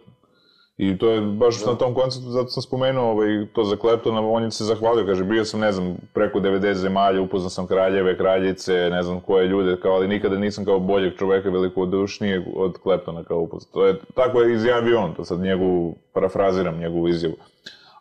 I 0.77 0.97
to 0.97 1.09
je 1.09 1.21
baš 1.21 1.65
na 1.65 1.75
tom 1.75 1.93
koncertu, 1.93 2.29
zato 2.29 2.47
sam 2.47 2.63
spomenuo 2.63 3.11
ovaj, 3.11 3.45
to 3.53 3.63
za 3.63 3.75
Claptona, 3.75 4.21
on 4.21 4.43
je 4.43 4.51
se 4.51 4.63
zahvalio, 4.63 5.05
kaže, 5.05 5.23
bio 5.23 5.45
sam, 5.45 5.59
ne 5.59 5.71
znam, 5.71 5.95
preko 6.13 6.39
90 6.39 6.73
zemalja, 6.73 7.21
upoznao 7.21 7.49
sam 7.49 7.67
kraljeve, 7.67 8.17
kraljice, 8.17 8.73
ne 8.73 9.03
znam 9.03 9.19
koje 9.19 9.47
ljude, 9.47 9.79
kao, 9.79 9.93
ali 9.93 10.07
nikada 10.07 10.37
nisam 10.37 10.65
kao 10.65 10.79
boljeg 10.79 11.17
čoveka 11.17 11.49
velikodušnijeg 11.49 12.43
od 12.55 12.77
Claptona 12.83 13.23
kao 13.23 13.39
upoznao. 13.39 13.73
To 13.73 13.85
je, 13.85 13.99
tako 14.15 14.41
je 14.41 14.53
izjavio 14.53 14.99
on, 14.99 15.13
to 15.13 15.25
sad 15.25 15.39
njegovu, 15.39 15.95
parafraziram 16.13 16.79
njegovu 16.79 17.07
izjavu. 17.07 17.35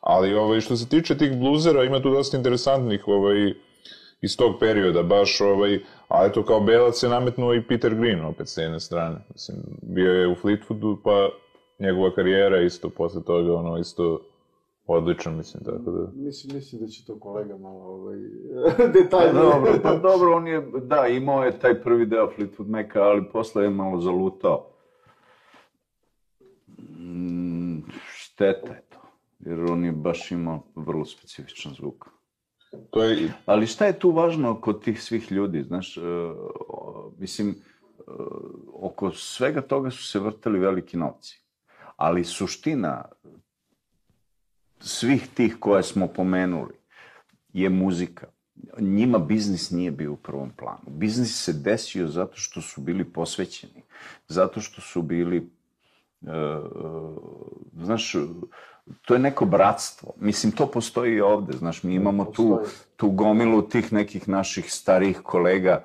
Ali 0.01 0.35
ovaj, 0.35 0.61
što 0.61 0.77
se 0.77 0.89
tiče 0.89 1.18
tih 1.18 1.39
bluzera, 1.39 1.85
ima 1.85 2.03
tu 2.03 2.11
dosta 2.11 2.37
interesantnih 2.37 3.09
ovaj, 3.09 3.55
iz 4.20 4.37
tog 4.37 4.55
perioda, 4.61 5.03
baš 5.03 5.41
ovaj, 5.41 5.81
a 6.09 6.27
eto 6.27 6.43
kao 6.43 6.61
belac 6.61 6.95
se 6.95 7.09
nametnuo 7.09 7.55
i 7.55 7.62
Peter 7.62 7.95
Green 7.95 8.25
opet 8.25 8.49
s 8.49 8.57
jedne 8.57 8.81
strane. 8.81 9.16
Mislim, 9.33 9.59
bio 9.83 10.12
je 10.12 10.29
u 10.29 10.35
Fleetwoodu, 10.35 10.97
pa 11.05 11.29
njegova 11.79 12.14
karijera 12.14 12.61
isto 12.61 12.91
posle 12.91 13.25
toga, 13.25 13.55
ono, 13.55 13.79
isto 13.79 14.20
odlična, 14.87 15.33
mislim, 15.33 15.64
tako 15.64 15.91
da... 15.91 16.11
Mislim, 16.14 16.57
mislim 16.57 16.81
da 16.81 16.87
će 16.87 17.07
to 17.07 17.18
kolega 17.20 17.57
malo 17.57 17.85
ovaj, 17.85 18.16
Pa 18.77 18.87
detaljnije. 18.87 19.43
dobro, 19.43 19.72
pa 19.83 19.97
dobro, 19.97 20.37
on 20.37 20.47
je, 20.47 20.66
da, 20.83 21.07
imao 21.07 21.45
je 21.45 21.59
taj 21.59 21.83
prvi 21.83 22.07
deo 22.07 22.31
Fleetwood 22.39 22.68
Maca, 22.68 23.03
ali 23.03 23.29
posle 23.33 23.64
je 23.64 23.70
malo 23.70 24.01
zalutao. 24.01 24.66
Mm, 26.79 27.79
šteta 28.16 28.72
je 28.72 28.83
to, 28.89 28.99
jer 29.39 29.64
on 29.64 29.85
je 29.85 29.93
baš 29.93 30.33
imao 30.33 30.62
vrlo 30.75 31.05
specifičan 31.05 31.72
zvuk. 31.72 32.09
To 32.91 33.03
je, 33.03 33.33
Ali 33.47 33.66
šta 33.66 33.87
je 33.87 33.99
tu 33.99 34.11
važno 34.11 34.61
kod 34.61 34.85
tih 34.85 35.03
svih 35.03 35.33
ljudi, 35.33 35.62
znaš, 35.62 35.99
o, 36.68 37.12
mislim, 37.18 37.51
e, 37.51 37.55
oko 38.72 39.11
svega 39.11 39.61
toga 39.61 39.91
su 39.91 40.05
se 40.05 40.18
vrtali 40.18 40.59
veliki 40.59 40.97
novci. 40.97 41.43
Ali 41.97 42.24
suština 42.24 43.05
svih 44.80 45.28
tih 45.34 45.57
koje 45.61 45.82
smo 45.82 46.07
pomenuli, 46.07 46.74
je 47.53 47.70
muzika. 47.70 48.26
Njima 48.78 49.18
biznis 49.18 49.70
nije 49.70 49.90
bio 49.90 50.12
u 50.12 50.16
prvom 50.16 50.51
planu. 50.51 50.86
Biznis 50.86 51.45
se 51.45 51.53
desio 51.53 52.09
zato 52.09 52.36
što 52.36 52.61
su 52.61 52.80
bili 52.80 53.05
posvećeni, 53.05 53.82
zato 54.28 54.61
što 54.61 54.80
su 54.80 55.03
bili, 55.03 55.51
uh, 56.20 56.30
uh, 56.30 57.16
znaš, 57.82 58.14
to 59.03 59.14
je 59.14 59.20
neko 59.20 59.45
bratstvo. 59.45 60.12
Mislim, 60.16 60.53
to 60.53 60.66
postoji 60.66 61.14
i 61.14 61.20
ovde, 61.20 61.57
znaš, 61.57 61.82
mi 61.82 61.95
imamo 61.95 62.24
tu, 62.24 62.61
tu 62.97 63.11
gomilu 63.11 63.62
tih 63.62 63.92
nekih 63.92 64.28
naših 64.28 64.72
starih 64.72 65.20
kolega. 65.22 65.82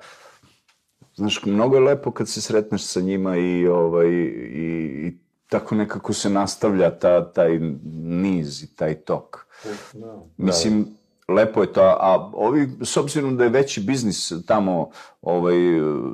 Znaš, 1.14 1.44
mnogo 1.44 1.76
je 1.76 1.82
lepo 1.82 2.10
kad 2.10 2.28
se 2.28 2.40
sretneš 2.40 2.82
sa 2.82 3.00
njima 3.00 3.36
i, 3.36 3.66
ovaj, 3.66 4.08
i, 4.08 5.06
i 5.06 5.18
tako 5.50 5.74
nekako 5.74 6.12
se 6.12 6.30
nastavlja 6.30 6.98
ta, 6.98 7.32
taj 7.32 7.58
niz 7.94 8.62
i 8.62 8.74
taj 8.76 8.94
tok. 8.94 9.46
Da. 9.92 10.22
Mislim, 10.36 10.86
lepo 11.28 11.62
je 11.62 11.72
to, 11.72 11.80
a 11.82 12.30
ovi, 12.34 12.70
s 12.82 12.96
obzirom 12.96 13.36
da 13.36 13.44
je 13.44 13.50
veći 13.50 13.80
biznis 13.80 14.32
tamo, 14.46 14.90
ovaj, 15.22 15.54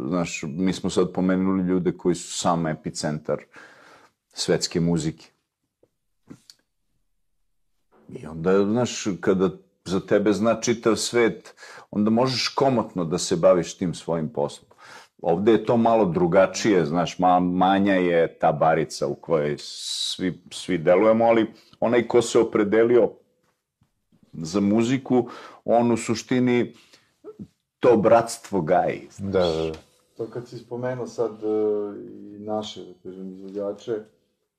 znaš, 0.08 0.44
mi 0.48 0.72
smo 0.72 0.90
sad 0.90 1.12
pomenuli 1.12 1.62
ljude 1.62 1.92
koji 1.92 2.14
su 2.14 2.38
sam 2.38 2.66
epicentar 2.66 3.38
svetske 4.32 4.80
muzike. 4.80 5.26
I 8.08 8.26
onda, 8.26 8.64
znaš, 8.64 9.04
kada 9.20 9.50
za 9.84 10.00
tebe 10.00 10.32
zna 10.32 10.60
čitav 10.60 10.96
svet, 10.96 11.54
onda 11.90 12.10
možeš 12.10 12.48
komotno 12.48 13.04
da 13.04 13.18
se 13.18 13.36
baviš 13.36 13.76
tim 13.76 13.94
svojim 13.94 14.28
poslom. 14.28 14.65
Ovde 15.22 15.52
je 15.52 15.64
to 15.64 15.76
malo 15.76 16.04
drugačije, 16.04 16.84
znaš, 16.84 17.18
ma, 17.18 17.40
manja 17.40 17.94
je 17.94 18.38
ta 18.38 18.52
barica 18.52 19.06
u 19.06 19.14
kojoj 19.14 19.56
svi, 19.58 20.42
svi 20.50 20.78
delujemo, 20.78 21.24
ali 21.24 21.52
onaj 21.80 22.08
ko 22.08 22.22
se 22.22 22.38
opredelio 22.38 23.10
za 24.32 24.60
muziku, 24.60 25.28
on 25.64 25.92
u 25.92 25.96
suštini 25.96 26.74
to 27.80 27.96
bratstvo 27.96 28.60
gaji. 28.60 29.08
Da, 29.18 29.40
da, 29.40 29.64
da. 29.64 29.72
To 30.16 30.26
kad 30.26 30.48
si 30.48 30.58
spomenuo 30.58 31.06
sad 31.06 31.32
e, 31.42 31.46
i 32.36 32.38
naše, 32.38 32.84
da 32.84 32.92
kažem, 33.02 33.32
izvođače 33.32 34.00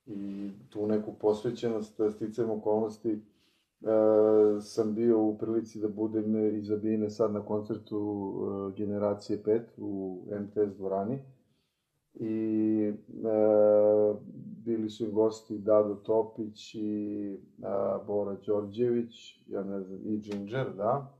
i 0.06 0.50
tu 0.70 0.88
neku 0.88 1.14
posvećenost, 1.14 1.94
sticajem 2.16 2.52
okolnosti, 2.52 3.22
e, 3.82 4.62
sam 4.62 4.96
bio 4.96 5.24
u 5.24 5.38
prilici 5.38 5.80
da 5.80 5.88
budem 5.88 6.36
Abine 6.74 7.10
sad 7.10 7.34
na 7.34 7.46
koncertu 7.46 8.34
e, 8.72 8.78
Generacije 8.78 9.44
5 9.44 9.62
u 9.78 10.22
MTS 10.42 10.78
dvorani 10.78 11.20
i 12.14 12.94
e, 12.94 14.16
bili 14.66 14.90
su 14.90 15.06
i 15.06 15.12
gosti 15.12 15.58
Dado 15.58 15.96
Topić 15.96 16.76
i 16.76 17.34
e, 17.34 17.68
Bora 18.08 18.36
Đorđević, 18.46 19.44
ja 19.48 19.64
ne 19.64 19.82
znam, 19.82 20.00
i 20.06 20.18
Ginger, 20.18 20.74
da. 20.78 21.14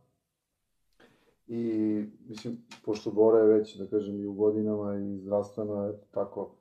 I, 1.48 2.04
mislim, 2.28 2.58
pošto 2.86 3.12
Bora 3.12 3.40
je 3.40 3.58
već, 3.58 3.78
da 3.78 3.88
kažem, 3.88 4.20
i 4.20 4.26
u 4.26 4.34
godinama 4.34 4.96
i 4.96 5.18
zdravstveno, 5.18 5.88
eto, 5.90 6.06
tako, 6.12 6.56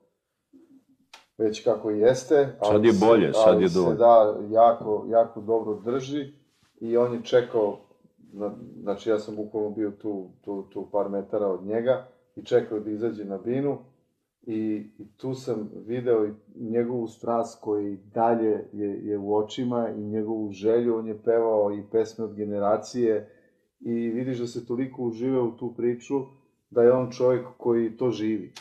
već 1.39 1.65
kako 1.65 1.91
i 1.91 1.99
jeste. 1.99 2.57
Sad 2.63 2.85
je 2.85 2.93
bolje, 3.01 3.33
se, 3.33 3.41
sad 3.45 3.61
je 3.61 3.69
dovoljno. 3.69 3.97
da, 3.97 4.37
jako, 4.51 5.07
jako 5.09 5.41
dobro 5.41 5.75
drži 5.75 6.33
i 6.81 6.97
on 6.97 7.15
je 7.15 7.23
čekao, 7.23 7.79
na, 8.33 8.55
znači 8.83 9.11
ja 9.11 9.19
sam 9.19 9.37
bukvalno 9.37 9.71
bio 9.71 9.91
tu, 9.91 10.31
tu, 10.41 10.63
tu 10.63 10.89
par 10.93 11.09
metara 11.09 11.47
od 11.47 11.67
njega 11.67 12.09
i 12.37 12.45
čekao 12.45 12.81
da 12.81 12.91
izađe 12.91 13.25
na 13.25 13.39
binu 13.39 13.79
i, 14.43 14.91
i 14.99 15.07
tu 15.17 15.35
sam 15.35 15.71
video 15.87 16.27
i 16.27 16.31
njegovu 16.55 17.09
strast 17.09 17.61
koji 17.61 17.97
dalje 17.97 18.69
je, 18.73 19.07
je 19.07 19.19
u 19.19 19.37
očima 19.37 19.89
i 19.89 20.01
njegovu 20.01 20.51
želju, 20.53 20.99
on 20.99 21.07
je 21.07 21.23
pevao 21.23 21.73
i 21.73 21.83
pesme 21.93 22.25
od 22.25 22.35
generacije 22.35 23.31
i 23.81 23.93
vidiš 23.93 24.39
da 24.39 24.47
se 24.47 24.67
toliko 24.67 25.03
užive 25.03 25.41
u 25.41 25.57
tu 25.57 25.75
priču 25.77 26.15
da 26.71 26.83
je 26.83 26.93
on 26.93 27.11
čovjek 27.11 27.47
koji 27.57 27.97
to 27.97 28.11
živi. 28.11 28.53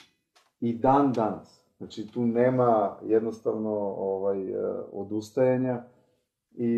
I 0.60 0.74
dan 0.74 1.14
danas. 1.14 1.65
Znači 1.78 2.08
tu 2.08 2.26
nema 2.26 2.98
jednostavno 3.04 3.76
ovaj, 3.98 4.50
eh, 4.50 4.56
odustajanja 4.92 5.84
i 6.52 6.72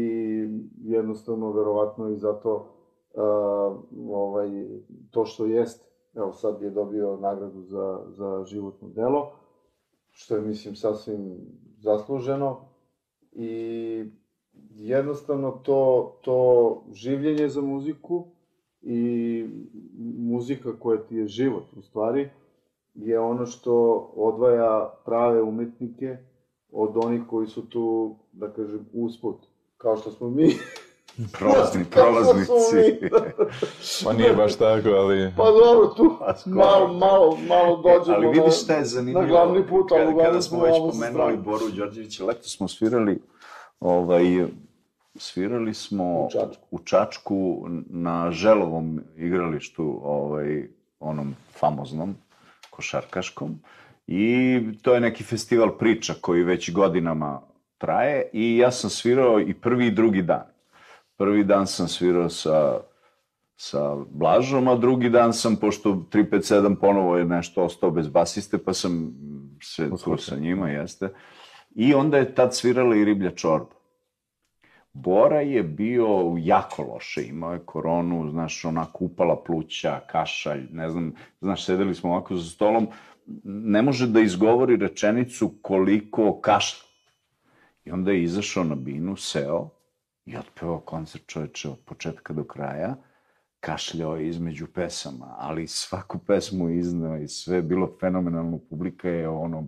jednostavno 0.83 1.51
verovatno 1.51 2.09
i 2.09 2.17
zato 2.17 2.55
uh, 3.13 3.77
ovaj, 4.09 4.49
to 5.11 5.25
što 5.25 5.45
jest 5.45 5.87
evo 6.17 6.33
sad 6.33 6.61
je 6.61 6.69
dobio 6.69 7.17
nagradu 7.17 7.61
za, 7.61 7.99
za 8.07 8.43
životno 8.45 8.89
delo, 8.89 9.31
što 10.11 10.35
je, 10.35 10.41
mislim, 10.41 10.75
sasvim 10.75 11.37
zasluženo 11.77 12.61
i 13.31 14.03
jednostavno 14.75 15.51
to, 15.51 16.13
to 16.21 16.83
življenje 16.91 17.49
za 17.49 17.61
muziku 17.61 18.25
i 18.81 19.45
muzika 20.17 20.79
koja 20.79 21.03
ti 21.03 21.15
je 21.15 21.27
život, 21.27 21.63
u 21.75 21.81
stvari, 21.81 22.29
je 22.97 23.19
ono 23.19 23.45
što 23.45 23.95
odvaja 24.15 24.93
prave 25.05 25.41
umetnike 25.41 26.17
od 26.71 26.97
onih 26.97 27.21
koji 27.29 27.47
su 27.47 27.69
tu, 27.69 28.15
da 28.31 28.53
kažem, 28.53 28.85
usput, 28.93 29.45
kao 29.77 29.97
što 29.97 30.11
smo 30.11 30.29
mi, 30.29 30.53
Prolazni, 31.39 31.85
prolaznici. 31.91 33.09
Pa 34.05 34.13
nije 34.13 34.33
baš 34.33 34.55
tako, 34.55 34.89
ali... 34.89 35.33
Pa 35.37 35.43
dobro, 35.43 35.87
tu 35.87 36.15
malo, 36.45 36.93
malo, 36.93 37.37
malo 37.47 37.81
dođemo 37.81 38.17
Ali 38.17 38.27
vidiš 38.27 38.63
šta 38.63 38.73
je 38.73 38.85
zanimljivo? 38.85 39.21
na 39.21 39.27
glavni 39.27 39.67
put, 39.67 39.91
ali 39.91 40.05
kada, 40.05 40.23
kada 40.23 40.41
smo 40.41 40.63
već 40.63 40.75
pomenuli. 40.91 41.37
Boru 41.37 41.69
Đorđevića, 41.75 42.25
leto 42.25 42.49
smo 42.49 42.67
svirali, 42.67 43.21
ovaj, 43.79 44.23
svirali 45.15 45.73
smo 45.73 46.25
U 46.25 46.29
Čačku. 46.31 46.67
u 46.71 46.79
Čačku 46.79 47.65
na 47.89 48.31
Želovom 48.31 49.01
igralištu, 49.15 49.99
ovaj, 50.03 50.67
onom 50.99 51.35
famoznom, 51.59 52.15
košarkaškom. 52.77 53.59
I 54.07 54.59
to 54.81 54.93
je 54.93 55.01
neki 55.01 55.23
festival 55.23 55.77
priča 55.77 56.13
koji 56.21 56.43
već 56.43 56.71
godinama 56.71 57.41
traje 57.77 58.29
i 58.33 58.57
ja 58.57 58.71
sam 58.71 58.89
svirao 58.89 59.39
i 59.39 59.53
prvi 59.53 59.87
i 59.87 59.91
drugi 59.91 60.21
dan. 60.21 60.45
Prvi 61.17 61.43
dan 61.43 61.67
sam 61.67 61.87
svirao 61.87 62.29
sa, 62.29 62.79
sa 63.55 63.95
Blažom, 64.09 64.67
a 64.67 64.75
drugi 64.75 65.09
dan 65.09 65.33
sam, 65.33 65.55
pošto 65.55 65.93
357 66.13 66.75
ponovo 66.79 67.17
je 67.17 67.25
nešto 67.25 67.63
ostao 67.63 67.91
bez 67.91 68.07
basiste, 68.07 68.57
pa 68.57 68.73
sam 68.73 69.13
se 69.63 69.89
tu 70.03 70.17
sa 70.17 70.35
njima, 70.35 70.69
jeste. 70.69 71.09
I 71.75 71.93
onda 71.93 72.17
je 72.17 72.35
tad 72.35 72.55
svirala 72.55 72.95
i 72.95 73.05
Riblja 73.05 73.31
čorba. 73.31 73.76
Bora 75.03 75.41
je 75.41 75.63
bio 75.63 76.35
jako 76.37 76.83
loše, 76.83 77.27
imao 77.27 77.53
je 77.53 77.65
koronu, 77.65 78.29
znaš, 78.29 78.65
onako 78.65 79.05
upala 79.05 79.43
pluća, 79.43 79.99
kašalj, 80.07 80.67
ne 80.71 80.89
znam, 80.89 81.13
znaš, 81.41 81.65
sedeli 81.65 81.95
smo 81.95 82.09
ovako 82.09 82.35
za 82.35 82.49
stolom, 82.49 82.87
ne 83.43 83.81
može 83.81 84.07
da 84.07 84.19
izgovori 84.19 84.75
rečenicu 84.75 85.53
koliko 85.61 86.39
kašlja. 86.41 86.87
I 87.85 87.91
onda 87.91 88.11
je 88.11 88.23
izašao 88.23 88.63
na 88.63 88.75
binu, 88.75 89.15
seo 89.15 89.69
i 90.25 90.37
otpevao 90.37 90.79
koncert 90.79 91.27
čoveče 91.27 91.69
od 91.69 91.79
početka 91.85 92.33
do 92.33 92.43
kraja, 92.43 92.95
kašljao 93.59 94.15
je 94.15 94.27
između 94.27 94.67
pesama, 94.67 95.35
ali 95.37 95.67
svaku 95.67 96.19
pesmu 96.19 96.69
izneo 96.69 97.17
i 97.17 97.27
sve 97.27 97.55
je 97.55 97.61
bilo 97.61 97.97
fenomenalno, 97.99 98.59
publika 98.69 99.09
je 99.09 99.29
ono, 99.29 99.67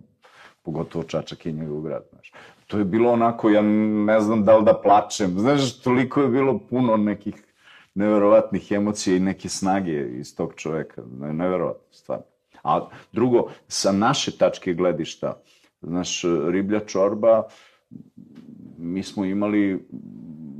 pogotovo 0.62 1.04
Čačak 1.04 1.46
je 1.46 1.52
njegov 1.52 1.80
grad, 1.82 2.02
znaš. 2.10 2.32
To 2.70 2.78
je 2.78 2.84
bilo 2.84 3.10
onako, 3.12 3.50
ja 3.50 3.62
ne 3.62 4.20
znam 4.20 4.44
da 4.44 4.56
li 4.56 4.64
da 4.64 4.74
plačem, 4.82 5.38
znaš, 5.38 5.80
toliko 5.82 6.20
je 6.22 6.28
bilo 6.28 6.58
puno 6.58 6.96
nekih 6.96 7.34
neverovatnih 7.94 8.72
emocija 8.72 9.16
i 9.16 9.20
neke 9.20 9.48
snage 9.48 10.08
iz 10.18 10.36
tog 10.36 10.54
čoveka, 10.56 11.02
ne, 11.20 11.32
neverovatno, 11.32 11.82
stvarno. 11.90 12.24
A 12.62 12.88
drugo, 13.12 13.48
sa 13.68 13.92
naše 13.92 14.36
tačke 14.38 14.74
gledišta, 14.74 15.40
znaš, 15.82 16.22
Riblja 16.50 16.80
čorba, 16.80 17.42
mi 18.78 19.02
smo 19.02 19.24
imali 19.24 19.88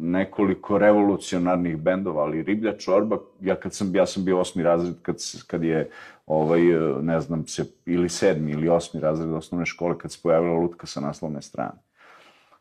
nekoliko 0.01 0.79
revolucionarnih 0.79 1.77
bendova, 1.77 2.23
ali 2.23 2.43
Riblja 2.43 2.77
čorba, 2.77 3.19
ja 3.41 3.55
kad 3.57 3.75
sam, 3.75 3.95
ja 3.95 4.07
sam 4.07 4.25
bio 4.25 4.41
osmi 4.41 4.63
razred, 4.63 4.95
kad, 5.03 5.17
kad 5.47 5.65
je, 5.65 5.91
ovaj, 6.27 6.61
ne 7.03 7.21
znam, 7.21 7.47
se, 7.47 7.65
ili 7.87 8.09
sedmi 8.09 8.53
ili 8.53 8.69
osmi 8.69 9.01
razred 9.01 9.31
osnovne 9.31 9.67
škole, 9.67 9.99
kad 9.99 10.13
se 10.13 10.19
pojavila 10.23 10.59
lutka 10.59 10.87
sa 10.87 11.01
naslovne 11.01 11.43
strane. 11.43 11.90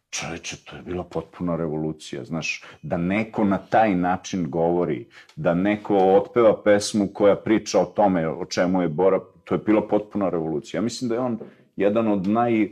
Čoveče, 0.09 0.57
to 0.65 0.75
je 0.75 0.81
bila 0.81 1.03
potpuna 1.03 1.55
revolucija, 1.55 2.23
znaš, 2.25 2.63
da 2.81 2.97
neko 2.97 3.43
na 3.43 3.57
taj 3.57 3.95
način 3.95 4.49
govori, 4.49 5.07
da 5.35 5.53
neko 5.53 5.97
otpeva 5.97 6.63
pesmu 6.63 7.07
koja 7.13 7.35
priča 7.35 7.79
o 7.79 7.85
tome 7.85 8.27
o 8.27 8.45
čemu 8.45 8.81
je 8.81 8.87
Bora, 8.87 9.19
to 9.43 9.55
je 9.55 9.59
bila 9.65 9.87
potpuna 9.87 10.29
revolucija. 10.29 10.77
Ja 10.77 10.81
mislim 10.81 11.09
da 11.09 11.15
je 11.15 11.21
on 11.21 11.39
jedan 11.75 12.07
od 12.07 12.27
naj... 12.27 12.69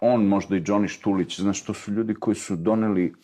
On, 0.00 0.24
možda 0.26 0.56
i 0.56 0.62
Johnny 0.62 0.88
Štulić, 0.88 1.40
znaš, 1.40 1.64
to 1.64 1.74
su 1.74 1.92
ljudi 1.92 2.14
koji 2.14 2.34
su 2.34 2.56
doneli 2.56 3.14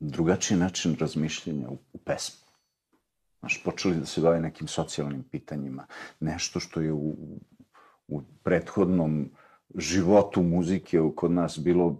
drugačiji 0.00 0.58
način 0.58 0.96
razmišljenja 1.00 1.68
u, 1.68 1.78
u 1.92 1.98
pesmu. 1.98 2.40
Znaš, 3.40 3.62
počeli 3.64 3.96
da 3.96 4.06
se 4.06 4.20
bave 4.20 4.40
nekim 4.40 4.68
socijalnim 4.68 5.22
pitanjima, 5.22 5.86
nešto 6.20 6.60
što 6.60 6.80
je 6.80 6.92
u, 6.92 7.16
u 8.08 8.22
prethodnom 8.42 9.30
životu 9.74 10.42
muzike 10.42 11.00
kod 11.14 11.30
nas 11.30 11.58
bilo 11.58 11.96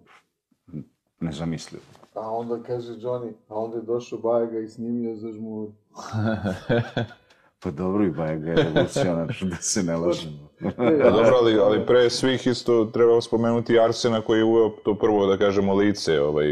nezamislivo. 1.21 1.85
A 2.15 2.31
onda 2.31 2.63
kaže 2.67 2.93
Johnny, 2.93 3.33
a 3.49 3.55
onda 3.55 3.77
je 3.77 3.83
došao 3.83 4.19
Bajega 4.19 4.59
i 4.59 4.69
snimio 4.69 5.17
za 5.17 5.33
žmuri. 5.33 5.73
Pa 7.63 7.71
dobro 7.71 8.05
i 8.05 8.11
Bajaga 8.11 8.51
je 8.51 8.57
revolucionar, 8.57 9.37
da 9.51 9.57
se 9.57 9.83
ne 9.83 9.97
lažemo. 9.97 10.49
Pa 10.77 11.11
dobro, 11.11 11.37
ali, 11.43 11.59
ali 11.59 11.87
pre 11.87 12.11
svih 12.11 12.47
isto 12.47 12.85
treba 12.85 13.21
spomenuti 13.21 13.79
Arsena 13.79 14.21
koji 14.21 14.39
je 14.39 14.45
uveo 14.45 14.69
to 14.85 14.95
prvo, 14.95 15.27
da 15.27 15.39
kažemo, 15.39 15.75
lice 15.75 16.21
ovaj, 16.21 16.47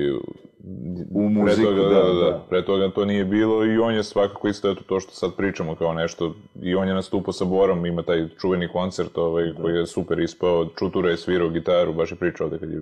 U 1.10 1.28
muziku, 1.28 1.44
pre 1.44 1.64
toga, 1.64 1.82
da, 1.82 1.88
da, 1.88 2.12
da, 2.12 2.30
da. 2.30 2.46
Pre 2.48 2.64
toga 2.64 2.90
to 2.90 3.04
nije 3.04 3.24
bilo 3.24 3.64
i 3.64 3.78
on 3.78 3.94
je 3.94 4.04
svakako 4.04 4.48
isto 4.48 4.70
eto 4.70 4.82
to 4.86 5.00
što 5.00 5.12
sad 5.12 5.36
pričamo 5.36 5.74
kao 5.74 5.94
nešto 5.94 6.34
i 6.62 6.74
on 6.74 6.88
je 6.88 6.94
nastupao 6.94 7.32
sa 7.32 7.44
Borom, 7.44 7.86
ima 7.86 8.02
taj 8.02 8.28
čuveni 8.40 8.68
koncert 8.68 9.18
ovaj, 9.18 9.54
koji 9.62 9.74
je 9.74 9.86
super 9.86 10.18
ispao, 10.18 10.66
Čutura 10.78 11.10
je 11.10 11.16
svirao 11.16 11.48
gitaru, 11.48 11.92
baš 11.92 12.10
je 12.10 12.16
pričao 12.16 12.46
ovde 12.46 12.58
kad 12.58 12.70
je... 12.70 12.80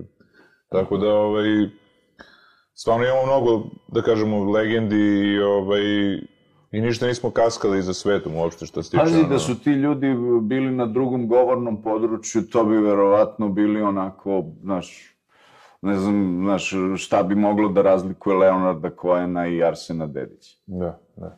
Tako 0.69 0.97
da, 0.97 1.15
ovaj, 1.15 1.47
stvarno 2.75 3.05
imamo 3.05 3.27
mnogo, 3.27 3.65
da 3.89 4.03
kažemo, 4.03 4.51
legendi 4.51 4.97
i, 4.97 5.39
ovaj, 5.39 5.83
i 6.73 6.81
ništa 6.81 7.07
nismo 7.07 7.31
kaskali 7.31 7.83
za 7.83 7.95
svetom 7.95 8.37
uopšte 8.37 8.67
što 8.67 8.83
se 8.83 8.91
tiče. 8.91 9.03
Pazi 9.03 9.29
da 9.29 9.39
su 9.39 9.63
ti 9.63 9.71
ljudi 9.71 10.07
bili 10.43 10.71
na 10.71 10.87
drugom 10.87 11.29
govornom 11.29 11.83
području, 11.83 12.43
to 12.53 12.65
bi 12.65 12.77
verovatno 12.77 13.49
bili 13.49 13.83
onako, 13.83 14.45
znaš, 14.63 15.16
ne 15.83 15.97
znam, 15.97 16.41
znaš, 16.43 16.73
šta 16.97 17.23
bi 17.23 17.35
moglo 17.35 17.69
da 17.69 17.83
razlikuje 17.83 18.37
Leonarda 18.37 18.91
Cohena 18.93 19.47
i 19.47 19.63
Arsena 19.63 20.07
Dedića. 20.07 20.57
Da, 20.67 20.99
da. 21.17 21.37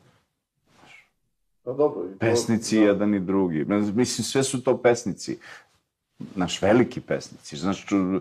Pa 1.63 1.73
dobro. 1.73 2.07
i 2.07 2.13
to- 2.13 2.19
Pesnici 2.19 2.77
da. 2.77 2.85
jedan 2.85 3.15
i 3.15 3.21
drugi. 3.21 3.65
Mislim, 3.65 4.05
sve 4.25 4.43
su 4.43 4.65
to 4.65 4.79
pesnici. 4.79 5.39
Naš 6.35 6.63
veliki 6.63 7.01
pesnici. 7.01 7.57
Znaš, 7.57 7.87
to- 7.87 8.21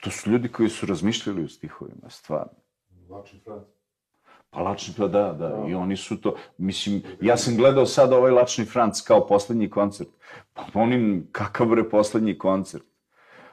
to 0.00 0.10
su 0.10 0.30
ljudi 0.30 0.48
koji 0.48 0.68
su 0.68 0.86
razmišljali 0.86 1.44
u 1.44 1.48
stihovima, 1.48 2.08
stvarno. 2.10 2.52
Lačni 3.08 3.40
Franc. 3.44 3.62
Pa 4.50 4.60
Lačni, 4.60 4.94
pa 4.96 5.06
da, 5.06 5.32
da, 5.32 5.64
i 5.68 5.74
oni 5.74 5.96
su 5.96 6.20
to, 6.20 6.34
mislim, 6.58 7.02
ja 7.20 7.36
sam 7.36 7.56
gledao 7.56 7.86
sad 7.86 8.12
ovaj 8.12 8.30
Lačni 8.30 8.64
Franc 8.64 9.00
kao 9.00 9.26
poslednji 9.26 9.70
koncert, 9.70 10.08
pa 10.54 10.62
onim, 10.74 11.28
kakav 11.32 11.66
bre 11.66 11.88
poslednji 11.90 12.38
koncert? 12.38 12.84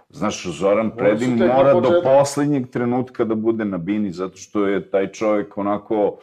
Znaš, 0.09 0.45
Zoran 0.45 0.91
Predin 0.97 1.37
mora 1.37 1.73
do 1.73 2.01
poslednjeg 2.03 2.69
trenutka 2.69 3.25
da 3.25 3.35
bude 3.35 3.65
na 3.65 3.77
bini, 3.77 4.11
zato 4.11 4.37
što 4.37 4.67
je 4.67 4.89
taj 4.89 5.11
čovjek 5.11 5.57
onako, 5.57 6.19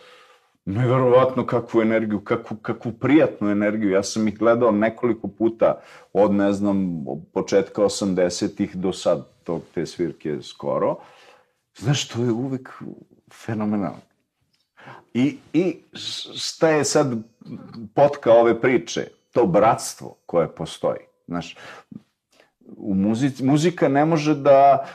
neverovatno 0.64 1.46
kakvu 1.46 1.82
energiju, 1.82 2.20
kakvu, 2.20 2.56
kakvu 2.56 2.92
prijatnu 2.92 3.50
energiju. 3.50 3.90
Ja 3.90 4.02
sam 4.02 4.28
ih 4.28 4.38
gledao 4.38 4.70
nekoliko 4.70 5.28
puta, 5.28 5.80
od, 6.12 6.32
ne 6.32 6.52
znam, 6.52 7.04
početka 7.32 7.82
80-ih 7.82 8.76
do 8.76 8.92
sad, 8.92 9.26
tog, 9.44 9.62
te 9.74 9.86
svirke 9.86 10.38
skoro. 10.42 10.96
Znaš, 11.78 12.08
to 12.08 12.22
je 12.22 12.32
uvek 12.32 12.82
fenomenalno. 13.32 14.00
I, 15.14 15.36
I 15.52 15.76
šta 16.36 16.68
je 16.68 16.84
sad 16.84 17.12
potka 17.94 18.32
ove 18.32 18.60
priče? 18.60 19.06
To 19.32 19.46
bratstvo 19.46 20.16
koje 20.26 20.48
postoji. 20.54 21.00
Znaš, 21.26 21.56
u 22.76 22.94
muzici, 22.94 23.44
muzika 23.44 23.88
ne 23.88 24.04
može 24.04 24.34
da, 24.34 24.86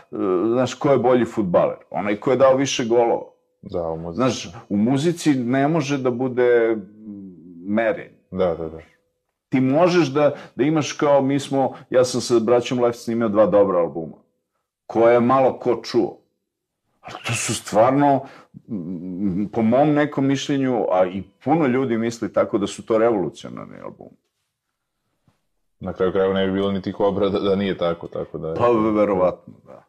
znaš, 0.54 0.74
ko 0.74 0.92
je 0.92 0.98
bolji 0.98 1.26
futbaler? 1.26 1.78
Onaj 1.90 2.16
ko 2.16 2.32
je 2.32 2.38
dao 2.38 2.56
više 2.56 2.86
golova. 2.86 3.26
Da, 3.62 3.84
u 3.84 3.98
muzici. 3.98 4.16
Znaš, 4.16 4.56
u 4.70 4.78
muzici 4.78 5.34
ne 5.34 5.68
može 5.68 5.98
da 5.98 6.12
bude 6.12 6.78
merenje. 7.68 8.20
Da, 8.32 8.56
da, 8.56 8.70
da. 8.70 8.80
Ti 9.50 9.62
možeš 9.62 10.08
da, 10.08 10.36
da 10.56 10.64
imaš 10.64 10.92
kao, 10.94 11.22
mi 11.22 11.40
smo, 11.40 11.74
ja 11.90 12.06
sam 12.06 12.22
sa 12.22 12.40
braćom 12.40 12.80
Left 12.80 13.00
snimio 13.00 13.30
dva 13.30 13.46
dobra 13.46 13.80
albuma, 13.80 14.18
koje 14.86 15.14
je 15.14 15.20
malo 15.20 15.60
ko 15.60 15.82
čuo. 15.84 16.18
Ali 17.02 17.16
to 17.28 17.34
su 17.34 17.56
stvarno, 17.56 18.26
po 19.52 19.62
mom 19.62 19.94
nekom 19.94 20.26
mišljenju, 20.26 20.86
a 20.92 21.06
i 21.06 21.24
puno 21.44 21.68
ljudi 21.68 21.98
misli 21.98 22.34
tako 22.34 22.58
da 22.58 22.68
su 22.68 22.86
to 22.86 22.98
revolucionarni 22.98 23.80
albumi. 23.84 24.18
Na 25.80 25.94
kraju 25.94 26.12
krajeva 26.12 26.34
ne 26.34 26.48
bi 26.48 26.54
bilo 26.54 26.72
niti 26.72 26.94
kobra 26.94 27.30
da, 27.30 27.40
da 27.40 27.56
nije 27.56 27.78
tako, 27.78 28.08
tako 28.08 28.38
da... 28.38 28.54
Pa, 28.54 28.70
verovatno, 28.96 29.54
da. 29.66 29.84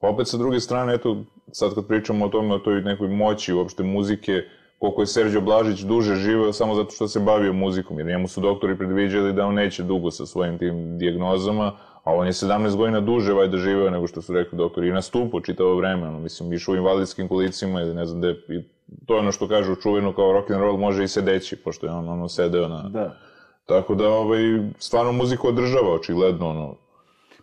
Pa 0.00 0.08
opet 0.08 0.28
sa 0.28 0.36
druge 0.36 0.60
strane, 0.60 0.94
eto, 0.94 1.24
sad 1.52 1.74
kad 1.74 1.86
pričamo 1.86 2.24
o 2.24 2.28
tome, 2.28 2.54
o 2.54 2.58
toj 2.58 2.82
nekoj 2.82 3.08
moći 3.08 3.52
uopšte 3.52 3.82
muzike, 3.82 4.42
koliko 4.78 5.02
je 5.02 5.06
Serđo 5.06 5.40
Blažić 5.40 5.80
duže 5.80 6.14
živeo 6.14 6.52
samo 6.52 6.74
zato 6.74 6.90
što 6.90 7.08
se 7.08 7.20
bavio 7.20 7.52
muzikom, 7.52 7.98
jer 7.98 8.06
njemu 8.06 8.28
su 8.28 8.40
doktori 8.40 8.78
predviđali 8.78 9.32
da 9.32 9.46
on 9.46 9.54
neće 9.54 9.82
dugo 9.82 10.10
sa 10.10 10.26
svojim 10.26 10.58
tim 10.58 10.98
dijagnozama, 10.98 11.72
a 12.04 12.14
on 12.14 12.26
je 12.26 12.32
17 12.32 12.76
godina 12.76 13.00
duže 13.00 13.32
vajda 13.32 13.56
živeo 13.56 13.90
nego 13.90 14.06
što 14.06 14.22
su 14.22 14.32
rekli 14.32 14.58
doktori 14.58 14.88
i 14.88 14.92
nastupao 14.92 15.40
čitavo 15.40 15.76
vreme, 15.76 16.08
ono, 16.08 16.18
mislim, 16.18 16.52
išao 16.52 16.72
u 16.72 16.76
invalidskim 16.76 17.28
kolicima 17.28 17.80
ili 17.80 17.94
ne 17.94 18.06
znam 18.06 18.20
gde, 18.20 18.30
i 18.30 18.62
to 19.06 19.14
je 19.14 19.20
ono 19.20 19.32
što 19.32 19.48
kažu 19.48 19.76
čuveno 19.76 20.12
kao 20.12 20.32
rock 20.32 20.50
and 20.50 20.60
roll 20.60 20.76
može 20.76 21.04
i 21.04 21.08
sedeći, 21.08 21.56
pošto 21.56 21.86
je 21.86 21.92
on 21.92 22.08
ono 22.08 22.28
sedeo 22.28 22.68
na... 22.68 22.88
Da. 22.88 23.16
Tako 23.64 23.94
da, 23.94 24.08
ovaj, 24.08 24.40
stvarno 24.78 25.12
muziku 25.12 25.48
održava, 25.48 25.94
očigledno, 25.94 26.48
ono, 26.48 26.76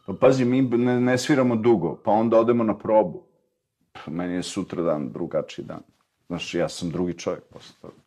Pa 0.06 0.14
pazi, 0.14 0.46
mi 0.46 0.62
ne, 0.62 1.00
ne 1.02 1.18
sviramo 1.18 1.56
dugo, 1.56 1.96
pa 2.04 2.12
onda 2.12 2.40
odemo 2.40 2.64
na 2.64 2.78
probu. 2.78 3.24
Pa, 3.92 4.12
meni 4.12 4.34
je 4.34 4.44
sutra 4.44 4.84
dan 4.84 5.12
drugačiji 5.12 5.66
dan. 5.66 5.82
Znaš, 6.28 6.54
ja 6.54 6.70
sam 6.70 6.90
drugi 6.90 7.14
čovjek 7.14 7.44
posle 7.44 7.76
toga. 7.82 8.02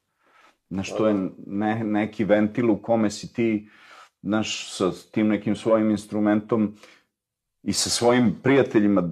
Znaš, 0.70 0.96
to 0.96 1.08
je 1.08 1.14
ne, 1.46 1.84
neki 1.84 2.24
ventil 2.24 2.70
u 2.70 2.76
kome 2.82 3.10
si 3.10 3.32
ti, 3.32 3.68
znaš, 4.22 4.76
sa 4.76 4.90
tim 5.10 5.28
nekim 5.28 5.56
svojim 5.56 5.90
instrumentom 5.90 6.74
i 7.62 7.72
sa 7.72 7.90
svojim 7.90 8.34
prijateljima 8.42 9.10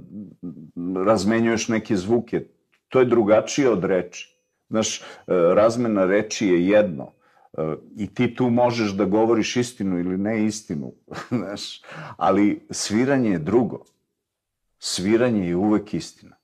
razmenjuješ 1.07 1.69
neke 1.69 1.97
zvuke. 1.97 2.45
To 2.89 3.01
je 3.01 3.05
drugačije 3.05 3.71
od 3.71 3.85
reči. 3.85 4.37
Znaš, 4.69 5.01
e, 5.01 5.03
razmena 5.55 6.05
reči 6.05 6.47
je 6.47 6.67
jedno. 6.69 7.13
E, 7.59 7.75
I 7.97 8.15
ti 8.15 8.35
tu 8.35 8.51
možeš 8.51 8.93
da 8.93 9.05
govoriš 9.05 9.57
istinu 9.57 9.99
ili 9.99 10.19
ne 10.19 10.45
istinu, 10.45 10.93
znaš, 11.39 11.83
ali 12.17 12.67
sviranje 12.71 13.31
je 13.31 13.39
drugo. 13.39 13.85
Sviranje 14.79 15.49
je 15.49 15.57
uvek 15.57 15.95
istina. 15.95 16.37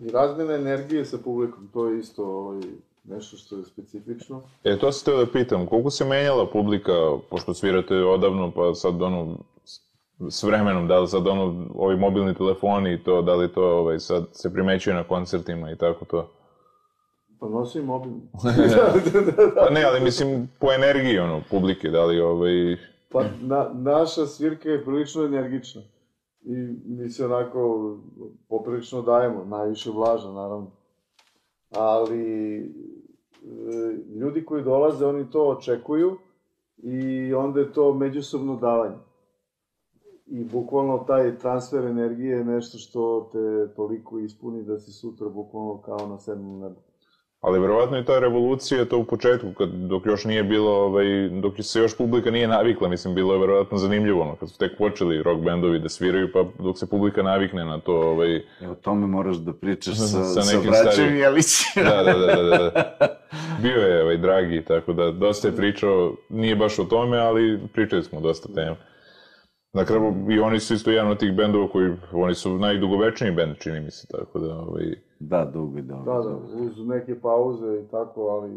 I 0.00 0.10
razmjena 0.10 0.54
energije 0.54 1.04
sa 1.04 1.18
publikom, 1.18 1.68
to 1.72 1.88
je 1.88 1.98
isto 1.98 2.24
ovaj, 2.24 2.60
nešto 3.04 3.36
što 3.36 3.56
je 3.56 3.64
specifično. 3.64 4.42
E, 4.64 4.78
to 4.78 4.92
sam 4.92 5.04
teo 5.04 5.24
da 5.24 5.32
pitam, 5.32 5.66
koliko 5.66 5.90
se 5.90 6.04
menjala 6.04 6.50
publika, 6.50 6.92
pošto 7.30 7.54
svirate 7.54 7.94
odavno, 7.94 8.50
pa 8.50 8.74
sad 8.74 9.02
ono, 9.02 9.38
s 10.30 10.42
vremenom, 10.42 10.88
da 10.88 11.00
li 11.00 11.08
sad 11.08 11.26
ono, 11.26 11.66
ovi 11.74 11.96
mobilni 11.96 12.34
telefoni 12.34 12.94
i 12.94 13.02
to, 13.02 13.22
da 13.22 13.34
li 13.34 13.52
to 13.52 13.62
ovaj, 13.62 13.98
sad 13.98 14.26
se 14.32 14.52
primećuje 14.52 14.94
na 14.94 15.04
koncertima 15.04 15.70
i 15.70 15.76
tako 15.76 16.04
to? 16.04 16.30
Pa 17.46 17.52
nosim 17.52 17.84
mobil. 17.84 18.12
Pa 19.60 19.70
ne, 19.70 19.84
ali 19.84 20.00
mislim 20.00 20.48
po 20.60 20.72
energiji, 20.72 21.18
ono, 21.18 21.42
publike, 21.50 21.90
da 21.90 22.04
li 22.04 22.20
ovaj... 22.20 22.76
Pa 23.12 23.24
na, 23.42 23.70
naša 23.74 24.26
svirka 24.26 24.68
je 24.68 24.84
prilično 24.84 25.24
energična. 25.24 25.82
I 26.42 26.54
mi 26.86 27.10
se 27.10 27.24
onako 27.24 27.96
poprilično 28.48 29.02
dajemo, 29.02 29.44
najviše 29.44 29.90
vlaža 29.90 30.32
naravno. 30.32 30.70
Ali 31.70 32.56
e, 32.58 32.66
ljudi 34.20 34.44
koji 34.44 34.64
dolaze, 34.64 35.06
oni 35.06 35.30
to 35.30 35.48
očekuju 35.48 36.18
i 36.76 37.34
onda 37.34 37.60
je 37.60 37.72
to 37.72 37.94
međusobno 37.94 38.56
davanje. 38.56 38.98
I 40.26 40.44
bukvalno 40.44 40.98
taj 40.98 41.38
transfer 41.38 41.84
energije 41.84 42.36
je 42.36 42.44
nešto 42.44 42.78
što 42.78 43.30
te 43.32 43.74
toliko 43.74 44.18
ispuni 44.18 44.62
da 44.62 44.78
si 44.78 44.92
sutra 44.92 45.28
bukvalno 45.28 45.82
kao 45.82 46.08
na 46.08 46.18
sedmom 46.18 46.60
nebu. 46.60 46.86
Ali 47.46 47.60
verovatno 47.60 47.98
i 47.98 48.04
ta 48.04 48.18
revolucija, 48.18 48.84
to 48.84 48.98
u 48.98 49.04
početku, 49.04 49.52
kad, 49.58 49.68
dok 49.68 50.06
još 50.06 50.24
nije 50.24 50.44
bilo, 50.44 50.70
ovaj, 50.70 51.28
dok 51.28 51.54
se 51.60 51.80
još 51.80 51.96
publika 51.96 52.30
nije 52.30 52.48
navikla, 52.48 52.88
mislim, 52.88 53.14
bilo 53.14 53.34
je 53.34 53.40
verovatno 53.40 53.78
zanimljivo, 53.78 54.22
ono, 54.22 54.36
kad 54.36 54.50
su 54.50 54.58
tek 54.58 54.78
počeli 54.78 55.22
rock 55.22 55.44
bendovi 55.44 55.78
da 55.78 55.88
sviraju, 55.88 56.32
pa 56.32 56.44
dok 56.58 56.78
se 56.78 56.90
publika 56.90 57.22
navikne 57.22 57.64
na 57.64 57.80
to, 57.80 57.94
ovaj, 57.94 58.36
E, 58.36 58.68
o 58.68 58.74
tome 58.74 59.06
moraš 59.06 59.36
da 59.36 59.52
pričaš 59.52 59.96
sa, 59.98 60.06
Sa 60.06 60.42
sa, 60.42 60.56
nekim 60.56 60.70
braćem 60.70 60.92
starijim. 60.92 61.16
Jelićem. 61.16 61.84
da, 61.88 62.02
da, 62.02 62.12
da, 62.12 62.26
da, 62.26 62.42
da, 62.42 62.58
da. 62.58 63.06
Bio 63.62 63.80
je 63.80 64.02
ovaj, 64.02 64.16
dragi, 64.16 64.64
tako 64.64 64.92
da 64.92 65.10
dosta 65.10 65.48
je 65.48 65.56
pričao, 65.56 66.14
nije 66.28 66.56
baš 66.56 66.78
o 66.78 66.84
tome, 66.84 67.18
ali 67.18 67.60
pričali 67.72 68.02
smo 68.02 68.20
dosta 68.20 68.48
tema. 68.54 68.76
Na 69.72 69.84
kraju, 69.84 70.14
i 70.30 70.38
oni 70.38 70.60
su 70.60 70.74
isto 70.74 70.90
jedan 70.90 71.10
od 71.10 71.18
tih 71.18 71.32
bendova 71.32 71.68
koji, 71.68 71.92
oni 72.12 72.34
su 72.34 72.58
najdugovečniji 72.58 73.32
bend, 73.32 73.56
čini 73.58 73.80
mi 73.80 73.90
se, 73.90 74.06
tako 74.06 74.38
da, 74.38 74.54
ovaj, 74.54 75.05
Da, 75.18 75.44
dugo 75.44 75.78
i 75.78 75.82
dobro. 75.82 76.22
Da, 76.22 76.28
da, 76.28 76.36
uz 76.36 76.86
neke 76.86 77.20
pauze 77.20 77.80
i 77.84 77.90
tako, 77.90 78.20
ali... 78.20 78.50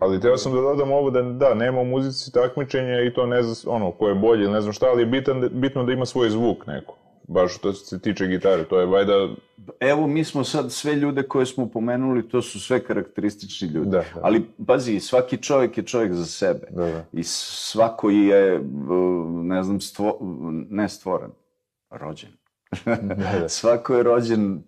Ali 0.00 0.20
teo 0.20 0.36
sam 0.36 0.52
da 0.52 0.60
dodam 0.60 0.92
ovo 0.92 1.10
da, 1.10 1.22
da, 1.22 1.54
nema 1.54 1.80
u 1.80 1.84
muzici 1.84 2.32
takmičenja 2.32 3.02
i 3.02 3.12
to 3.14 3.26
ne 3.26 3.42
znam, 3.42 3.74
ono, 3.76 3.90
ko 3.90 4.08
je 4.08 4.14
bolji 4.14 4.42
ili 4.42 4.52
ne 4.52 4.60
znam 4.60 4.72
šta, 4.72 4.86
ali 4.86 5.02
je 5.02 5.06
bitan, 5.06 5.48
bitno 5.52 5.84
da 5.84 5.92
ima 5.92 6.06
svoj 6.06 6.30
zvuk 6.30 6.66
neko. 6.66 6.94
Baš 7.28 7.56
što 7.56 7.72
se 7.72 8.00
tiče 8.00 8.26
gitare, 8.26 8.64
to 8.64 8.80
je 8.80 8.86
vajda, 8.86 9.28
Evo, 9.80 10.06
mi 10.06 10.24
smo 10.24 10.44
sad 10.44 10.72
sve 10.72 10.94
ljude 10.94 11.22
koje 11.22 11.46
smo 11.46 11.68
pomenuli, 11.68 12.28
to 12.28 12.42
su 12.42 12.60
sve 12.60 12.84
karakteristični 12.84 13.68
ljudi. 13.68 13.90
Da, 13.90 13.98
da. 14.14 14.20
Ali, 14.22 14.46
pazi, 14.66 15.00
svaki 15.00 15.36
čovjek 15.36 15.78
je 15.78 15.84
čovjek 15.84 16.12
za 16.12 16.24
sebe. 16.24 16.66
da, 16.70 16.84
da. 16.84 17.04
I 17.12 17.22
svako 17.22 18.10
je, 18.10 18.60
uh, 18.60 18.64
ne 19.28 19.62
znam, 19.62 19.80
stvo, 19.80 20.18
ne 20.70 20.88
stvoren, 20.88 21.30
rođen. 21.90 22.30
da. 23.16 23.48
Svako 23.58 23.94
je 23.94 24.02
rođen 24.02 24.62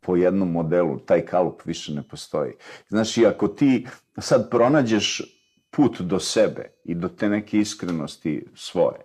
po 0.00 0.16
jednom 0.16 0.52
modelu, 0.52 0.98
taj 0.98 1.26
kalup 1.26 1.62
više 1.64 1.92
ne 1.92 2.02
postoji. 2.02 2.52
Znaš, 2.88 3.16
i 3.16 3.26
ako 3.26 3.48
ti 3.48 3.86
sad 4.18 4.50
pronađeš 4.50 5.22
put 5.70 6.00
do 6.00 6.20
sebe 6.20 6.70
i 6.84 6.94
do 6.94 7.08
te 7.08 7.28
neke 7.28 7.58
iskrenosti 7.58 8.46
svoje, 8.54 9.00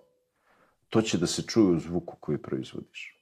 to 0.89 1.01
će 1.01 1.17
da 1.17 1.27
se 1.27 1.41
čuje 1.41 1.75
u 1.75 1.79
zvuku 1.79 2.15
koji 2.19 2.37
proizvodiš. 2.37 3.19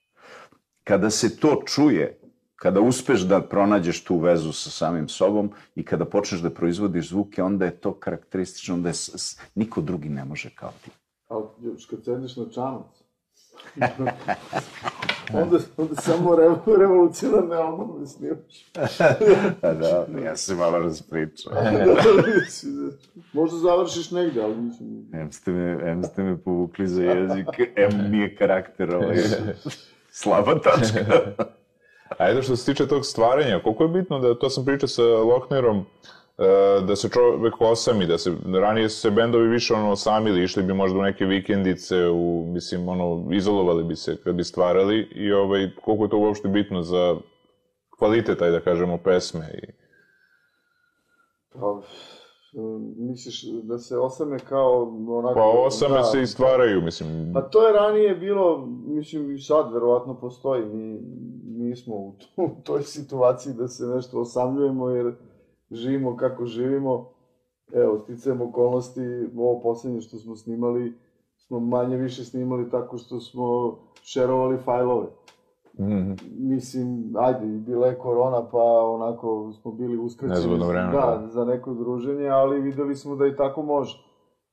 Kada 0.84 1.10
se 1.10 1.38
to 1.38 1.64
čuje, 1.66 2.20
kada 2.56 2.82
uspeš 2.82 3.22
da 3.22 3.42
pronađeš 3.42 4.04
tu 4.04 4.18
vezu 4.18 4.52
sa 4.54 4.70
samim 4.70 5.08
sobom 5.10 5.52
i 5.76 5.86
kada 5.86 6.06
počneš 6.06 6.42
da 6.42 6.50
proizvodiš 6.50 7.10
zvuke, 7.10 7.44
onda 7.44 7.66
je 7.66 7.78
to 7.78 7.94
karakteristično, 7.94 8.76
onda 8.76 8.90
je, 8.90 8.96
niko 9.56 9.82
drugi 9.82 10.10
ne 10.10 10.26
može 10.26 10.50
kao 10.56 10.74
ti. 10.84 10.92
Ali 11.28 11.46
još 11.62 11.86
kad 11.86 12.04
sediš 12.04 12.36
na 12.36 12.46
čamac, 12.50 13.01
onda, 15.34 15.58
onda 15.78 15.96
samo 15.96 16.36
revo, 16.36 16.62
revolucionarne 16.78 17.56
albume 17.56 18.08
snimaš. 18.08 18.66
A 19.62 19.74
da, 19.80 20.06
ja 20.24 20.36
se 20.36 20.56
malo 20.56 20.80
raspričao. 20.80 21.54
Možda 23.34 23.58
završiš 23.58 24.12
negde, 24.12 24.42
ali 24.44 24.56
mislim... 24.56 25.10
Em 25.14 25.32
ste 25.32 25.52
me, 25.52 25.92
em 25.92 26.04
ste 26.04 26.24
me 26.24 26.38
povukli 26.38 26.88
za 26.88 27.04
jezik, 27.04 27.48
em 27.76 28.12
mi 28.12 28.18
je 28.18 28.36
karakter 28.36 28.96
ovaj, 28.96 29.18
slaba 30.22 30.60
tačka. 30.60 31.22
Ajde, 32.18 32.42
što 32.42 32.56
se 32.56 32.66
tiče 32.66 32.88
tog 32.88 33.06
stvaranja, 33.06 33.60
koliko 33.64 33.84
je 33.84 33.90
bitno 33.90 34.20
da, 34.20 34.40
to 34.40 34.50
sam 34.50 34.66
pričao 34.66 34.88
sa 34.88 35.04
Lohnerom, 35.04 35.78
e, 35.78 35.84
da 36.88 36.96
se 36.96 37.10
čovek 37.10 37.54
osami, 37.60 38.06
da 38.06 38.18
se, 38.18 38.32
ranije 38.62 38.90
su 38.90 39.00
se 39.00 39.12
bendovi 39.12 39.48
više 39.48 39.74
ono 39.74 39.92
osamili, 39.92 40.44
išli 40.44 40.64
bi 40.64 40.74
možda 40.74 41.00
u 41.00 41.02
neke 41.02 41.26
vikendice, 41.26 42.08
u, 42.08 42.46
mislim, 42.48 42.90
ono, 42.90 43.28
izolovali 43.32 43.84
bi 43.84 43.96
se 43.96 44.18
kad 44.24 44.36
bi 44.36 44.44
stvarali 44.44 45.08
i 45.16 45.32
ovaj, 45.32 45.70
koliko 45.86 46.04
je 46.04 46.10
to 46.10 46.18
uopšte 46.18 46.48
bitno 46.48 46.82
za 46.82 47.16
kvalitet, 47.98 48.42
ajde 48.42 48.58
da 48.58 48.64
kažemo, 48.64 48.98
pesme 48.98 49.46
i... 49.64 49.72
Pa, 51.54 51.82
misliš 52.98 53.44
da 53.64 53.78
se 53.78 53.98
osame 53.98 54.40
kao 54.40 54.84
onako... 55.08 55.34
Pa 55.34 55.46
osame 55.46 55.98
da, 55.98 56.04
se 56.04 56.22
i 56.22 56.28
stvaraju, 56.28 56.82
mislim, 56.82 57.32
Pa 57.34 57.42
to 57.42 57.68
je 57.68 57.74
ranije 57.74 58.16
bilo, 58.16 58.68
mislim 58.86 59.32
i 59.32 59.40
sad 59.40 59.74
verovatno 59.74 60.20
postoji, 60.20 60.66
mi 60.66 61.00
nismo 61.66 61.96
u, 61.96 62.14
to, 62.36 62.44
u 62.44 62.64
toj 62.64 62.82
situaciji 62.82 63.54
da 63.54 63.68
se 63.68 63.86
nešto 63.86 64.20
osamljujemo 64.20 64.90
jer 64.90 65.14
živimo 65.72 66.18
kako 66.18 66.46
živimo. 66.46 67.10
Evo, 67.74 68.00
sticajem 68.00 68.42
okolnosti, 68.42 69.02
ovo 69.38 69.62
poslednje 69.62 70.02
što 70.02 70.18
smo 70.18 70.36
snimali, 70.36 70.94
smo 71.38 71.60
manje 71.60 71.98
više 71.98 72.24
snimali 72.24 72.70
tako 72.70 72.98
što 72.98 73.20
smo 73.20 73.78
šerovali 74.02 74.58
fajlove. 74.58 75.08
Mhm. 75.80 76.12
Mislim, 76.38 77.14
ajde, 77.18 77.46
bila 77.46 77.88
je 77.88 77.98
korona, 77.98 78.48
pa 78.52 78.64
onako 78.84 79.54
smo 79.62 79.72
bili 79.72 79.98
uskraćeni 79.98 80.40
Nezgodno 80.40 80.68
vreme, 80.68 80.92
da, 80.92 81.18
da. 81.22 81.28
za 81.28 81.46
neko 81.46 81.74
druženje, 81.74 82.28
ali 82.28 82.62
videli 82.62 82.96
smo 82.96 83.16
da 83.16 83.28
i 83.28 83.36
tako 83.36 83.62
može. 83.62 83.98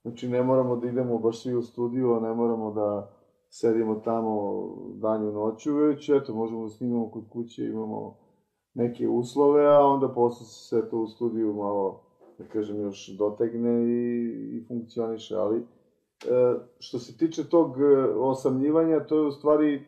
Znači, 0.02 0.28
ne 0.28 0.42
moramo 0.42 0.76
da 0.76 0.88
idemo 0.88 1.18
baš 1.18 1.42
svi 1.42 1.54
u 1.54 1.62
studiju, 1.62 2.14
a 2.14 2.20
ne 2.20 2.34
moramo 2.34 2.72
da 2.72 3.10
sedimo 3.50 3.94
tamo 3.94 4.64
danju 4.94 5.32
noću, 5.32 5.74
već 5.74 6.08
eto, 6.08 6.34
možemo 6.34 6.62
da 6.62 6.68
snimamo 6.68 7.10
kod 7.10 7.28
kuće, 7.28 7.66
imamo 7.66 8.16
neke 8.78 9.08
uslove, 9.08 9.66
a 9.66 9.86
onda 9.86 10.08
posle 10.08 10.46
se 10.46 10.68
sve 10.68 10.88
to 10.88 10.98
u 10.98 11.06
studiju 11.06 11.52
malo, 11.52 12.00
da 12.38 12.44
kažem, 12.44 12.80
još 12.80 13.08
dotegne 13.08 13.84
i, 13.84 14.56
i 14.56 14.64
funkcioniše, 14.68 15.36
ali 15.36 15.58
e, 15.58 15.64
što 16.78 16.98
se 16.98 17.16
tiče 17.16 17.48
tog 17.48 17.80
e, 17.80 17.84
osamljivanja, 18.14 19.06
to 19.06 19.18
je 19.18 19.26
u 19.26 19.32
stvari 19.32 19.84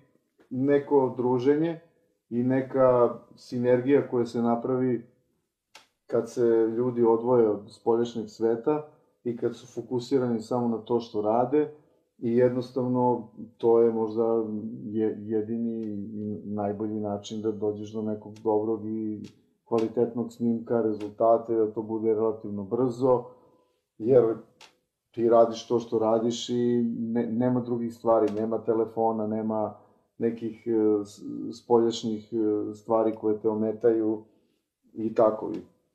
neko 0.50 1.14
druženje 1.16 1.80
i 2.30 2.42
neka 2.42 3.18
sinergija 3.36 4.08
koja 4.08 4.26
se 4.26 4.42
napravi 4.42 5.06
kad 6.06 6.30
se 6.30 6.46
ljudi 6.76 7.04
odvoje 7.04 7.48
od 7.48 7.60
spoljašnjeg 7.68 8.28
sveta 8.28 8.88
i 9.24 9.36
kad 9.36 9.56
su 9.56 9.66
fokusirani 9.66 10.40
samo 10.40 10.68
na 10.68 10.78
to 10.78 11.00
što 11.00 11.22
rade 11.22 11.74
i 12.22 12.36
jednostavno 12.36 13.28
to 13.58 13.80
je 13.80 13.92
možda 13.92 14.44
je, 14.84 15.18
jedini 15.20 15.82
i 15.82 15.96
najbolji 16.44 17.00
način 17.00 17.42
da 17.42 17.52
dođeš 17.52 17.92
do 17.92 18.02
nekog 18.02 18.34
dobrog 18.38 18.86
i 18.86 19.22
kvalitetnog 19.64 20.32
snimka, 20.32 20.82
rezultate, 20.82 21.54
da 21.54 21.72
to 21.72 21.82
bude 21.82 22.14
relativno 22.14 22.64
brzo, 22.64 23.24
jer 23.98 24.34
ti 25.10 25.28
radiš 25.28 25.68
to 25.68 25.78
što 25.78 25.98
radiš 25.98 26.48
i 26.48 26.82
ne, 26.98 27.26
nema 27.26 27.60
drugih 27.60 27.94
stvari, 27.94 28.32
nema 28.32 28.58
telefona, 28.58 29.26
nema 29.26 29.74
nekih 30.18 30.66
e, 30.66 30.70
spoljašnjih 31.52 32.32
e, 32.32 32.74
stvari 32.74 33.14
koje 33.20 33.40
te 33.40 33.48
ometaju 33.48 34.22
i 34.92 35.14
tako. 35.14 35.50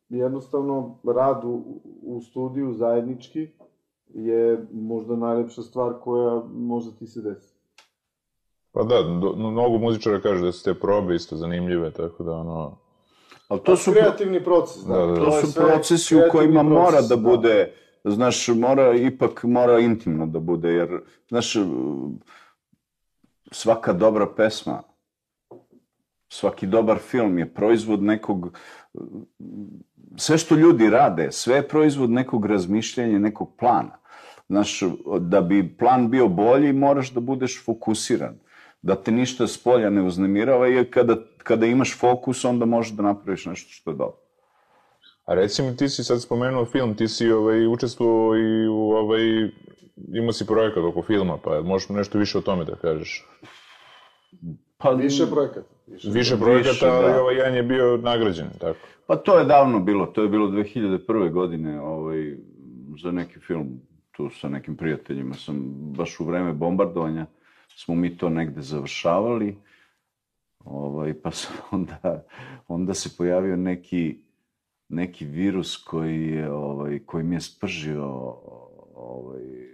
Jednostavno, 0.09 0.95
rad 1.03 1.43
u, 1.43 1.61
u 2.01 2.21
studiju 2.21 2.73
zajednički 2.73 3.47
je 4.13 4.67
možda 4.71 5.15
najlepša 5.15 5.61
stvar 5.61 5.93
koja 6.03 6.41
možda 6.53 6.91
ti 6.91 7.07
se 7.07 7.21
desi. 7.21 7.55
Pa 8.71 8.83
da, 8.83 9.01
do, 9.03 9.33
mnogo 9.35 9.77
muzičara 9.77 10.21
kaže 10.21 10.45
da 10.45 10.51
su 10.51 10.63
te 10.63 10.79
probe 10.79 11.15
isto 11.15 11.35
zanimljive, 11.35 11.91
tako 11.91 12.23
da 12.23 12.31
ono... 12.31 12.77
Ali 13.47 13.61
to 13.63 13.75
su, 13.75 13.91
kreativni 13.91 14.43
proces, 14.43 14.83
da. 14.83 14.97
Da, 14.97 15.05
da, 15.05 15.13
da. 15.13 15.19
to 15.19 15.37
je 15.37 15.43
su 15.43 15.53
procesi 15.55 16.15
u 16.15 16.19
kojima 16.31 16.63
mora 16.63 16.89
proces, 16.89 17.09
da 17.09 17.15
bude, 17.17 17.73
znaš, 18.03 18.47
mora, 18.47 18.93
ipak 18.93 19.43
mora 19.43 19.79
intimno 19.79 20.25
da 20.25 20.39
bude, 20.39 20.69
jer, 20.69 21.01
znaš, 21.29 21.55
svaka 23.51 23.93
dobra 23.93 24.27
pesma, 24.37 24.83
svaki 26.29 26.67
dobar 26.67 26.97
film 26.97 27.39
je 27.39 27.53
proizvod 27.53 28.03
nekog, 28.03 28.57
sve 30.17 30.37
što 30.37 30.55
ljudi 30.55 30.89
rade, 30.89 31.31
sve 31.31 31.55
je 31.55 31.67
proizvod 31.67 32.09
nekog 32.09 32.45
razmišljanja, 32.45 33.19
nekog 33.19 33.55
plana. 33.59 33.97
Znaš, 34.47 34.83
da 35.19 35.41
bi 35.41 35.75
plan 35.77 36.09
bio 36.09 36.27
bolji, 36.27 36.73
moraš 36.73 37.13
da 37.13 37.19
budeš 37.19 37.65
fokusiran. 37.65 38.35
Da 38.81 38.95
te 38.95 39.11
ništa 39.11 39.47
s 39.47 39.57
polja 39.57 39.89
ne 39.89 40.01
uznemirava, 40.01 40.67
jer 40.67 40.91
kada, 40.91 41.15
kada 41.37 41.65
imaš 41.65 41.97
fokus, 41.99 42.45
onda 42.45 42.65
možeš 42.65 42.93
da 42.93 43.03
napraviš 43.03 43.45
nešto 43.45 43.69
što 43.71 43.91
je 43.91 43.95
dobro. 43.95 44.17
A 45.25 45.33
reci 45.33 45.63
mi, 45.63 45.77
ti 45.77 45.89
si 45.89 46.03
sad 46.03 46.21
spomenuo 46.21 46.65
film, 46.65 46.95
ti 46.95 47.07
si 47.07 47.31
ovaj, 47.31 47.67
učestvovao 47.67 48.37
i 48.37 48.67
u 48.67 48.91
ovaj, 48.91 49.21
imao 50.13 50.33
si 50.33 50.45
projekat 50.45 50.83
oko 50.83 51.01
filma, 51.01 51.37
pa 51.37 51.61
možeš 51.61 51.89
nešto 51.89 52.17
više 52.17 52.37
o 52.37 52.41
tome 52.41 52.65
da 52.65 52.75
kažeš. 52.75 53.27
Pa, 54.77 54.89
Više 54.91 55.25
projekata. 55.31 55.75
Više. 55.87 56.09
Više 56.11 56.37
projekata, 56.37 56.71
Više, 56.71 56.87
ali 56.87 57.13
da. 57.13 57.21
ovaj 57.21 57.35
jedan 57.35 57.55
je 57.55 57.63
bio 57.63 57.97
nagrađen, 57.97 58.49
tako. 58.59 58.79
Pa 59.07 59.15
to 59.15 59.39
je 59.39 59.45
davno 59.45 59.79
bilo, 59.79 60.05
to 60.05 60.21
je 60.21 60.29
bilo 60.29 60.47
2001. 60.47 61.31
godine 61.31 61.81
ovaj, 61.81 62.37
za 63.01 63.11
neki 63.11 63.39
film, 63.39 63.81
tu 64.11 64.29
sa 64.29 64.49
nekim 64.49 64.77
prijateljima 64.77 65.33
sam, 65.33 65.63
baš 65.97 66.19
u 66.19 66.25
vreme 66.25 66.53
bombardovanja, 66.53 67.25
smo 67.75 67.95
mi 67.95 68.17
to 68.17 68.29
negde 68.29 68.61
završavali, 68.61 69.57
ovaj, 70.65 71.13
pa 71.13 71.31
sam 71.31 71.55
onda, 71.71 72.25
onda 72.67 72.93
se 72.93 73.09
pojavio 73.17 73.55
neki, 73.55 74.17
neki 74.89 75.25
virus 75.25 75.77
koji, 75.77 76.27
je, 76.27 76.51
ovaj, 76.51 76.99
koji 76.99 77.23
mi 77.23 77.35
je 77.35 77.41
spržio 77.41 78.05
ovaj, 78.95 79.64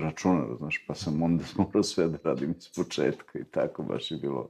računar, 0.00 0.56
znaš, 0.58 0.84
pa 0.86 0.94
sam 0.94 1.22
onda 1.22 1.44
morao 1.58 1.82
sve 1.82 2.08
da 2.08 2.18
radim 2.24 2.54
iz 2.58 2.68
početka 2.76 3.38
i 3.38 3.44
tako 3.44 3.82
baš 3.82 4.10
je 4.10 4.16
bilo. 4.16 4.48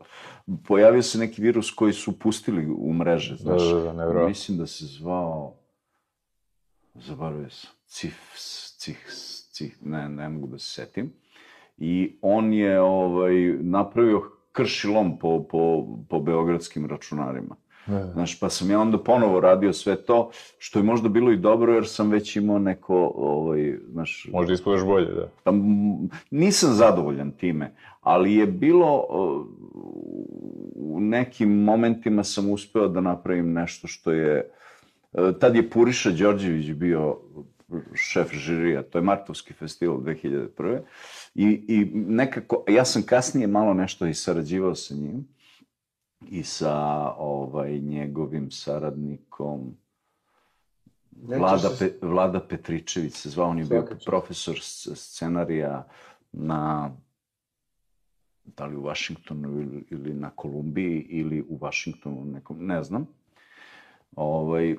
Pojavio 0.69 1.03
se 1.03 1.19
neki 1.19 1.43
virus 1.43 1.71
koji 1.71 1.93
su 1.93 2.19
pustili 2.19 2.75
u 2.79 2.93
mreže, 2.93 3.37
znaš. 3.37 3.63
da, 3.63 3.81
da, 3.81 3.93
nevjerovatno. 3.93 4.29
Mislim 4.29 4.59
da 4.59 4.67
se 4.67 4.87
zvao, 4.87 5.55
zaboravio 6.95 7.51
sam, 7.51 7.71
Cif, 7.87 8.17
Cih, 8.79 9.07
Cih, 9.53 9.79
ne, 9.83 10.09
ne 10.09 10.29
mogu 10.29 10.47
da 10.47 10.59
se 10.59 10.69
setim. 10.69 11.13
I 11.79 12.19
on 12.23 12.53
je 12.53 12.81
ovaj, 12.81 13.35
napravio 13.61 14.31
kršilom 14.53 15.19
po, 15.19 15.47
po, 15.51 15.87
po 16.09 16.21
beogradskim 16.21 16.87
računarima. 16.87 17.57
Da. 17.87 18.11
Znaš, 18.13 18.41
pa 18.41 18.49
sam 18.49 18.71
ja 18.71 18.81
onda 18.81 18.99
ponovo 18.99 19.41
radio 19.41 19.73
sve 19.73 19.97
to, 19.97 20.31
što 20.59 20.79
je 20.79 20.83
možda 20.83 21.09
bilo 21.09 21.33
i 21.33 21.37
dobro, 21.37 21.75
jer 21.75 21.87
sam 21.87 22.11
već 22.11 22.37
imao 22.37 22.59
neko, 22.59 23.13
ovaj, 23.17 23.79
znaš, 23.93 24.29
Možda 24.33 24.53
ispadaš 24.53 24.85
bolje, 24.85 25.07
da. 25.07 25.51
M, 25.51 26.09
nisam 26.31 26.73
zadovoljan 26.73 27.31
time, 27.31 27.75
ali 28.01 28.35
je 28.35 28.47
bilo, 28.47 29.07
u 30.75 31.01
nekim 31.01 31.63
momentima 31.65 32.25
sam 32.25 32.51
uspeo 32.51 32.89
da 32.89 33.01
napravim 33.01 33.53
nešto 33.53 33.87
što 33.87 34.13
je, 34.13 34.51
e, 35.13 35.33
tad 35.41 35.57
je 35.57 35.71
Puriša 35.71 36.11
Đorđević 36.11 36.71
bio 36.71 37.19
šef 37.95 38.33
žirija, 38.33 38.83
to 38.83 38.99
je 38.99 39.03
Martovski 39.03 39.53
festival 39.53 39.97
2001. 39.97 40.81
I, 41.35 41.65
I 41.69 41.91
nekako, 41.95 42.65
ja 42.69 42.85
sam 42.85 43.03
kasnije 43.03 43.47
malo 43.47 43.75
nešto 43.75 44.07
i 44.07 44.15
sarađivao 44.15 44.75
sa 44.75 44.95
njim 44.95 45.34
i 46.29 46.43
sa 46.43 46.75
ovaj, 47.13 47.79
njegovim 47.79 48.51
saradnikom, 48.51 49.77
Vlada, 51.13 51.59
se- 51.59 51.99
Pe, 52.01 52.07
Vlada 52.07 52.41
Petričević 52.41 53.15
se 53.15 53.31
zvao, 53.31 53.49
on 53.49 53.59
je 53.59 53.65
bio 53.65 53.87
profesor 54.05 54.59
scenarija 54.95 55.87
na 56.33 56.91
da 58.47 58.67
li 58.67 58.77
u 58.77 58.83
Vašingtonu 58.83 59.61
ili, 59.61 59.85
ili 59.91 60.15
na 60.15 60.31
Kolumbiji 60.31 61.01
ili 61.01 61.45
u 61.49 61.57
Vašingtonu 61.57 62.25
nekom, 62.25 62.67
ne 62.67 62.83
znam. 62.83 63.07
Ovaj, 64.17 64.77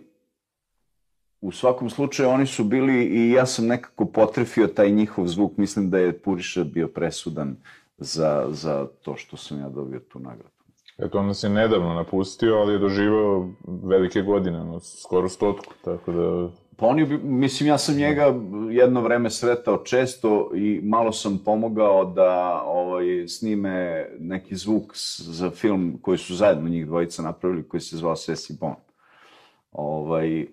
u 1.41 1.51
svakom 1.51 1.89
slučaju 1.89 2.29
oni 2.29 2.45
su 2.45 2.63
bili 2.63 3.03
i 3.03 3.31
ja 3.31 3.45
sam 3.45 3.67
nekako 3.67 4.05
potrefio 4.05 4.67
taj 4.67 4.91
njihov 4.91 5.27
zvuk. 5.27 5.57
Mislim 5.57 5.89
da 5.89 5.97
je 5.97 6.19
Puriša 6.19 6.63
bio 6.63 6.87
presudan 6.87 7.55
za, 7.97 8.47
za 8.49 8.87
to 9.01 9.15
što 9.15 9.37
sam 9.37 9.59
ja 9.59 9.69
dobio 9.69 9.99
tu 9.99 10.19
nagradu. 10.19 10.54
Eto, 10.97 11.19
on 11.19 11.27
nas 11.27 11.43
je 11.43 11.49
nedavno 11.49 11.93
napustio, 11.93 12.55
ali 12.55 12.73
je 12.73 12.79
doživao 12.79 13.49
velike 13.83 14.21
godine, 14.21 14.63
no, 14.63 14.79
skoro 14.79 15.29
stotku, 15.29 15.73
tako 15.83 16.11
da... 16.11 16.49
Pa 16.77 16.85
on 16.85 16.99
je, 16.99 17.05
mislim, 17.23 17.69
ja 17.69 17.77
sam 17.77 17.95
njega 17.95 18.33
jedno 18.71 19.01
vreme 19.01 19.29
sretao 19.29 19.77
često 19.77 20.51
i 20.55 20.81
malo 20.83 21.11
sam 21.11 21.37
pomogao 21.45 22.05
da 22.05 22.63
ovaj, 22.65 23.27
snime 23.27 24.07
neki 24.19 24.55
zvuk 24.55 24.91
za 25.17 25.49
film 25.49 25.99
koji 26.01 26.17
su 26.17 26.35
zajedno 26.35 26.69
njih 26.69 26.85
dvojica 26.85 27.21
napravili, 27.21 27.67
koji 27.67 27.81
se 27.81 27.97
zvao 27.97 28.15
Sesi 28.15 28.57
Bon. 28.59 28.75
Ovaj, 29.71 30.45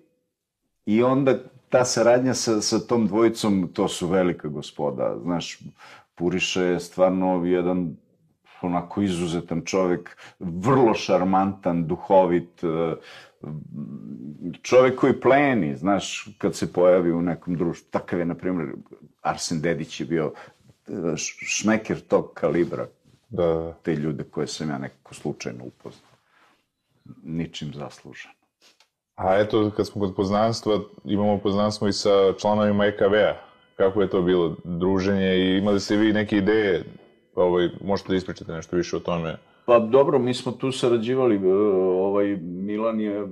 I 0.85 1.03
onda 1.03 1.39
ta 1.69 1.85
saradnja 1.85 2.33
sa, 2.33 2.61
sa 2.61 2.79
tom 2.79 3.07
dvojicom, 3.07 3.69
to 3.73 3.87
su 3.87 4.07
velika 4.07 4.47
gospoda. 4.47 5.15
Znaš, 5.23 5.59
Puriša 6.15 6.63
je 6.63 6.79
stvarno 6.79 7.45
jedan 7.45 7.95
onako 8.63 9.01
izuzetan 9.01 9.61
čovek, 9.61 10.09
vrlo 10.39 10.93
šarmantan, 10.93 11.87
duhovit, 11.87 12.63
eh, 12.63 12.95
čovek 14.61 14.95
koji 14.95 15.19
pleni, 15.19 15.75
znaš, 15.75 16.27
kad 16.37 16.55
se 16.55 16.73
pojavi 16.73 17.11
u 17.11 17.21
nekom 17.21 17.55
društvu. 17.55 17.87
Takav 17.91 18.19
je, 18.19 18.25
na 18.25 18.35
primjer, 18.35 18.67
Arsen 19.21 19.61
Dedić 19.61 19.99
je 19.99 20.05
bio 20.05 20.33
š- 21.15 21.37
šmeker 21.41 21.99
tog 21.99 22.31
kalibra, 22.33 22.85
Da, 23.29 23.45
da. 23.45 23.73
te 23.73 23.95
ljude 23.95 24.23
koje 24.23 24.47
sam 24.47 24.69
ja 24.69 24.77
nekako 24.77 25.13
slučajno 25.13 25.63
upoznao. 25.65 26.09
Ničim 27.23 27.73
zaslužen. 27.73 28.31
A 29.15 29.35
eto, 29.35 29.71
kad 29.77 29.87
smo 29.87 30.01
kod 30.01 30.15
poznanstva, 30.15 30.73
imamo 31.05 31.37
poznanstvo 31.37 31.87
i 31.87 31.93
sa 31.93 32.09
članovima 32.37 32.85
EKV-a. 32.85 33.35
Kako 33.77 34.01
je 34.01 34.09
to 34.09 34.21
bilo 34.21 34.55
druženje 34.63 35.35
i 35.35 35.57
imali 35.57 35.79
ste 35.79 35.95
vi 35.95 36.13
neke 36.13 36.37
ideje? 36.37 36.83
Ovaj, 37.35 37.69
možete 37.83 38.09
da 38.09 38.15
ispričate 38.15 38.51
nešto 38.51 38.75
više 38.75 38.97
o 38.97 38.99
tome? 38.99 39.37
Pa 39.65 39.79
dobro, 39.79 40.19
mi 40.19 40.33
smo 40.33 40.51
tu 40.51 40.71
sarađivali, 40.71 41.35
e, 41.35 41.53
ovaj 41.53 42.37
Milan 42.41 42.99
je 42.99 43.27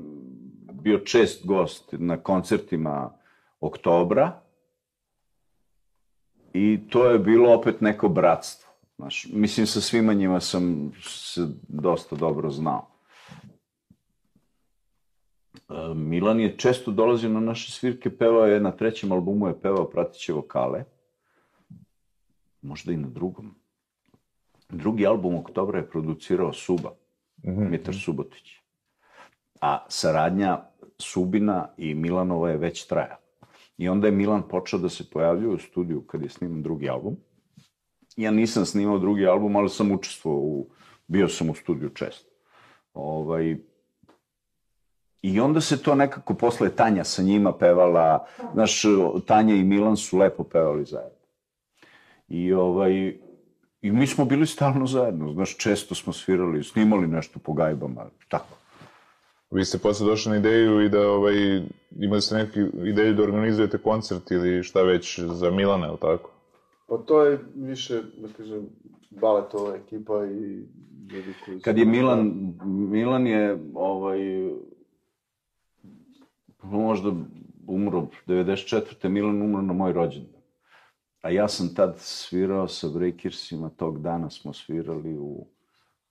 bio 0.74 0.97
čest 0.97 1.45
gost 1.45 1.89
na 1.91 2.18
koncertima 2.18 3.12
oktobra 3.60 4.41
i 6.54 6.80
to 6.89 7.06
je 7.06 7.20
bilo 7.20 7.54
opet 7.54 7.82
neko 7.82 8.10
bratstvo. 8.10 8.72
Znaš, 8.95 9.28
mislim, 9.34 9.68
sa 9.68 9.82
svima 9.82 10.14
njima 10.14 10.39
sam 10.39 10.91
se 11.04 11.41
dosta 11.68 12.16
dobro 12.16 12.52
znao. 12.52 12.88
E, 15.70 15.93
Milan 15.95 16.39
je 16.39 16.58
često 16.58 16.91
dolazio 16.91 17.30
na 17.30 17.39
naše 17.39 17.72
svirke, 17.72 18.18
pevao 18.18 18.45
je, 18.45 18.60
na 18.60 18.72
trećem 18.72 19.12
albumu 19.12 19.47
je 19.47 19.62
pevao 19.62 19.89
pratiće 19.89 20.34
vokale, 20.34 20.84
možda 22.62 22.91
i 22.91 22.97
na 22.97 23.08
drugom. 23.08 23.61
Drugi 24.72 25.07
album 25.07 25.36
Oktobra 25.36 25.80
je 25.80 25.89
producirao 25.89 26.53
Suba, 26.53 26.91
Mitar 27.43 27.95
Subotić. 27.95 28.51
A 29.61 29.86
saradnja 29.89 30.63
Subina 30.97 31.67
i 31.78 31.93
Milanova 31.93 32.49
je 32.49 32.57
već 32.57 32.88
trajala. 32.88 33.22
I 33.78 33.89
onda 33.89 34.07
je 34.07 34.11
Milan 34.11 34.43
počeo 34.49 34.80
da 34.80 34.89
se 34.89 35.09
pojavljuje 35.09 35.55
u 35.55 35.59
studiju 35.59 36.01
kad 36.01 36.22
je 36.22 36.30
sniman 36.30 36.63
drugi 36.63 36.89
album. 36.89 37.17
Ja 38.17 38.32
nisam 38.32 38.65
snimao 38.65 38.99
drugi 38.99 39.28
album, 39.28 39.55
ali 39.55 39.69
sam 39.69 39.91
učestvovao 39.91 40.41
u, 40.41 40.69
bio 41.07 41.28
sam 41.28 41.49
u 41.49 41.55
studiju 41.55 41.89
često. 41.89 42.30
Ovaj, 42.93 43.57
I 45.22 45.39
onda 45.39 45.61
se 45.61 45.84
to 45.84 45.95
nekako, 45.95 46.34
posle 46.34 46.76
Tanja 46.76 47.03
sa 47.03 47.22
njima 47.22 47.53
pevala, 47.57 48.26
znaš, 48.53 48.82
Tanja 49.26 49.55
i 49.55 49.63
Milan 49.63 49.97
su 49.97 50.17
lepo 50.17 50.43
pevali 50.43 50.86
zajedno. 50.86 51.17
I 52.28 52.53
ovaj, 52.53 53.17
I 53.82 53.91
mi 53.91 54.07
smo 54.07 54.25
bili 54.25 54.47
stalno 54.47 54.86
zajedno, 54.86 55.34
znaš, 55.34 55.57
često 55.57 55.95
smo 55.95 56.13
svirali, 56.13 56.63
snimali 56.63 57.07
nešto 57.07 57.39
po 57.39 57.53
gajbama, 57.53 58.05
tako. 58.27 58.57
Vi 59.51 59.65
ste 59.65 59.77
posle 59.77 60.05
došli 60.07 60.29
na 60.29 60.38
ideju 60.38 60.82
i 60.82 60.89
da 60.89 61.09
ovaj, 61.09 61.61
imali 61.99 62.21
ste 62.21 62.36
neku 62.36 62.59
ideju 62.88 63.13
da 63.13 63.23
organizujete 63.23 63.77
koncert 63.77 64.32
ili 64.32 64.63
šta 64.63 64.82
već 64.82 65.19
za 65.19 65.51
Milana, 65.51 65.86
je 65.86 65.91
li 65.91 65.97
tako? 66.01 66.32
Pa 66.88 66.97
to 66.97 67.23
je 67.25 67.39
više, 67.55 68.01
da 68.17 68.27
kažem, 68.38 68.69
baletova 69.09 69.75
ekipa 69.75 70.25
i 70.25 70.65
ljudi 71.11 71.34
koji 71.45 71.57
su... 71.57 71.63
Kad 71.63 71.77
je 71.77 71.86
Milan, 71.86 72.53
Milan 72.65 73.27
je, 73.27 73.59
ovaj, 73.73 74.19
možda 76.63 77.11
umro, 77.67 78.07
94. 78.27 79.09
Milan 79.09 79.41
umro 79.41 79.61
na 79.61 79.73
moj 79.73 79.93
rođendan. 79.93 80.41
A 81.22 81.30
ja 81.30 81.47
sam 81.47 81.76
tad 81.76 81.95
svirao 81.97 82.67
sa 82.67 82.88
Breakersima, 82.88 83.69
tog 83.69 84.01
dana 84.01 84.30
smo 84.30 84.53
svirali 84.53 85.17
u, 85.17 85.45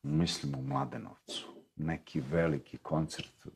mislim, 0.02 0.54
u 0.54 0.62
Mladenovcu. 0.62 1.46
Neki 1.76 2.20
veliki 2.20 2.78
koncert, 2.78 3.46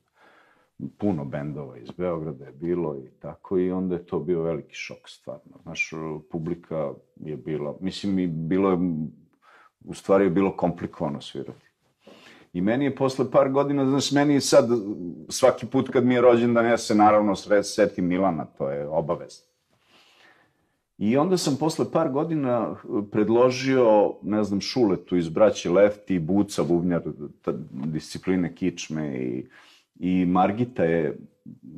puno 0.98 1.24
bendova 1.24 1.78
iz 1.78 1.90
Beograda 1.90 2.44
je 2.44 2.52
bilo 2.52 2.96
i 2.96 3.11
tako, 3.20 3.59
i 3.59 3.70
onda 3.70 3.94
je 3.94 4.07
to 4.07 4.18
bio 4.18 4.42
veliki 4.42 4.74
šok, 4.74 5.09
stvarno. 5.09 5.59
Znaš, 5.62 5.90
publika 6.30 6.92
je 7.16 7.36
bila, 7.36 7.76
mislim, 7.80 8.18
i 8.18 8.26
bilo 8.26 8.70
je, 8.70 8.78
u 9.84 9.94
stvari 9.94 10.24
je 10.24 10.30
bilo 10.30 10.57
komplikovano 10.57 11.20
svirati. 11.20 11.66
I 12.52 12.61
meni 12.61 12.84
je 12.84 12.96
posle 12.96 13.30
par 13.30 13.50
godina, 13.50 13.86
znaš, 13.86 14.12
meni 14.12 14.34
je 14.34 14.40
sad, 14.40 14.68
svaki 15.28 15.66
put 15.66 15.90
kad 15.90 16.05
mi 16.05 16.14
je 16.14 16.20
rođendan, 16.20 16.66
ja 16.66 16.78
se 16.78 16.94
naravno 16.94 17.34
setim 17.62 18.07
Milana, 18.07 18.44
to 18.44 18.70
je 18.70 18.88
obavezno. 18.88 19.53
I 20.99 21.16
onda 21.16 21.36
sam 21.36 21.57
posle 21.57 21.90
par 21.92 22.09
godina 22.09 22.74
predložio, 23.12 24.14
ne 24.22 24.45
znam, 24.45 24.61
Šuletu 24.61 25.16
iz 25.16 25.28
Braće 25.28 25.70
Lefti, 25.70 26.18
Buca, 26.18 26.62
bubnjar 26.62 27.03
discipline 27.70 28.55
kičme 28.55 29.16
i, 29.16 29.47
i 30.01 30.26
Margita 30.26 30.84
je 30.84 31.18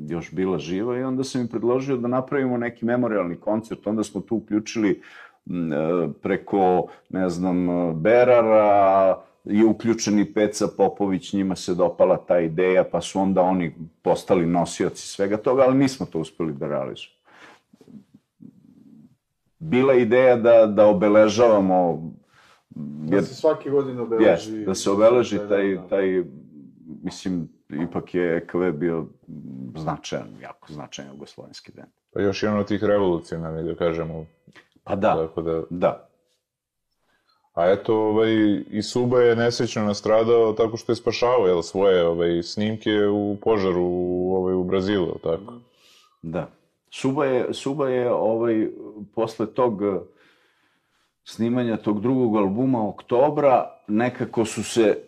još 0.09 0.33
bila 0.33 0.59
živa 0.59 0.99
i 0.99 1.03
onda 1.03 1.25
sam 1.25 1.41
im 1.41 1.49
predložio 1.49 1.97
da 1.97 2.09
napravimo 2.09 2.57
neki 2.57 2.85
memorialni 2.85 3.37
koncert. 3.37 3.87
Onda 3.87 4.05
smo 4.05 4.21
tu 4.21 4.37
uključili 4.37 5.03
m, 5.47 5.73
e, 5.73 6.09
preko, 6.23 6.87
ne 7.09 7.29
znam, 7.29 7.67
Berara, 8.01 9.23
je 9.45 9.65
uključen 9.65 10.19
i 10.19 10.33
Peca 10.33 10.67
Popović, 10.77 11.33
njima 11.33 11.57
se 11.57 11.75
dopala 11.75 12.17
ta 12.17 12.41
ideja, 12.41 12.85
pa 12.85 13.01
su 13.01 13.21
onda 13.21 13.43
oni 13.43 13.75
postali 14.03 14.47
nosioci 14.47 15.09
svega 15.09 15.37
toga, 15.37 15.63
ali 15.63 15.79
nismo 15.79 16.07
to 16.07 16.21
uspeli 16.21 16.53
da 16.53 16.69
realizujemo 16.69 17.16
bila 19.59 19.95
ideja 19.95 20.37
da, 20.37 20.67
da 20.67 20.87
obeležavamo 20.87 22.13
Da 22.77 23.23
se 23.23 23.35
svake 23.35 23.71
godine 23.71 24.03
obeleži... 24.03 24.53
Yes, 24.53 24.65
da 24.65 24.75
se 24.75 24.91
obeleži 24.91 25.39
taj, 25.49 25.79
taj, 25.89 26.25
mislim, 27.03 27.49
ipak 27.89 28.15
je 28.15 28.37
EKV 28.37 28.71
bio 28.73 29.07
značajan, 29.77 30.29
jako 30.43 30.73
značajan 30.73 31.11
jugoslovenski 31.11 31.73
den. 31.73 31.87
Pa 32.13 32.21
još 32.21 32.43
jedan 32.43 32.59
od 32.59 32.69
tih 32.69 32.85
revolucionarnih, 32.85 33.65
da 33.65 33.75
kažemo. 33.75 34.27
Pa 34.85 34.97
da, 34.97 35.27
Tako 35.27 35.43
da... 35.43 35.63
da. 35.71 36.09
A 37.55 37.71
eto, 37.71 37.95
ovaj, 37.95 38.63
i 38.71 38.83
Suba 38.83 39.21
je 39.21 39.37
nesrećno 39.37 39.83
nastradao 39.83 40.53
tako 40.53 40.77
što 40.77 40.93
je 40.93 40.97
spašavao 40.97 41.47
jel, 41.47 41.63
svoje 41.63 42.07
ovaj, 42.07 42.43
snimke 42.43 43.07
u 43.07 43.37
požaru 43.43 43.83
u, 43.83 44.35
ovaj, 44.37 44.55
u 44.55 44.65
Brazilu, 44.65 45.19
tako? 45.23 45.55
Da. 46.23 46.49
Suba 46.91 47.25
je, 47.25 47.55
Suba 47.55 47.89
je 47.89 48.13
ovaj, 48.13 48.69
posle 49.15 49.47
tog 49.47 49.83
eh, 49.83 50.01
snimanja 51.25 51.77
tog 51.77 52.01
drugog 52.01 52.37
albuma 52.37 52.89
Oktobra, 52.89 53.81
nekako 53.89 54.45
su 54.45 54.65
se 54.65 54.99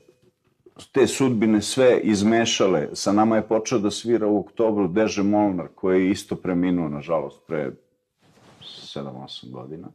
te 0.92 1.06
sudbine 1.06 1.62
sve 1.62 2.00
izmešale. 2.00 2.88
Sa 2.92 3.12
nama 3.12 3.36
je 3.36 3.48
počeo 3.48 3.78
da 3.78 3.90
svira 3.90 4.26
u 4.26 4.38
oktobru 4.38 4.88
Deže 4.88 5.22
Molnar, 5.22 5.68
koji 5.74 6.04
je 6.04 6.10
isto 6.10 6.36
preminuo, 6.36 6.88
nažalost, 6.88 7.42
pre 7.46 7.72
7-8 8.60 9.50
godina. 9.50 9.88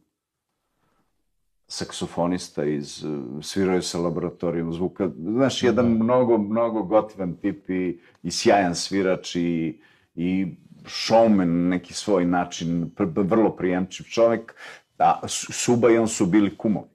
Saksofonista 1.68 2.64
iz, 2.64 3.04
eh, 3.04 3.42
svirao 3.42 3.74
je 3.74 3.82
sa 3.82 3.98
laboratorijom 3.98 4.72
zvuka. 4.72 5.10
Znaš, 5.16 5.62
jedan 5.62 5.86
mnogo, 5.86 6.38
mnogo 6.38 6.82
gotivan 6.82 7.36
tip 7.36 7.70
i, 7.70 8.00
i 8.22 8.30
sjajan 8.30 8.74
svirač 8.74 9.36
i, 9.36 9.80
i 10.14 10.46
showman 10.84 11.68
neki 11.68 11.94
svoj 11.94 12.24
način, 12.24 12.90
pr 12.96 13.04
vrlo 13.16 13.56
prijemčiv 13.56 14.04
čovek, 14.04 14.54
a 14.98 15.28
Suba 15.28 15.90
i 15.90 15.98
on 15.98 16.08
su 16.08 16.26
bili 16.26 16.56
kumovi. 16.56 16.88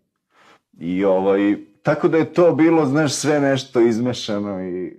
I 0.80 1.06
ovaj, 1.06 1.56
tako 1.84 2.08
da 2.08 2.18
je 2.18 2.34
to 2.34 2.52
bilo, 2.56 2.86
znaš, 2.86 3.14
sve 3.14 3.40
nešto 3.40 3.82
izmešano 3.82 4.64
i 4.64 4.98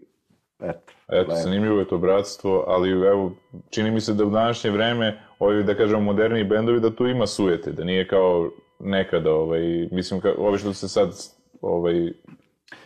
eto. 0.61 0.93
Eto, 1.09 1.35
zanimljivo 1.35 1.79
je 1.79 1.89
to 1.89 1.99
bratstvo, 1.99 2.65
ali 2.67 2.91
evo, 2.91 3.33
čini 3.71 3.91
mi 3.91 4.01
se 4.01 4.15
da 4.15 4.25
u 4.25 4.31
današnje 4.31 4.71
vreme, 4.71 5.21
ovi, 5.39 5.65
da 5.65 5.75
kažemo, 5.75 6.01
moderniji 6.01 6.45
bendovi, 6.45 6.81
da 6.81 6.95
tu 6.95 7.07
ima 7.07 7.27
sujete, 7.27 7.73
da 7.73 7.85
nije 7.85 8.09
kao 8.09 8.51
nekada, 8.79 9.33
ovaj, 9.33 9.89
mislim, 9.93 10.21
ka, 10.21 10.33
ovi 10.39 10.59
što 10.59 10.73
se 10.75 10.89
sad 10.89 11.11
ovaj, 11.61 12.13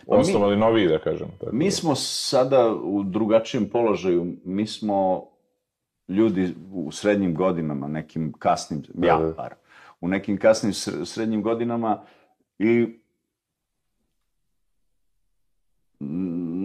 osnovali 0.07 0.57
noviji, 0.57 0.87
da 0.87 0.99
kažem. 0.99 1.27
Tako 1.39 1.55
Mi 1.55 1.71
smo 1.71 1.95
sada 1.95 2.73
u 2.83 3.03
drugačijem 3.03 3.69
položaju. 3.69 4.33
Mi 4.43 4.67
smo 4.67 5.27
ljudi 6.07 6.55
u 6.73 6.91
srednjim 6.91 7.35
godinama, 7.35 7.87
nekim 7.87 8.33
kasnim, 8.39 8.83
ja 9.01 9.19
da. 9.19 9.31
bar, 9.31 9.53
u 10.01 10.07
nekim 10.07 10.37
kasnim 10.37 10.71
sr- 10.71 11.05
srednjim 11.05 11.41
godinama 11.41 12.01
i 12.59 12.99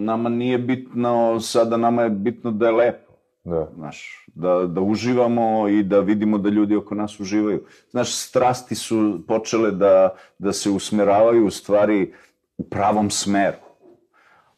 nama 0.05 0.29
nije 0.29 0.57
bitno, 0.57 1.39
sada 1.39 1.77
nama 1.77 2.03
je 2.03 2.09
bitno 2.09 2.51
da 2.51 2.65
je 2.65 2.71
lepo. 2.71 3.11
Da. 3.43 3.67
Znaš, 3.75 4.25
da, 4.35 4.67
da 4.67 4.81
uživamo 4.81 5.67
i 5.67 5.83
da 5.83 5.99
vidimo 5.99 6.37
da 6.37 6.49
ljudi 6.49 6.75
oko 6.75 6.95
nas 6.95 7.19
uživaju. 7.19 7.65
Znaš, 7.91 8.15
strasti 8.15 8.75
su 8.75 9.19
počele 9.27 9.71
da, 9.71 10.15
da 10.37 10.53
se 10.53 10.69
usmeravaju 10.69 11.45
u 11.45 11.49
stvari 11.49 12.13
u 12.57 12.63
pravom 12.63 13.09
smeru. 13.09 13.57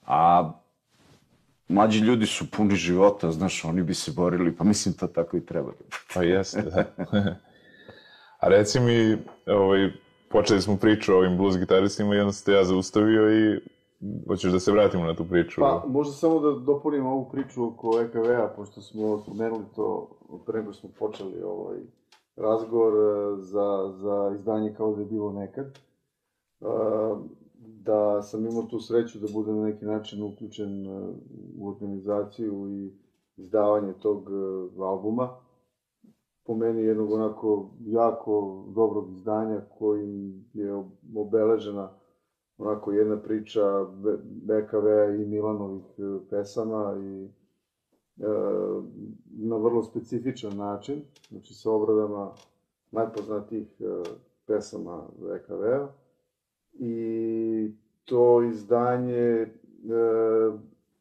A 0.05 0.51
mlađi 1.67 1.99
ljudi 1.99 2.25
su 2.25 2.51
puni 2.51 2.75
života, 2.75 3.31
znaš, 3.31 3.65
oni 3.65 3.83
bi 3.83 3.93
se 3.93 4.11
borili, 4.11 4.55
pa 4.55 4.63
mislim 4.63 4.93
to 4.93 5.07
tako 5.07 5.37
i 5.37 5.45
treba. 5.45 5.71
Pa 6.13 6.23
jeste, 6.23 6.61
da. 6.61 6.85
A 8.39 8.47
reci 8.47 8.79
mi, 8.79 9.17
ovaj, 9.47 9.91
počeli 10.29 10.61
smo 10.61 10.77
priču 10.77 11.13
o 11.13 11.17
ovim 11.17 11.37
blues 11.37 11.57
gitaristima 11.57 12.15
i 12.15 12.19
onda 12.19 12.31
se 12.31 12.45
te 12.45 12.51
ja 12.51 12.63
zaustavio 12.63 13.31
i 13.31 13.59
hoćeš 14.27 14.51
da 14.51 14.59
se 14.59 14.71
vratimo 14.71 15.05
na 15.05 15.15
tu 15.15 15.25
priču? 15.25 15.61
Pa, 15.61 15.83
možda 15.87 16.13
samo 16.13 16.39
da 16.39 16.59
dopunim 16.59 17.05
ovu 17.05 17.29
priču 17.31 17.67
oko 17.67 18.01
EKV-a, 18.01 18.53
pošto 18.55 18.81
smo 18.81 19.19
spomenuli 19.19 19.65
to 19.75 20.09
pre 20.45 20.59
nego 20.59 20.73
smo 20.73 20.89
počeli 20.99 21.43
ovaj 21.43 21.77
razgovor 22.35 22.93
e, 22.93 23.41
za, 23.41 23.93
za 23.95 24.31
izdanje 24.35 24.73
kao 24.77 24.95
da 24.95 25.01
je 25.01 25.07
bilo 25.07 25.31
nekad. 25.31 25.65
E, 25.65 26.65
Da 27.85 28.21
sam 28.21 28.45
imao 28.45 28.63
tu 28.63 28.79
sreću 28.79 29.19
da 29.19 29.27
budem 29.33 29.55
na 29.57 29.65
neki 29.65 29.85
način 29.85 30.23
uključen 30.23 30.87
e, 30.87 31.13
u 31.59 31.69
organizaciju 31.69 32.69
i 32.69 32.93
izdavanje 33.37 33.93
tog 33.93 34.29
e, 34.29 34.81
albuma. 34.81 35.29
Po 36.45 36.55
meni 36.55 36.83
jednog 36.83 37.11
onako 37.11 37.69
jako 37.79 38.65
dobrog 38.75 39.11
izdanja 39.11 39.61
koji 39.77 40.43
je 40.53 40.83
obeležena 41.15 41.89
onako 42.57 42.91
jedna 42.91 43.17
priča 43.17 43.61
BKV 44.23 44.87
i 45.21 45.25
Milanovih 45.25 45.85
e, 45.97 46.29
pesama 46.29 46.95
i 46.99 47.25
e, 47.25 47.29
na 49.27 49.55
vrlo 49.57 49.83
specifičan 49.83 50.57
način, 50.57 51.01
znači 51.29 51.53
sa 51.53 51.71
obradama 51.71 52.31
najpoznatijih 52.91 53.81
e, 53.81 54.03
pesama 54.45 55.03
BKV-a. 55.17 56.02
I 56.73 57.71
to 58.05 58.43
izdanje 58.43 59.15
e, 59.15 59.49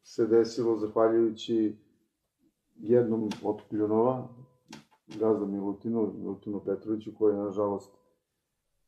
se 0.03 0.27
desilo 0.27 0.77
zahvaljujući 0.77 1.75
jednom 2.75 3.29
od 3.43 3.61
pionova, 3.69 4.27
gazda 5.19 5.45
Milutinu, 5.45 6.13
Milutinu 6.17 6.61
Petroviću, 6.65 7.11
koji 7.17 7.35
nažalost 7.35 7.91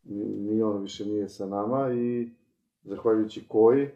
ni 0.03 0.61
on 0.61 0.81
više 0.81 1.05
nije 1.05 1.29
sa 1.29 1.45
nama 1.45 1.93
i 1.93 2.29
zahvaljujući 2.83 3.45
koji, 3.47 3.89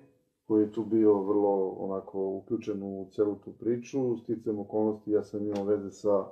koji 0.47 0.61
je 0.61 0.71
tu 0.71 0.83
bio 0.85 1.21
vrlo 1.21 1.69
onako 1.69 2.27
uključen 2.27 2.83
u 2.83 3.07
celu 3.11 3.35
tu 3.35 3.51
priču, 3.59 4.17
sticam 4.17 4.59
okolnosti 4.59 5.11
ja 5.11 5.23
sam 5.23 5.47
imao 5.47 5.63
veze 5.63 5.91
sa 5.91 6.25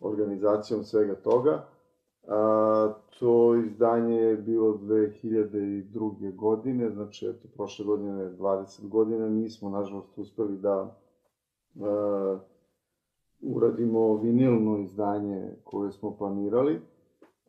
organizacijom 0.00 0.84
svega 0.84 1.14
toga. 1.14 1.68
A, 2.28 2.92
to 3.18 3.54
izdanje 3.54 4.16
je 4.16 4.36
bilo 4.36 4.78
2002. 4.82 6.36
godine, 6.36 6.90
znači 6.90 7.26
eto, 7.26 7.48
prošle 7.54 7.84
godine 7.84 8.30
20 8.38 8.88
godina, 8.88 9.28
nismo 9.28 9.70
nažalost 9.70 10.18
uspeli 10.18 10.56
da 10.56 10.96
a, 11.80 12.38
uradimo 13.40 14.14
vinilno 14.14 14.78
izdanje 14.78 15.50
koje 15.64 15.92
smo 15.92 16.16
planirali, 16.16 16.80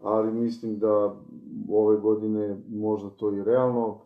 ali 0.01 0.32
mislim 0.32 0.80
da 0.80 1.15
ove 1.71 1.97
godine 1.97 2.57
možda 2.69 3.09
to 3.09 3.34
i 3.34 3.43
realno. 3.43 3.97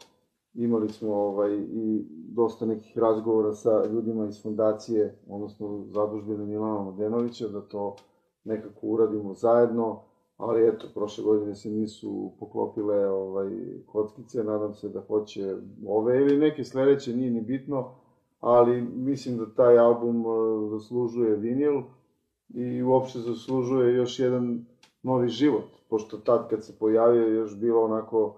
Imali 0.54 0.90
smo 0.90 1.16
ovaj, 1.16 1.56
i 1.56 2.06
dosta 2.34 2.66
nekih 2.66 2.98
razgovora 2.98 3.54
sa 3.54 3.86
ljudima 3.86 4.26
iz 4.26 4.44
fondacije, 4.44 5.16
odnosno 5.30 5.84
zadužbine 5.86 6.46
Milana 6.46 6.82
Mladenovića, 6.82 7.48
da 7.48 7.62
to 7.62 7.96
nekako 8.44 8.88
uradimo 8.88 9.34
zajedno, 9.34 10.02
ali 10.42 10.68
eto, 10.68 10.88
prošle 10.94 11.24
godine 11.24 11.56
se 11.56 11.70
nisu 11.70 12.32
poklopile 12.40 13.10
ovaj, 13.10 13.50
kockice, 13.86 14.44
nadam 14.44 14.74
se 14.74 14.90
da 14.90 15.02
hoće 15.02 15.56
ove 15.88 16.22
ili 16.22 16.38
neke 16.38 16.64
sledeće, 16.64 17.16
nije 17.16 17.32
ni 17.32 17.42
bitno, 17.42 17.92
ali 18.40 18.82
mislim 18.82 19.38
da 19.38 19.54
taj 19.56 19.78
album 19.78 20.22
e, 20.22 20.70
zaslužuje 20.70 21.36
vinil 21.36 21.82
i 22.50 22.84
uopšte 22.84 23.20
zaslužuje 23.20 23.96
još 23.96 24.20
jedan 24.20 24.66
novi 25.04 25.30
život, 25.30 25.68
pošto 25.90 26.18
tad 26.18 26.50
kad 26.50 26.66
se 26.66 26.80
pojavio 26.80 27.28
još 27.28 27.60
bilo 27.60 27.84
onako 27.84 28.36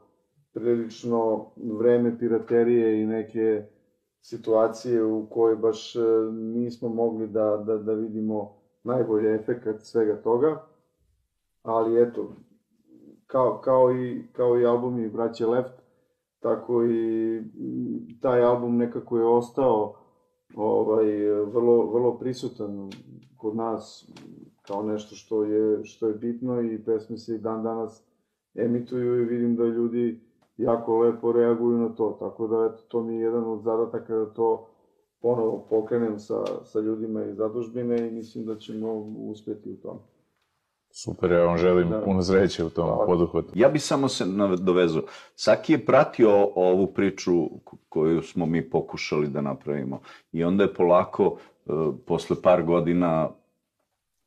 prilično 0.54 1.46
vreme 1.56 2.20
piraterije 2.20 3.02
i 3.02 3.06
neke 3.06 3.64
situacije 4.22 5.04
u 5.04 5.26
kojoj 5.30 5.56
baš 5.56 5.96
e, 5.96 6.00
nismo 6.32 6.90
mogli 6.90 7.28
da, 7.28 7.64
da, 7.66 7.78
da 7.78 7.94
vidimo 7.94 8.56
najbolji 8.84 9.28
efekat 9.28 9.82
svega 9.82 10.22
toga. 10.22 10.73
Ali 11.64 12.02
eto, 12.02 12.36
kao, 13.28 13.62
kao, 13.64 13.92
i, 13.92 14.28
kao 14.32 14.60
i 14.60 14.66
albumi 14.66 15.10
Braće 15.10 15.46
Left, 15.46 15.82
tako 16.40 16.84
i 16.84 17.40
mm, 17.42 18.20
taj 18.22 18.44
album 18.44 18.78
nekako 18.78 19.18
je 19.18 19.26
ostao 19.26 19.96
ovaj, 20.56 21.06
vrlo, 21.30 21.92
vrlo 21.92 22.18
prisutan 22.20 22.90
kod 23.38 23.56
nas 23.56 24.12
kao 24.68 24.84
nešto 24.84 25.16
što 25.16 25.44
je, 25.44 25.84
što 25.84 26.08
je 26.08 26.14
bitno 26.14 26.62
i 26.62 26.84
pesme 26.86 27.18
se 27.18 27.36
i 27.36 27.38
dan 27.38 27.64
danas 27.64 28.04
emituju 28.54 29.22
i 29.22 29.26
vidim 29.26 29.56
da 29.56 29.64
ljudi 29.64 30.20
jako 30.58 31.00
lepo 31.00 31.32
reaguju 31.32 31.78
na 31.78 31.90
to, 31.96 32.18
tako 32.20 32.48
da 32.48 32.70
eto, 32.74 32.84
to 32.88 33.04
mi 33.04 33.16
je 33.16 33.22
jedan 33.22 33.44
od 33.44 33.62
zadataka 33.62 34.16
da 34.16 34.34
to 34.34 34.68
ponovo 35.22 35.66
pokrenem 35.70 36.20
sa, 36.20 36.44
sa 36.64 36.80
ljudima 36.80 37.26
iz 37.26 37.36
zadužbine 37.36 38.08
i 38.08 38.12
mislim 38.12 38.46
da 38.46 38.58
ćemo 38.58 38.94
uspeti 39.18 39.72
u 39.72 39.78
tome. 39.78 40.13
Super, 40.96 41.32
ja 41.32 41.44
vam 41.44 41.58
želim 41.58 41.90
Da. 41.90 42.02
puno 42.02 42.22
sreće 42.22 42.64
u 42.64 42.70
tom 42.70 42.86
Hvala. 42.86 43.06
poduhvatu. 43.06 43.48
Ja 43.56 43.70
bi 43.70 43.80
samo 43.80 44.08
se 44.08 44.26
nadovezao. 44.26 45.04
Saki 45.36 45.74
je 45.74 45.86
pratio 45.86 46.50
ovu 46.56 46.88
priču 46.88 47.50
koju 47.90 48.22
smo 48.22 48.46
mi 48.46 48.70
pokušali 48.70 49.28
da 49.28 49.42
napravimo. 49.42 50.00
I 50.32 50.44
onda 50.44 50.64
je 50.64 50.74
polako, 50.74 51.38
e, 51.66 51.70
posle 52.08 52.42
par 52.42 52.64
godina, 52.64 53.30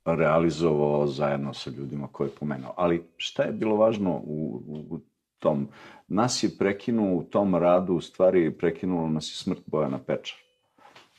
realizovao 0.05 1.07
zajedno 1.07 1.55
sa 1.55 1.71
ljudima 1.71 2.09
koje 2.13 2.27
je 2.27 2.33
pomenuo. 2.33 2.75
Ali 2.77 3.05
šta 3.17 3.43
je 3.43 3.53
bilo 3.53 3.77
važno 3.77 4.11
u, 4.17 4.63
u, 4.67 4.97
u 4.97 5.01
tom? 5.39 5.69
Nas 6.09 6.43
je 6.43 6.51
prekinuo 6.59 7.15
u 7.15 7.23
tom 7.23 7.55
radu, 7.55 7.95
u 7.95 8.01
stvari 8.01 8.51
prekinulo 8.51 9.09
nas 9.09 9.31
je 9.31 9.35
smrt 9.35 9.59
Bojana 9.67 9.99
Pečara. 9.99 10.41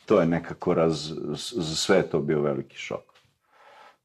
To 0.06 0.20
je 0.20 0.28
nekako 0.28 0.74
raz, 0.74 1.14
za 1.56 1.76
sve 1.76 1.98
je 1.98 2.10
to 2.10 2.20
bio 2.20 2.41
veliki 2.41 2.78
šok 2.78 3.16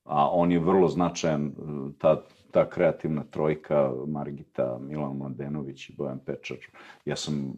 a 0.04 0.30
on 0.30 0.52
je 0.52 0.58
vrlo 0.58 0.88
značajan, 0.88 1.52
ta, 1.98 2.22
ta 2.50 2.70
kreativna 2.70 3.24
trojka, 3.30 3.92
Margita, 4.06 4.78
Milan 4.80 5.16
Mladenović 5.16 5.88
i 5.90 5.94
Bojan 5.96 6.18
Pečar. 6.18 6.56
Ja 7.04 7.16
sam, 7.16 7.52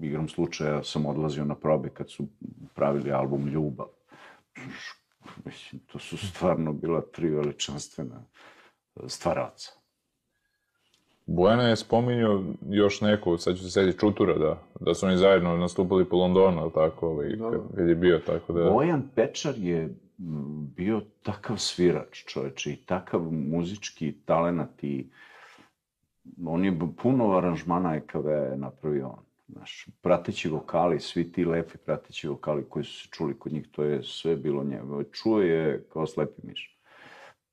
igrom 0.00 0.28
slučaja, 0.28 0.82
sam 0.82 1.06
odlazio 1.06 1.44
na 1.44 1.54
probe 1.54 1.88
kad 1.88 2.10
su 2.10 2.26
pravili 2.74 3.12
album 3.12 3.46
Ljubav. 3.46 3.86
Mislim, 5.44 5.80
to 5.86 5.98
su 5.98 6.16
stvarno 6.16 6.72
bila 6.72 7.00
tri 7.00 7.30
veličanstvena 7.30 8.24
stvaraca. 9.06 9.72
Bojana 11.26 11.62
je 11.62 11.76
spominjao 11.76 12.42
još 12.70 13.00
neko, 13.00 13.38
sad 13.38 13.56
ću 13.56 13.62
se 13.62 13.70
sjetiti 13.70 13.98
Čutura, 13.98 14.38
da, 14.38 14.62
da 14.80 14.94
su 14.94 15.06
oni 15.06 15.16
zajedno 15.16 15.56
nastupali 15.56 16.04
po 16.04 16.16
Londonu, 16.16 16.60
ali 16.60 16.72
tako, 16.72 17.08
ovaj, 17.08 17.28
Da. 17.36 17.50
kad, 17.50 17.60
kad 17.76 17.88
je 17.88 17.94
bio, 17.94 18.18
tako 18.18 18.52
da... 18.52 18.70
Bojan 18.70 19.02
Pečar 19.14 19.54
je 19.56 19.94
bio 20.76 21.00
takav 21.22 21.58
svirač, 21.58 22.24
čoveče, 22.26 22.72
i 22.72 22.76
takav 22.76 23.22
muzički 23.32 24.12
talenat 24.24 24.84
i 24.84 25.06
on 26.46 26.64
je 26.64 26.78
puno 27.02 27.36
aranžmana 27.36 27.94
EKV 27.94 28.28
napravio 28.56 29.08
on. 29.08 29.24
Znaš, 29.48 29.88
prateći 30.00 30.48
vokali, 30.48 31.00
svi 31.00 31.32
ti 31.32 31.44
lepi 31.44 31.78
prateći 31.78 32.28
vokali 32.28 32.64
koji 32.68 32.84
su 32.84 33.02
se 33.02 33.08
čuli 33.10 33.38
kod 33.38 33.52
njih, 33.52 33.68
to 33.72 33.84
je 33.84 34.02
sve 34.02 34.36
bilo 34.36 34.64
njegove. 34.64 35.04
Čuo 35.12 35.40
je 35.40 35.84
kao 35.92 36.06
slepi 36.06 36.46
miš. 36.46 36.77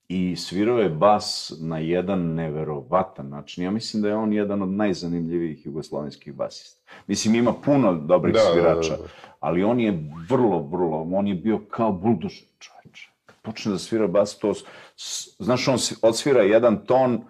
I 0.08 0.36
svirao 0.36 0.80
je 0.80 0.89
bas 0.89 1.53
na 1.60 1.78
jedan 1.78 2.34
neverovatan 2.34 3.30
način. 3.30 3.64
Ja 3.64 3.72
mislim 3.72 4.03
da 4.03 4.10
je 4.10 4.16
on 4.16 4.34
jedan 4.34 4.62
od 4.62 4.70
najzanimljivijih 4.70 5.66
jugoslovenskih 5.66 6.34
basista. 6.34 6.82
Mislim, 7.08 7.36
ima 7.36 7.53
puno 7.53 7.93
dobrih 7.93 8.34
Da, 8.34 8.39
da, 8.39 8.45
da, 8.45 8.53
svirača, 8.53 8.97
da. 9.03 9.08
ali 9.39 9.64
on 9.64 9.80
je 9.80 10.10
vrlo, 10.30 10.60
vrlo, 10.60 11.08
on 11.14 11.28
je 11.28 11.36
bio 11.36 11.60
kao 11.70 11.91
buldožer, 11.91 12.47
čoveče. 12.60 13.10
Kad 13.26 13.36
počne 13.41 13.72
da 13.72 13.78
svira 13.78 14.08
bas, 14.08 14.39
to, 14.39 14.53
znaš, 15.39 15.68
on 15.68 15.78
odsvira 16.01 16.41
jedan 16.41 16.86
ton, 16.86 17.22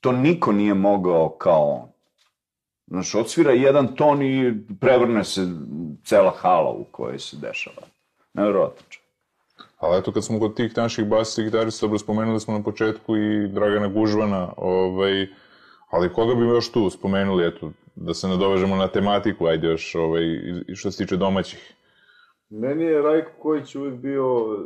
to 0.00 0.12
niko 0.12 0.52
nije 0.52 0.74
mogao 0.74 1.28
kao 1.28 1.68
on. 1.68 1.88
Znaš, 2.86 3.14
odsvira 3.14 3.52
jedan 3.52 3.96
ton 3.96 4.22
i 4.22 4.54
prevrne 4.80 5.24
se 5.24 5.46
cela 6.04 6.30
hala 6.36 6.70
u 6.70 6.84
kojoj 6.84 7.18
se 7.18 7.36
dešava. 7.36 7.82
Nevjerojatno 8.34 8.82
čovjek. 8.88 9.01
Ali 9.82 9.98
eto, 9.98 10.12
kad 10.12 10.24
smo 10.24 10.40
kod 10.40 10.54
tih 10.54 10.76
naših 10.76 11.08
basista 11.08 11.42
gitarista, 11.42 11.86
dobro 11.86 11.98
spomenuli 11.98 12.40
smo 12.40 12.54
na 12.54 12.62
početku 12.62 13.16
i 13.16 13.48
Dragana 13.48 13.88
Gužvana, 13.88 14.52
ovaj, 14.56 15.26
ali 15.90 16.12
koga 16.12 16.34
bi 16.34 16.40
još 16.40 16.72
tu 16.72 16.90
spomenuli, 16.90 17.46
eto, 17.46 17.70
da 17.96 18.14
se 18.14 18.28
nadovežemo 18.28 18.76
na 18.76 18.88
tematiku, 18.88 19.46
ajde 19.46 19.68
još, 19.68 19.94
ovaj, 19.94 20.22
i 20.68 20.74
što 20.74 20.90
se 20.90 21.04
tiče 21.04 21.16
domaćih. 21.16 21.74
Meni 22.50 22.84
je 22.84 23.02
Rajko 23.02 23.30
Kojić 23.38 23.74
uvijek 23.74 23.94
bio 23.94 24.58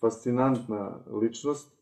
fascinantna 0.00 0.90
ličnost 1.22 1.72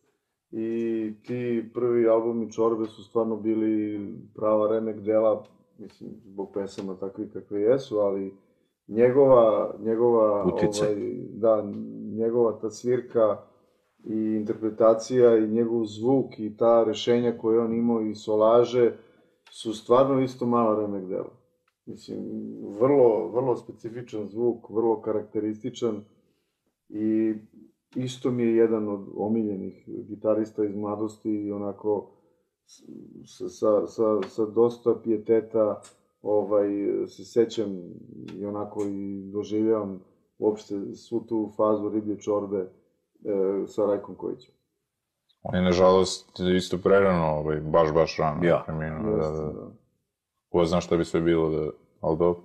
i 0.51 1.12
ti 1.26 1.70
prvi 1.74 2.09
albumi 2.09 2.53
Čorbe 2.53 2.86
su 2.86 3.05
stvarno 3.05 3.36
bili 3.36 4.01
prava 4.34 4.68
remek 4.68 5.01
dela, 5.01 5.44
mislim, 5.78 6.11
zbog 6.24 6.51
pesama 6.55 6.97
takvi 6.97 7.30
kakve 7.32 7.61
jesu, 7.61 7.99
ali 7.99 8.34
njegova, 8.88 9.74
njegova, 9.80 10.44
Utice. 10.44 10.84
ovaj, 10.84 10.97
da, 11.28 11.72
njegova 12.17 12.59
ta 12.61 12.71
svirka 12.71 13.39
i 14.05 14.37
interpretacija 14.37 15.39
i 15.39 15.49
njegov 15.49 15.85
zvuk 15.85 16.39
i 16.39 16.57
ta 16.57 16.85
rešenja 16.85 17.39
koje 17.39 17.61
on 17.61 17.75
imao 17.75 18.01
i 18.03 18.14
solaže 18.14 18.97
su 19.51 19.75
stvarno 19.75 20.21
isto 20.21 20.47
mala 20.47 20.81
remek 20.81 21.05
dela. 21.09 21.33
Mislim, 21.87 22.19
vrlo, 22.81 23.29
vrlo 23.29 23.57
specifičan 23.57 24.29
zvuk, 24.29 24.71
vrlo 24.71 25.01
karakterističan 25.01 26.05
i 26.89 27.35
isto 27.95 28.31
mi 28.31 28.43
je 28.43 28.57
jedan 28.57 28.89
od 28.89 29.09
omiljenih 29.17 29.89
gitarista 30.09 30.64
iz 30.64 30.77
mladosti 30.77 31.31
i 31.31 31.53
onako 31.53 32.11
sa, 33.25 33.49
sa, 33.49 33.87
sa, 33.87 34.23
sa 34.29 34.47
dosta 34.47 34.95
pijeteta 35.05 35.81
ovaj, 36.23 36.69
se 37.07 37.25
sećam 37.25 37.77
i 38.39 38.45
onako 38.45 38.85
i 38.85 39.31
doživljavam 39.33 40.01
uopšte 40.39 40.74
svu 40.95 41.20
tu 41.20 41.53
fazu 41.57 41.89
riblje 41.89 42.20
čorbe 42.20 42.59
e, 42.59 42.68
sa 43.66 43.87
Rajkom 43.87 44.14
Kojićem. 44.14 44.55
On 45.43 45.55
je, 45.55 45.62
nažalost, 45.62 46.41
isto 46.57 46.78
prerano, 46.78 47.26
ovaj, 47.26 47.61
baš, 47.61 47.93
baš 47.93 48.16
rano. 48.18 48.45
Ja. 48.45 48.62
Preminuo, 48.66 49.16
da, 49.16 49.30
da, 49.30 49.53
da. 49.53 49.70
Ko 50.49 50.64
zna 50.64 50.80
šta 50.80 50.97
bi 50.97 51.05
sve 51.05 51.20
bilo, 51.20 51.51
da, 51.51 51.70
ali 52.01 52.18
dobro. 52.18 52.43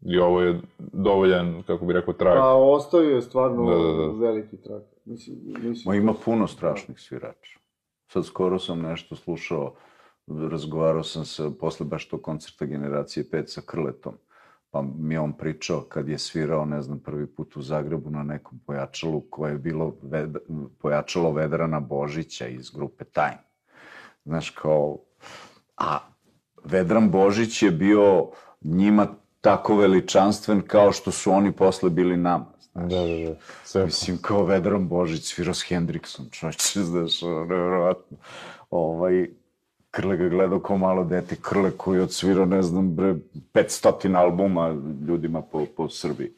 I 0.00 0.18
ovo 0.18 0.40
je 0.40 0.60
dovoljan, 0.78 1.62
kako 1.66 1.84
bi 1.84 1.92
rekao, 1.92 2.14
trag. 2.14 2.38
Pa 2.38 2.54
ostavio 2.54 3.14
je 3.14 3.22
stvarno 3.22 3.70
Da, 3.70 3.76
da, 3.76 3.92
da. 3.92 4.26
veliki 4.26 4.56
trak. 4.56 4.82
Mislim, 5.04 5.38
mislim, 5.44 5.82
Ma 5.86 5.94
ima 5.94 6.14
puno 6.24 6.46
strašnih 6.46 7.00
svirača. 7.00 7.58
Sad 8.06 8.26
skoro 8.26 8.58
sam 8.58 8.80
nešto 8.80 9.16
slušao, 9.16 9.74
razgovarao 10.26 11.02
sam 11.02 11.24
se 11.24 11.50
posle 11.60 11.86
baš 11.86 12.08
tog 12.08 12.22
koncerta 12.22 12.64
Generacije 12.64 13.24
5 13.32 13.46
sa 13.46 13.60
Krletom, 13.66 14.14
pa 14.70 14.82
mi 14.98 15.18
on 15.18 15.32
pričao 15.32 15.80
kad 15.80 16.08
je 16.08 16.18
svirao, 16.18 16.64
ne 16.64 16.82
znam, 16.82 16.98
prvi 16.98 17.26
put 17.26 17.56
u 17.56 17.62
Zagrebu 17.62 18.10
na 18.10 18.22
nekom 18.22 18.58
pojačalu 18.66 19.20
koje 19.30 19.52
je 19.52 19.58
bilo 19.58 19.96
ved, 20.02 20.36
pojačalo 20.78 21.32
Vedrana 21.32 21.80
Božića 21.80 22.46
iz 22.46 22.70
grupe 22.70 23.04
Time. 23.04 23.44
Znaš, 24.24 24.50
kao, 24.50 24.98
a 25.76 25.98
Vedran 26.64 27.10
Božić 27.10 27.62
je 27.62 27.70
bio 27.70 28.30
njima 28.60 29.06
tako 29.40 29.76
veličanstven 29.76 30.62
kao 30.66 30.92
što 30.92 31.10
su 31.10 31.32
oni 31.32 31.52
posle 31.52 31.90
bili 31.90 32.16
nama. 32.16 32.46
Da, 32.74 32.82
da, 32.82 33.28
da. 33.28 33.34
Sve. 33.64 33.84
Mislim, 33.84 34.18
kao 34.22 34.44
Vedran 34.44 34.88
Božić 34.88 35.34
svirao 35.34 35.54
s 35.54 35.68
Hendriksom, 35.68 36.26
čovječe, 36.30 36.80
znaš, 36.82 37.22
nevjerovatno. 37.22 38.16
Ovaj, 38.70 39.30
Krle 39.90 40.16
ga 40.16 40.28
gledao 40.28 40.60
kao 40.60 40.76
malo 40.78 41.04
dete, 41.04 41.36
Krle 41.42 41.70
koji 41.70 41.98
je 41.98 42.02
odsvirao, 42.02 42.44
ne 42.44 42.62
znam, 42.62 42.94
bre, 42.96 43.14
500 43.54 44.16
albuma 44.16 44.76
ljudima 45.08 45.42
po, 45.42 45.66
po 45.76 45.88
Srbiji. 45.88 46.32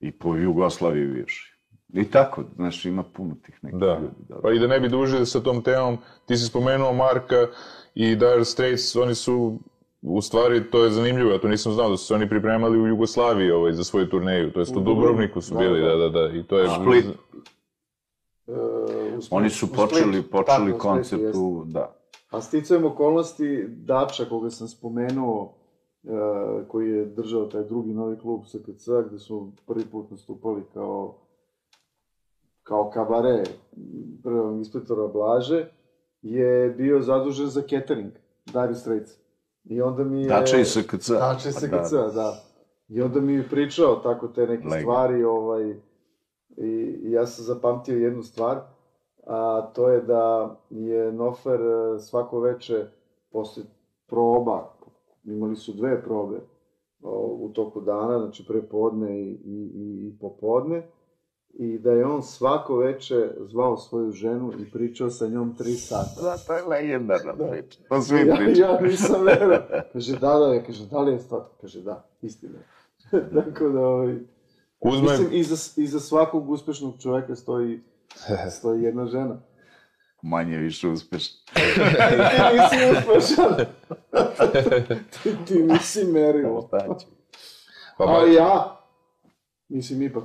I 0.00 0.10
po 0.12 0.36
Jugoslaviji 0.36 1.04
više. 1.06 1.54
I 1.92 2.04
tako, 2.10 2.44
znaš, 2.56 2.84
ima 2.84 3.02
puno 3.02 3.34
tih 3.46 3.58
nekih 3.62 3.80
Da. 3.80 3.98
ljudi. 4.02 4.14
Da. 4.28 4.40
Pa 4.42 4.52
i 4.52 4.58
da 4.58 4.66
ne 4.66 4.80
bi 4.80 4.88
dužili 4.88 5.26
sa 5.26 5.40
tom 5.40 5.62
temom, 5.62 5.98
ti 6.26 6.36
si 6.36 6.46
spomenuo 6.46 6.92
Marka 6.92 7.46
i 7.94 8.16
Dire 8.16 8.44
Straits, 8.44 8.96
oni 8.96 9.14
su, 9.14 9.58
u 10.02 10.22
stvari, 10.22 10.70
to 10.70 10.84
je 10.84 10.90
zanimljivo, 10.90 11.30
ja 11.30 11.38
to 11.38 11.48
nisam 11.48 11.72
znao, 11.72 11.90
da 11.90 11.96
su 11.96 12.06
se 12.06 12.14
oni 12.14 12.28
pripremali 12.28 12.80
u 12.80 12.86
Jugoslaviji 12.86 13.50
ovaj, 13.50 13.72
za 13.72 13.84
svoju 13.84 14.08
turneju, 14.08 14.52
to 14.52 14.60
jest 14.60 14.76
u, 14.76 14.80
U 14.80 14.82
Dubrovniku 14.82 15.40
su 15.40 15.54
da, 15.54 15.60
bili, 15.60 15.80
da, 15.80 15.88
da. 15.88 15.96
da, 15.96 16.08
da, 16.08 16.38
i 16.38 16.42
to 16.42 16.58
je... 16.58 16.68
Split. 16.68 17.06
U 18.46 18.50
Split- 19.20 19.28
Oni 19.30 19.50
su 19.50 19.72
počeli, 19.72 20.22
počeli 20.22 20.72
tako, 20.72 20.78
koncept 20.78 21.34
u, 21.34 21.64
da. 21.66 21.94
A 22.34 22.40
sticajem 22.40 22.84
okolnosti, 22.84 23.66
Dača, 23.68 24.24
koga 24.24 24.50
sam 24.50 24.68
spomenuo, 24.68 25.54
e, 26.04 26.08
koji 26.68 26.90
je 26.90 27.06
držao 27.06 27.46
taj 27.46 27.62
drugi 27.64 27.94
novi 27.94 28.18
klub 28.18 28.44
SKC, 28.46 28.88
gde 29.06 29.18
su 29.18 29.52
prvi 29.66 29.84
put 29.84 30.10
nastupali 30.10 30.62
kao 30.74 31.14
kao 32.64 32.90
kabare 32.90 33.44
prvog 34.22 34.56
inspektora 34.56 35.06
Blaže, 35.06 35.66
je 36.22 36.70
bio 36.70 37.00
zadužen 37.00 37.46
za 37.46 37.62
catering, 37.62 38.12
Dire 38.46 38.74
Straits. 38.74 39.12
I 39.64 39.80
onda 39.82 40.04
mi 40.04 40.22
je... 40.22 40.28
Dača 40.28 40.56
i 40.56 40.64
SKC. 40.64 41.08
Dača 41.10 41.48
i 41.48 41.52
Pa 41.70 41.84
SKC, 41.84 41.92
da. 42.14 42.42
I 42.88 43.02
onda 43.02 43.20
mi 43.20 43.32
je 43.32 43.48
pričao 43.48 43.96
tako 43.96 44.28
te 44.28 44.40
neke 44.40 44.68
Legend. 44.68 44.80
stvari, 44.80 45.24
ovaj, 45.24 45.70
i, 46.56 46.66
i 47.02 47.12
ja 47.12 47.26
sam 47.26 47.44
zapamtio 47.44 47.96
jednu 47.96 48.22
stvar, 48.22 48.60
a 49.26 49.70
to 49.74 49.88
je 49.88 50.00
da 50.00 50.56
je 50.70 51.12
Nofer 51.12 51.60
e, 51.60 51.98
svako 51.98 52.40
veče 52.40 52.86
posle 53.32 53.62
proba, 54.06 54.72
imali 55.24 55.56
su 55.56 55.72
dve 55.72 56.02
probe 56.02 56.40
u 57.40 57.50
toku 57.54 57.80
dana, 57.80 58.18
znači 58.18 58.44
pre 58.48 58.62
podne 58.62 59.20
i, 59.20 59.30
i, 59.44 59.70
i, 59.74 60.08
i 60.08 60.18
popodne, 60.20 60.86
i 61.54 61.78
da 61.78 61.92
je 61.92 62.06
on 62.06 62.22
svako 62.22 62.76
veče 62.76 63.30
zvao 63.40 63.76
svoju 63.76 64.10
ženu 64.10 64.52
i 64.58 64.70
pričao 64.70 65.10
sa 65.10 65.28
njom 65.28 65.54
tri 65.56 65.72
sata. 65.72 66.22
Da, 66.22 66.36
to 66.46 66.52
je 66.52 66.62
legendarna 66.62 67.32
Da. 67.32 67.46
priča. 67.50 67.80
To 67.88 68.00
svi 68.00 68.18
ja, 68.26 68.36
pričaju. 68.36 68.56
ja 68.56 68.80
nisam 68.80 69.22
verao. 69.24 69.58
Kaže, 69.92 70.12
da, 70.12 70.38
da, 70.38 70.54
ja, 70.54 70.64
kaže, 70.64 70.86
da 70.86 71.00
li 71.00 71.12
je 71.12 71.18
stvar? 71.18 71.42
Kaže, 71.60 71.82
da, 71.82 72.04
istina. 72.22 72.58
je. 73.12 73.30
Tako 73.44 73.68
da, 73.68 73.80
ovaj, 73.86 74.18
Kuzma 74.78 75.10
mislim, 75.10 75.28
iza, 75.32 75.82
iza 75.82 76.00
svakog 76.00 76.50
uspešnog 76.50 76.94
čoveka 77.02 77.36
stoji, 77.36 77.80
stoji 78.58 78.82
jedna 78.82 79.06
žena. 79.06 79.36
Manje 80.22 80.56
više 80.56 80.88
uspešno. 80.88 81.36
ti 81.54 81.60
nisi 82.52 82.98
uspešan. 82.98 83.56
ti, 85.22 85.30
ti 85.46 85.62
nisi 85.62 86.04
merilo. 86.04 86.68
Pa, 86.70 86.78
ba, 87.98 88.04
Ali 88.12 88.34
ja, 88.34 88.80
mislim, 89.68 90.02
ipak. 90.02 90.24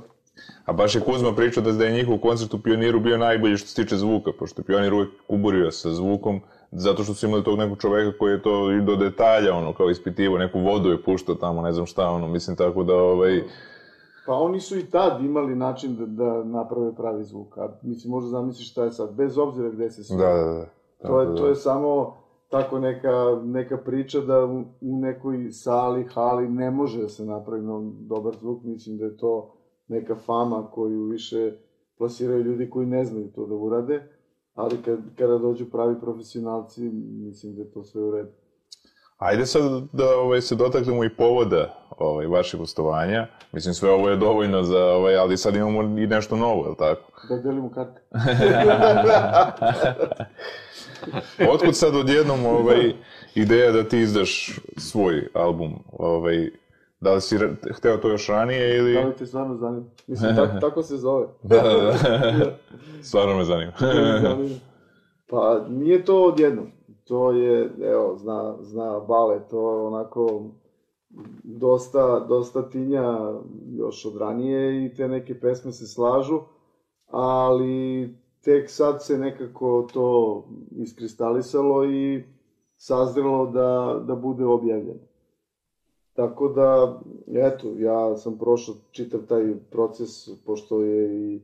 a 0.64 0.72
baš 0.72 0.94
je 0.94 1.00
Kuzma 1.00 1.34
pričao 1.34 1.62
da, 1.62 1.72
da 1.72 1.84
je 1.84 1.92
njihov 1.92 2.18
koncert 2.18 2.54
u 2.54 2.62
Pioniru 2.62 3.00
bio 3.00 3.18
najbolji 3.18 3.56
što 3.56 3.68
se 3.68 3.82
tiče 3.82 3.96
zvuka, 3.96 4.30
pošto 4.38 4.60
je 4.60 4.64
Pionir 4.64 4.94
uvek 4.94 5.08
kuburio 5.26 5.70
sa 5.70 5.90
zvukom, 5.90 6.40
zato 6.72 7.04
što 7.04 7.14
su 7.14 7.26
imali 7.26 7.44
tog 7.44 7.58
nekog 7.58 7.78
čoveka 7.80 8.18
koji 8.18 8.32
je 8.32 8.42
to 8.42 8.72
i 8.72 8.80
do 8.82 8.96
detalja, 8.96 9.54
ono, 9.54 9.72
kao 9.72 9.90
ispitivo, 9.90 10.38
neku 10.38 10.60
vodu 10.60 10.90
je 10.90 11.02
puštao 11.02 11.34
tamo, 11.34 11.62
ne 11.62 11.72
znam 11.72 11.86
šta, 11.86 12.10
ono, 12.10 12.28
mislim, 12.28 12.56
tako 12.56 12.84
da, 12.84 12.94
ovaj, 12.94 13.42
Pa 14.26 14.34
oni 14.34 14.60
su 14.60 14.78
i 14.78 14.90
tad 14.90 15.24
imali 15.24 15.56
način 15.56 15.96
da, 15.96 16.06
da 16.06 16.44
naprave 16.44 16.94
pravi 16.94 17.24
zvuk. 17.24 17.58
A, 17.58 17.68
mislim, 17.82 18.10
možda 18.10 18.30
zamisliš 18.30 18.70
šta 18.70 18.84
je 18.84 18.90
sad, 18.90 19.14
bez 19.14 19.38
obzira 19.38 19.70
gde 19.70 19.90
se 19.90 20.00
da, 20.00 20.04
svira. 20.04 20.34
da, 20.34 20.44
da. 20.44 20.66
To 21.08 21.20
je, 21.20 21.26
Tako 21.26 21.32
da- 21.32 21.36
to 21.36 21.46
je 21.46 21.54
samo 21.54 22.16
tako 22.48 22.78
neka, 22.78 23.40
neka 23.44 23.76
priča 23.76 24.20
da 24.20 24.44
u, 24.44 24.60
u 24.80 24.96
nekoj 25.00 25.48
sali, 25.52 26.04
hali 26.04 26.48
ne 26.48 26.70
može 26.70 27.02
da 27.02 27.08
se 27.08 27.24
napravi 27.24 27.62
no, 27.62 27.92
dobar 28.00 28.34
zvuk. 28.40 28.62
Mislim 28.62 28.98
da 28.98 29.04
je 29.04 29.16
to 29.16 29.52
neka 29.88 30.14
fama 30.16 30.66
koju 30.70 31.02
više 31.04 31.52
plasiraju 31.98 32.42
ljudi 32.42 32.70
koji 32.70 32.86
ne 32.86 33.04
znaju 33.04 33.32
to 33.34 33.46
da 33.46 33.54
urade. 33.54 34.02
Ali 34.54 34.82
kad, 34.82 34.98
kada 35.18 35.38
dođu 35.38 35.70
pravi 35.70 36.00
profesionalci, 36.00 36.90
mislim 37.24 37.54
da 37.54 37.62
je 37.62 37.70
to 37.70 37.82
sve 37.84 38.02
u 38.02 38.10
redu. 38.10 38.30
Ajde 39.20 39.46
sad 39.46 39.62
da 39.92 40.04
ovaj, 40.16 40.40
se 40.40 40.54
dotaknemo 40.54 41.04
i 41.04 41.08
povoda 41.08 41.74
ovaj, 41.98 42.26
vašeg 42.26 42.60
gostovanja. 42.60 43.26
Mislim, 43.52 43.74
sve 43.74 43.90
ovo 43.90 44.08
je 44.08 44.16
dovoljno 44.16 44.62
za, 44.62 44.84
ovaj, 44.84 45.16
ali 45.16 45.36
sad 45.36 45.56
imamo 45.56 45.82
i 45.82 46.06
nešto 46.06 46.36
novo, 46.36 46.64
je 46.64 46.70
li 46.70 46.76
tako? 46.76 47.12
Da 47.28 47.36
delimo 47.36 47.70
karte. 47.70 48.00
Otkud 51.52 51.76
sad 51.76 51.96
odjednom 51.96 52.46
ovaj, 52.46 52.92
ideja 53.34 53.72
da 53.72 53.84
ti 53.84 53.98
izdaš 53.98 54.58
svoj 54.76 55.28
album? 55.34 55.74
Ovaj, 55.92 56.50
da 57.00 57.14
li 57.14 57.20
si 57.20 57.38
hteo 57.74 57.96
to 57.96 58.08
još 58.08 58.28
ranije 58.28 58.76
ili... 58.76 58.94
Da 58.94 59.00
li 59.00 59.16
te 59.16 59.26
stvarno 59.26 59.56
zanima? 59.56 59.86
Mislim, 60.06 60.36
tako, 60.36 60.60
tako 60.66 60.82
se 60.82 60.96
zove. 60.96 61.26
Da, 61.42 61.62
da, 61.62 61.72
da. 61.72 61.94
Stvarno 63.08 63.36
me 63.36 63.44
zanima. 63.44 63.72
Pa 65.26 65.64
nije 65.68 66.04
to 66.04 66.24
odjednom. 66.24 66.79
To 67.10 67.32
je, 67.32 67.70
evo, 67.82 68.16
zna, 68.16 68.56
zna 68.60 69.00
Bale, 69.00 69.40
to 69.50 69.86
onako 69.86 70.44
dosta, 71.42 72.20
dosta 72.28 72.68
tinja 72.68 73.34
još 73.70 74.06
od 74.06 74.16
ranije 74.16 74.86
i 74.86 74.94
te 74.94 75.08
neke 75.08 75.40
pesme 75.40 75.72
se 75.72 75.86
slažu, 75.86 76.40
ali 77.06 78.08
tek 78.40 78.70
sad 78.70 79.04
se 79.04 79.18
nekako 79.18 79.88
to 79.92 80.44
iskristalisalo 80.70 81.84
i 81.84 82.24
sazrelo 82.76 83.46
da, 83.46 84.00
da 84.06 84.14
bude 84.14 84.44
objavljeno. 84.44 85.00
Tako 86.12 86.48
da, 86.48 87.00
eto, 87.34 87.68
ja 87.78 88.16
sam 88.16 88.38
prošao 88.38 88.74
čitav 88.90 89.20
taj 89.28 89.54
proces, 89.70 90.10
pošto 90.46 90.82
je 90.82 91.34
i, 91.34 91.40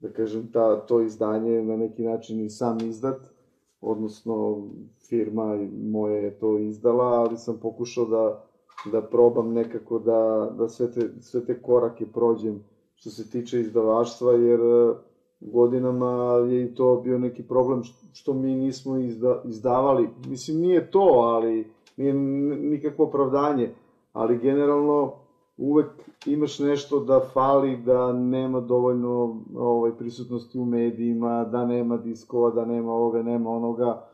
da 0.00 0.12
kažem, 0.12 0.52
ta, 0.52 0.86
to 0.86 1.00
izdanje 1.02 1.62
na 1.62 1.76
neki 1.76 2.02
način 2.02 2.40
i 2.40 2.50
sam 2.50 2.78
izdat, 2.80 3.35
odnosno 3.80 4.66
firma 5.08 5.58
moja 5.82 6.16
je 6.16 6.38
to 6.38 6.58
izdala, 6.58 7.04
ali 7.04 7.36
sam 7.36 7.58
pokušao 7.62 8.04
da, 8.04 8.44
da 8.92 9.02
probam 9.02 9.52
nekako 9.52 9.98
da, 9.98 10.50
da 10.58 10.68
sve, 10.68 10.92
te, 10.92 11.00
sve 11.20 11.44
te 11.44 11.62
korake 11.62 12.06
prođem 12.06 12.64
što 12.94 13.10
se 13.10 13.30
tiče 13.30 13.60
izdavaštva, 13.60 14.32
jer 14.32 14.60
e, 14.60 14.94
godinama 15.40 16.36
je 16.48 16.64
i 16.64 16.74
to 16.74 17.00
bio 17.04 17.18
neki 17.18 17.42
problem 17.42 17.82
što 18.12 18.34
mi 18.34 18.54
nismo 18.54 18.96
izda, 18.96 19.42
izdavali. 19.44 20.08
Mislim, 20.28 20.60
nije 20.60 20.90
to, 20.90 21.08
ali 21.08 21.70
nije 21.96 22.14
nikakvo 22.14 23.04
opravdanje 23.04 23.74
ali 24.16 24.38
generalno 24.38 25.12
uvek 25.56 25.86
imaš 26.26 26.58
nešto 26.58 27.00
da 27.00 27.20
fali, 27.32 27.76
da 27.76 28.12
nema 28.12 28.60
dovoljno 28.60 29.42
ovaj, 29.54 29.92
prisutnosti 29.98 30.58
u 30.58 30.64
medijima, 30.64 31.44
da 31.44 31.66
nema 31.66 31.96
diskova, 31.96 32.50
da 32.50 32.64
nema 32.64 32.92
ovoga, 32.92 33.22
nema 33.22 33.50
onoga. 33.50 34.08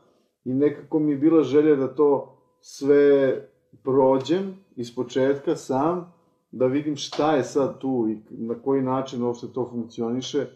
I 0.44 0.55
nekako 0.55 0.98
mi 0.98 1.10
je 1.10 1.16
bila 1.16 1.43
želja 1.43 1.77
da 1.77 1.94
to 1.94 2.39
sve 2.60 3.35
prođem 3.82 4.55
iz 4.77 4.94
početka 4.94 5.56
sam, 5.56 6.12
da 6.51 6.66
vidim 6.66 6.97
šta 6.97 7.36
je 7.36 7.44
sad 7.44 7.78
tu 7.78 8.06
i 8.10 8.19
na 8.31 8.55
koji 8.55 8.82
način 8.82 9.23
uopšte 9.23 9.47
to 9.55 9.69
funkcioniše, 9.70 10.47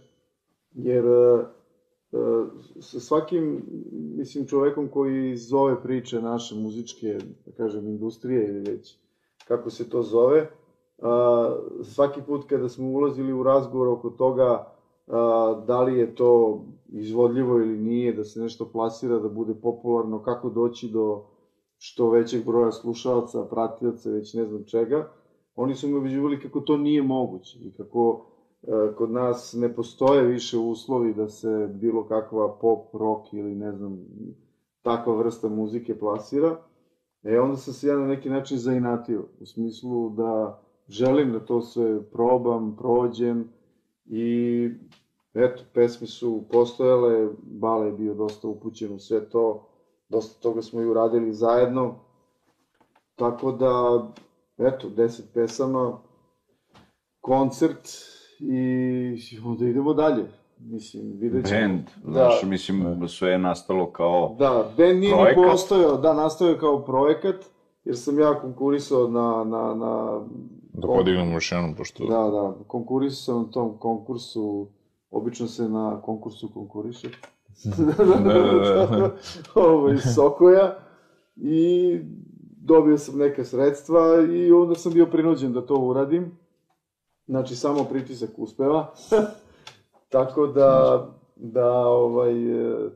jer 0.72 1.04
e, 1.06 1.44
sa 2.80 3.00
svakim, 3.00 3.62
mislim, 3.92 4.46
čovekom 4.46 4.88
koji 4.88 5.36
zove 5.36 5.82
priče 5.82 6.22
naše 6.22 6.54
muzičke, 6.54 7.18
da 7.46 7.52
kažem, 7.56 7.88
industrije 7.88 8.48
ili 8.48 8.60
već 8.60 8.98
kako 9.48 9.70
se 9.70 9.90
to 9.90 10.02
zove. 10.02 10.50
Svaki 11.82 12.20
put 12.26 12.48
kada 12.48 12.68
smo 12.68 12.88
ulazili 12.88 13.32
u 13.32 13.42
razgovor 13.42 13.88
oko 13.88 14.10
toga 14.10 14.72
da 15.66 15.82
li 15.82 15.98
je 15.98 16.14
to 16.14 16.64
izvodljivo 16.88 17.58
ili 17.58 17.78
nije, 17.78 18.12
da 18.12 18.24
se 18.24 18.40
nešto 18.40 18.68
plasira, 18.72 19.18
da 19.18 19.28
bude 19.28 19.54
popularno, 19.54 20.22
kako 20.22 20.50
doći 20.50 20.88
do 20.88 21.24
što 21.78 22.10
većeg 22.10 22.46
broja 22.46 22.72
slušalaca, 22.72 23.44
pratioca, 23.44 24.10
već 24.10 24.34
ne 24.34 24.44
znam 24.44 24.64
čega, 24.64 25.12
oni 25.56 25.74
su 25.74 25.88
me 25.88 25.98
ubeđivali 25.98 26.40
kako 26.40 26.60
to 26.60 26.76
nije 26.76 27.02
moguće 27.02 27.58
i 27.58 27.72
kako 27.72 28.26
kod 28.96 29.10
nas 29.10 29.54
ne 29.58 29.74
postoje 29.74 30.22
više 30.22 30.58
uslovi 30.58 31.14
da 31.14 31.28
se 31.28 31.68
bilo 31.74 32.04
kakva 32.04 32.58
pop, 32.60 32.94
rock 32.94 33.32
ili 33.32 33.54
ne 33.54 33.72
znam, 33.72 33.98
takva 34.82 35.16
vrsta 35.16 35.48
muzike 35.48 35.98
plasira. 35.98 36.56
E, 37.22 37.40
onda 37.40 37.56
sam 37.56 37.74
se 37.74 37.88
ja 37.88 37.96
na 37.96 38.06
neki 38.06 38.30
način 38.30 38.58
zainatio, 38.58 39.24
u 39.40 39.46
smislu 39.46 40.10
da 40.10 40.62
želim 40.88 41.32
da 41.32 41.40
to 41.40 41.62
sve 41.62 42.02
probam, 42.10 42.76
prođem 42.76 43.48
i 44.06 44.70
eto, 45.34 45.62
pesme 45.74 46.06
su 46.06 46.44
postojale, 46.50 47.28
Bale 47.42 47.86
je 47.86 47.92
bio 47.92 48.14
dosta 48.14 48.48
upućen 48.48 48.92
u 48.92 48.98
sve 48.98 49.28
to, 49.28 49.68
dosta 50.08 50.42
toga 50.42 50.62
smo 50.62 50.80
i 50.82 50.86
uradili 50.86 51.32
zajedno, 51.32 51.94
tako 53.16 53.52
da, 53.52 54.06
eto, 54.58 54.88
deset 54.88 55.34
pesama, 55.34 55.98
koncert 57.20 57.88
i 58.40 59.38
onda 59.44 59.66
idemo 59.66 59.94
dalje. 59.94 60.24
Mislim, 60.58 61.12
vidjet 61.18 61.46
ćemo. 61.46 61.60
Band, 61.60 61.82
da. 62.04 62.12
znaš, 62.12 62.42
mislim, 62.42 63.08
sve 63.08 63.30
je 63.30 63.38
nastalo 63.38 63.92
kao 63.92 64.36
Da, 64.38 64.72
band 64.76 64.98
nije 64.98 65.14
projekat. 65.14 65.44
postojao, 65.44 65.96
da, 65.96 66.14
nastao 66.14 66.48
je 66.48 66.58
kao 66.58 66.84
projekat, 66.84 67.44
jer 67.84 67.98
sam 67.98 68.18
ja 68.18 68.40
konkurisao 68.40 69.08
na... 69.08 69.44
na, 69.44 69.74
na 69.74 70.20
da 70.76 70.88
podignemo 70.88 71.32
još 71.32 71.52
jednom, 71.52 71.74
pošto... 71.74 72.04
Da, 72.04 72.30
da, 72.30 72.54
konkurisao 72.66 73.38
na 73.38 73.50
tom 73.50 73.78
konkursu, 73.78 74.68
obično 75.10 75.46
se 75.46 75.68
na 75.68 76.00
konkursu 76.02 76.50
konkuriše. 76.54 77.08
da, 77.64 78.04
da, 78.04 78.14
da, 78.14 78.86
da. 78.86 79.16
Ovo, 79.62 79.92
iz 79.92 80.02
Sokoja. 80.14 80.78
I 81.36 81.98
dobio 82.60 82.98
sam 82.98 83.18
neke 83.18 83.44
sredstva 83.44 84.00
i 84.34 84.52
onda 84.52 84.74
sam 84.74 84.92
bio 84.92 85.06
prinuđen 85.06 85.52
da 85.52 85.66
to 85.66 85.74
uradim. 85.74 86.38
Znači, 87.26 87.56
samo 87.56 87.84
pritisak 87.84 88.30
uspeva. 88.36 88.94
Tako 90.08 90.46
da, 90.46 91.02
da 91.36 91.86
ovaj, 91.86 92.34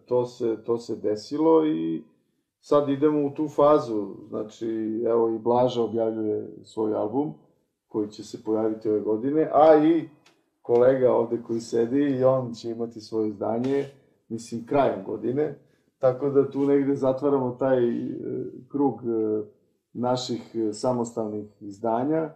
to, 0.06 0.26
se, 0.26 0.56
to 0.66 0.78
se 0.78 0.96
desilo 0.96 1.66
i 1.66 2.02
sad 2.60 2.88
idemo 2.88 3.26
u 3.26 3.30
tu 3.30 3.48
fazu. 3.48 4.14
Znači, 4.28 4.66
evo 5.06 5.28
i 5.28 5.38
Blaža 5.38 5.82
objavljuje 5.82 6.48
svoj 6.64 6.94
album 6.94 7.34
koji 7.90 8.08
će 8.08 8.24
se 8.24 8.42
pojaviti 8.44 8.88
ove 8.88 9.00
godine, 9.00 9.50
a 9.52 9.84
i 9.84 10.08
kolega 10.62 11.12
ovde 11.12 11.42
koji 11.46 11.60
sedi 11.60 12.00
i 12.00 12.24
on 12.24 12.54
će 12.54 12.70
imati 12.70 13.00
svoje 13.00 13.28
izdanje, 13.28 13.84
mislim, 14.28 14.66
krajem 14.66 15.04
godine. 15.06 15.54
Tako 15.98 16.30
da 16.30 16.50
tu 16.50 16.66
negde 16.66 16.94
zatvaramo 16.94 17.56
taj 17.58 17.88
e, 17.88 18.12
krug 18.68 19.00
e, 19.02 19.44
naših 19.92 20.40
samostalnih 20.72 21.46
izdanja 21.60 22.30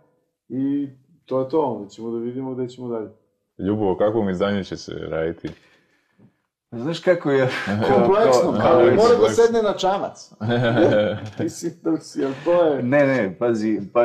i 0.48 0.88
to 1.24 1.40
je 1.40 1.48
to, 1.48 1.60
onda 1.60 1.88
ćemo 1.88 2.10
da 2.10 2.18
vidimo 2.18 2.54
gde 2.54 2.68
ćemo 2.68 2.88
dalje. 2.88 3.10
Ljubo, 3.58 3.96
kakvom 3.96 4.28
izdanju 4.28 4.64
će 4.64 4.76
se 4.76 4.92
raditi? 4.92 5.48
Znaš 6.76 7.00
kako 7.00 7.30
je... 7.30 7.48
Kompleksno, 7.92 8.52
kao, 8.52 8.60
kao, 8.60 8.80
mora 8.80 9.14
da 9.20 9.28
sedne 9.28 9.62
na 9.62 9.72
čamac. 9.72 10.32
Mislim, 11.42 11.72
da 11.82 11.96
si, 11.96 12.20
jel 12.20 12.32
to 12.44 12.64
je... 12.64 12.82
Ne, 12.82 13.06
ne, 13.06 13.36
pazi, 13.38 13.80
pa 13.92 14.02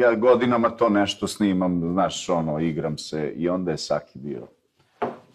ja 0.00 0.14
godinama 0.14 0.70
to 0.70 0.88
nešto 0.88 1.26
snimam, 1.26 1.80
znaš, 1.92 2.28
ono, 2.28 2.60
igram 2.60 2.98
se 2.98 3.32
i 3.36 3.48
onda 3.48 3.70
je 3.70 3.78
Saki 3.78 4.18
bio 4.18 4.46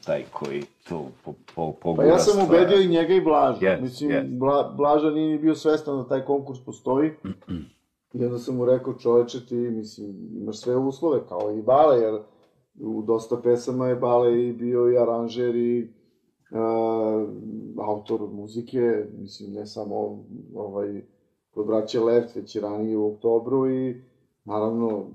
taj 0.08 0.24
koji 0.32 0.64
to 0.90 1.06
po, 1.26 1.34
po, 1.56 1.72
pogura 1.72 2.08
Pa 2.08 2.14
ja 2.14 2.20
sam 2.20 2.46
ubedio 2.46 2.82
i 2.82 2.88
njega 2.88 3.14
i 3.14 3.22
Blaža. 3.22 3.60
Yes, 3.60 3.82
Mislim, 3.82 4.12
yes. 4.12 4.38
Bla, 4.38 4.74
Blaža 4.78 5.10
nije 5.10 5.32
ni 5.32 5.38
bio 5.38 5.56
svestan 5.56 5.98
da 5.98 6.08
taj 6.08 6.22
konkurs 6.22 6.60
postoji. 6.66 7.12
I 8.14 8.26
onda 8.26 8.38
sam 8.38 8.56
mu 8.56 8.66
rekao, 8.66 8.94
čoveče, 8.94 9.46
ti, 9.46 9.56
mislim, 9.56 10.16
imaš 10.42 10.58
sve 10.58 10.76
uslove, 10.76 11.20
kao 11.30 11.52
i 11.58 11.62
Bale, 11.62 12.02
jer 12.02 12.20
u 12.80 13.02
dosta 13.02 13.38
pesama 13.44 13.88
je 13.88 13.96
Bale 13.96 14.48
i 14.48 14.54
bio 14.54 14.92
i 14.92 14.98
aranžer 14.98 15.56
i 15.56 15.90
autor 17.82 18.22
muzike, 18.32 19.06
mislim, 19.20 19.54
ne 19.54 19.66
samo 19.66 20.24
ovaj, 20.56 21.02
kod 21.52 21.68
braće 21.68 22.00
Left, 22.00 22.36
već 22.36 22.56
i 22.56 22.60
ranije 22.60 22.98
u 22.98 23.14
oktobru 23.14 23.72
i 23.72 24.02
naravno 24.46 25.06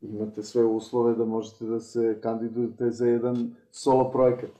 imate 0.00 0.42
sve 0.42 0.64
uslove 0.64 1.14
da 1.14 1.24
možete 1.24 1.64
da 1.64 1.80
se 1.80 2.18
kandidujete 2.22 2.90
za 2.90 3.06
jedan 3.06 3.54
solo 3.70 4.10
projekat. 4.10 4.50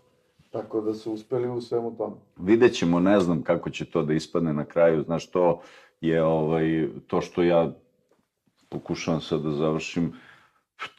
Tako 0.51 0.81
da 0.81 0.94
su 0.94 1.12
uspeli 1.12 1.48
u 1.48 1.60
svemu 1.60 1.97
tome. 1.97 2.16
Vidjet 2.36 2.74
ćemo, 2.74 3.01
ne 3.01 3.20
znam 3.20 3.43
kako 3.43 3.70
će 3.70 3.90
to 3.90 4.02
da 4.02 4.12
ispadne 4.12 4.52
na 4.52 4.64
kraju, 4.64 5.02
znaš, 5.02 5.31
to 5.31 5.60
je 6.01 6.24
ovaj, 6.24 6.89
to 7.06 7.20
što 7.20 7.43
ja 7.43 7.73
pokušavam 8.69 9.20
sad 9.20 9.43
da 9.43 9.51
završim, 9.51 10.12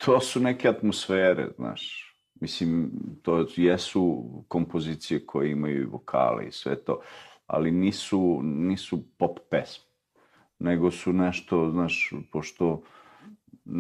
to 0.06 0.20
su 0.20 0.40
neke 0.40 0.70
atmosfere, 0.70 1.50
znaš. 1.56 2.03
Mislim, 2.44 2.92
to 3.22 3.46
jesu 3.56 4.24
kompozicije 4.48 5.26
koje 5.26 5.52
imaju 5.52 5.82
i 5.82 5.86
vokale 5.86 6.48
i 6.48 6.52
sve 6.52 6.76
to, 6.76 7.00
ali 7.48 7.72
nisu, 7.72 8.40
nisu 8.44 9.00
pop 9.18 9.40
pesme, 9.50 9.86
nego 10.60 10.92
su 10.92 11.14
nešto, 11.14 11.70
znaš, 11.72 12.14
pošto 12.32 12.82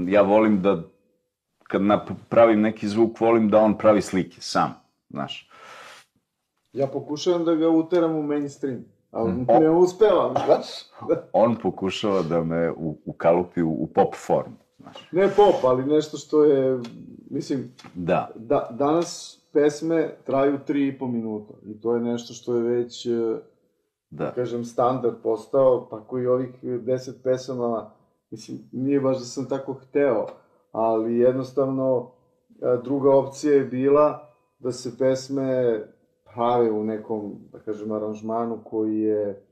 ja 0.07 0.21
volim 0.21 0.61
da 0.61 0.83
kad 1.63 1.81
pravim 2.29 2.61
neki 2.61 2.87
zvuk, 2.87 3.19
volim 3.19 3.49
da 3.49 3.59
on 3.59 3.77
pravi 3.77 4.01
slike 4.01 4.41
sam, 4.41 4.73
znaš. 5.09 5.49
Ja 6.73 6.87
pokušavam 6.87 7.45
da 7.45 7.55
ga 7.55 7.69
uteram 7.69 8.15
u 8.15 8.23
mainstream, 8.23 8.85
ali 9.11 9.31
mm. 9.31 9.45
ne 9.59 9.69
uspevam, 9.69 10.33
znaš. 10.45 10.67
on 11.33 11.55
pokušava 11.55 12.21
da 12.21 12.43
me 12.43 12.71
ukalupi 13.05 13.61
u, 13.61 13.71
u 13.71 13.87
pop 13.87 14.15
formu. 14.15 14.62
Znaš. 14.83 15.11
Ne 15.11 15.29
pop, 15.35 15.63
ali 15.63 15.85
nešto 15.85 16.17
što 16.17 16.43
je, 16.43 16.79
mislim, 17.29 17.71
da. 17.93 18.31
da 18.35 18.69
danas 18.71 19.39
pesme 19.53 20.15
traju 20.23 20.59
tri 20.65 20.87
i 20.87 20.97
po 20.97 21.07
minuta 21.07 21.53
i 21.65 21.81
to 21.81 21.95
je 21.95 22.01
nešto 22.01 22.33
što 22.33 22.55
je 22.55 22.61
već, 22.61 23.05
e, 23.05 23.35
da. 24.09 24.31
kažem, 24.31 24.65
standard 24.65 25.15
postao, 25.23 25.87
tako 25.89 26.19
i 26.19 26.27
ovih 26.27 26.49
deset 26.63 27.23
pesama, 27.23 27.91
mislim, 28.31 28.59
nije 28.71 28.99
baš 28.99 29.17
da 29.17 29.25
sam 29.25 29.49
tako 29.49 29.73
hteo, 29.73 30.25
ali 30.71 31.17
jednostavno 31.17 32.11
e, 32.49 32.77
druga 32.83 33.15
opcija 33.15 33.53
je 33.53 33.65
bila 33.65 34.29
da 34.59 34.71
se 34.71 34.97
pesme 34.97 35.81
prave 36.33 36.71
u 36.71 36.83
nekom, 36.83 37.35
da 37.51 37.59
kažem, 37.59 37.91
aranžmanu 37.91 38.59
koji 38.63 38.99
je 38.99 39.45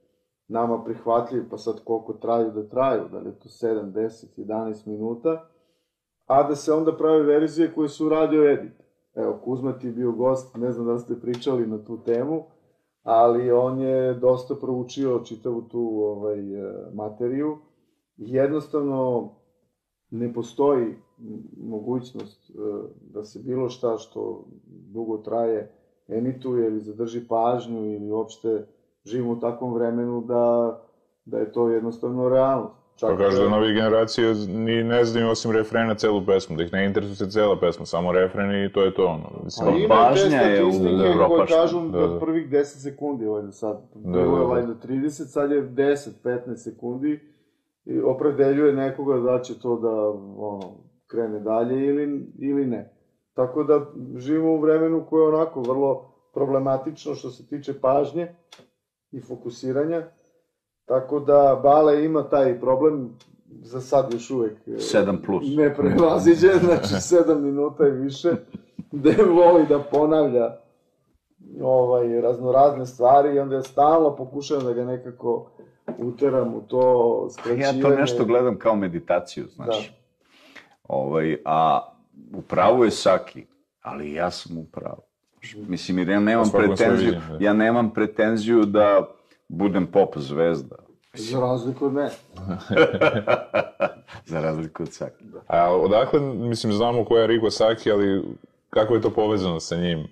nama 0.51 0.83
prihvatljiv, 0.83 1.43
pa 1.49 1.57
sad 1.57 1.83
koliko 1.83 2.13
traju 2.13 2.51
da 2.51 2.69
traju, 2.69 3.03
da 3.11 3.19
li 3.19 3.29
je 3.29 3.39
to 3.39 3.49
7, 3.49 3.91
10, 3.91 4.25
11 4.37 4.87
minuta, 4.87 5.47
a 6.25 6.43
da 6.43 6.55
se 6.55 6.73
onda 6.73 6.97
prave 6.97 7.23
verzije 7.23 7.73
koje 7.75 7.89
su 7.89 8.09
radio 8.09 8.51
edit. 8.51 8.73
Evo, 9.15 9.39
Kuzma 9.43 9.79
ti 9.79 9.87
je 9.87 9.93
bio 9.93 10.11
gost, 10.11 10.55
ne 10.55 10.71
znam 10.71 10.85
da 10.85 10.99
ste 10.99 11.19
pričali 11.21 11.67
na 11.67 11.83
tu 11.83 12.03
temu, 12.03 12.43
ali 13.03 13.51
on 13.51 13.79
je 13.79 14.13
dosta 14.13 14.55
proučio 14.55 15.21
čitavu 15.25 15.61
tu 15.61 16.01
ovaj, 16.03 16.39
e, 16.39 16.73
materiju. 16.93 17.57
Jednostavno, 18.17 19.29
ne 20.09 20.33
postoji 20.33 20.95
mogućnost 21.57 22.49
e, 22.49 22.53
da 23.13 23.23
se 23.23 23.39
bilo 23.39 23.69
šta 23.69 23.97
što 23.97 24.45
dugo 24.69 25.17
traje 25.17 25.71
emituje 26.07 26.67
ili 26.67 26.79
zadrži 26.79 27.27
pažnju 27.27 27.85
ili 27.85 28.11
uopšte 28.11 28.67
živimo 29.05 29.31
u 29.31 29.39
takvom 29.39 29.73
vremenu 29.73 30.21
da, 30.21 30.77
da 31.25 31.37
je 31.37 31.51
to 31.51 31.69
jednostavno 31.69 32.29
realnost. 32.29 32.81
Čak 32.95 33.09
pa 33.09 33.17
kaže 33.17 33.43
da 33.43 33.49
novi 33.49 33.73
generacije 33.73 34.33
ni 34.47 34.83
ne 34.83 35.05
znaju 35.05 35.29
osim 35.29 35.51
refrena 35.51 35.95
celu 35.95 36.25
pesmu, 36.25 36.57
da 36.57 36.63
ih 36.63 36.73
ne 36.73 36.85
interesuje 36.85 37.15
se 37.15 37.31
cela 37.31 37.59
pesma, 37.59 37.85
samo 37.85 38.11
refren 38.11 38.65
i 38.65 38.73
to 38.73 38.83
je 38.83 38.93
to 38.93 39.05
ono. 39.05 39.41
Mislim, 39.43 39.69
pa 39.69 39.77
ima 39.77 40.13
te 40.13 40.19
statistike 40.19 41.13
koje 41.27 41.47
kažu 41.47 41.79
da, 41.89 42.07
da. 42.07 42.19
prvih 42.19 42.49
10 42.49 42.63
sekundi, 42.63 43.25
ovaj 43.25 43.41
da 43.41 43.51
sad, 43.51 43.81
da, 43.95 44.11
bilo 44.11 44.37
je 44.37 44.43
ovaj 44.43 44.61
da 44.61 44.73
30, 44.73 45.09
sad 45.09 45.51
je 45.51 45.63
10, 45.63 46.09
15 46.23 46.55
sekundi 46.55 47.19
i 47.85 48.01
opredeljuje 48.01 48.73
nekoga 48.73 49.19
da 49.19 49.41
će 49.41 49.59
to 49.59 49.75
da 49.75 50.09
ono, 50.45 50.77
krene 51.07 51.39
dalje 51.39 51.85
ili, 51.85 52.33
ili 52.39 52.65
ne. 52.65 52.93
Tako 53.33 53.63
da 53.63 53.85
živimo 54.15 54.51
u 54.51 54.61
vremenu 54.61 55.05
koje 55.09 55.21
je 55.21 55.27
onako 55.27 55.61
vrlo 55.61 56.13
problematično 56.33 57.15
što 57.15 57.29
se 57.29 57.47
tiče 57.47 57.79
pažnje 57.79 58.35
i 59.11 59.21
fokusiranja. 59.21 60.03
Tako 60.85 61.19
da 61.19 61.59
Bale 61.63 62.05
ima 62.05 62.29
taj 62.29 62.59
problem 62.59 63.17
za 63.61 63.81
sad 63.81 64.13
još 64.13 64.31
uvek 64.31 64.67
7 64.67 65.19
e, 65.19 65.25
plus. 65.25 65.43
ne 65.55 65.75
prevaziđe, 65.75 66.47
znači 66.65 66.93
7 66.93 67.39
minuta 67.39 67.87
i 67.87 67.91
više, 67.91 68.29
gde 68.91 69.23
voli 69.23 69.65
da 69.69 69.79
ponavlja 69.79 70.57
ovaj, 71.61 72.21
raznorazne 72.21 72.85
stvari 72.85 73.35
i 73.35 73.39
onda 73.39 73.55
je 73.55 73.63
stalno 73.63 74.15
pokušavam 74.15 74.65
da 74.65 74.73
ga 74.73 74.85
nekako 74.85 75.51
uteram 75.97 76.55
u 76.55 76.61
to 76.61 77.27
skraćivanje. 77.29 77.79
Ja 77.79 77.81
to 77.81 77.89
nešto 77.89 78.25
gledam 78.25 78.59
kao 78.59 78.75
meditaciju, 78.75 79.47
znaš. 79.47 79.87
Da. 79.87 79.95
Ovaj, 80.87 81.37
a 81.45 81.91
u 82.37 82.41
pravu 82.41 82.83
je 82.83 82.91
Saki, 82.91 83.45
ali 83.81 84.13
ja 84.13 84.31
sam 84.31 84.57
u 84.57 84.65
pravu. 84.65 85.01
Mislim, 85.67 85.99
jer 85.99 86.09
ja 86.09 86.19
nemam 86.19 86.49
pretenziju, 86.51 87.11
da. 87.11 87.37
ja 87.39 87.53
nemam 87.53 87.93
pretenziju 87.93 88.65
da 88.65 89.07
budem 89.47 89.87
pop 89.87 90.17
zvezda. 90.17 90.75
Za 91.13 91.39
razliku 91.39 91.85
od 91.85 91.93
mene. 91.93 92.11
Za 94.31 94.41
razliku 94.41 94.83
od 94.83 94.93
Saki. 94.93 95.23
Da. 95.23 95.41
A 95.47 95.75
odakle, 95.75 96.19
mislim, 96.19 96.73
znamo 96.73 97.05
ko 97.05 97.17
je 97.17 97.27
Rigo 97.27 97.51
Saki, 97.51 97.91
ali 97.91 98.23
kako 98.69 98.95
je 98.95 99.01
to 99.01 99.09
povezano 99.09 99.59
sa 99.59 99.75
njim? 99.75 100.07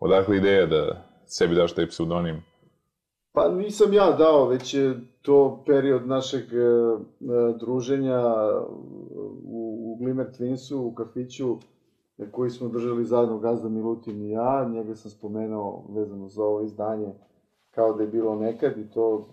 Odakle 0.00 0.36
ideja 0.36 0.66
da 0.66 1.06
sebi 1.26 1.54
daš 1.54 1.72
taj 1.72 1.88
pseudonim? 1.88 2.42
Pa 3.32 3.48
nisam 3.48 3.92
ja 3.92 4.12
dao, 4.12 4.48
već 4.48 4.74
je 4.74 5.00
to 5.22 5.64
period 5.66 6.06
našeg 6.06 6.42
e, 6.52 6.56
e 6.56 7.58
druženja 7.60 8.22
u, 9.44 9.92
u 9.92 9.96
Glimmer 10.00 10.26
Twinsu, 10.38 10.74
u 10.74 10.94
kafiću, 10.94 11.58
koji 12.32 12.50
smo 12.50 12.68
držali 12.68 13.04
zajedno 13.04 13.38
Gazda 13.38 13.68
Milutin 13.68 14.22
i 14.22 14.30
ja. 14.30 14.68
Njega 14.72 14.94
sam 14.94 15.10
spomenuo 15.10 15.84
vezano 15.88 16.28
za 16.28 16.44
ovo 16.44 16.62
izdanje 16.62 17.12
kao 17.70 17.92
da 17.92 18.02
je 18.02 18.08
bilo 18.08 18.36
nekad 18.36 18.78
i 18.78 18.90
to, 18.90 19.24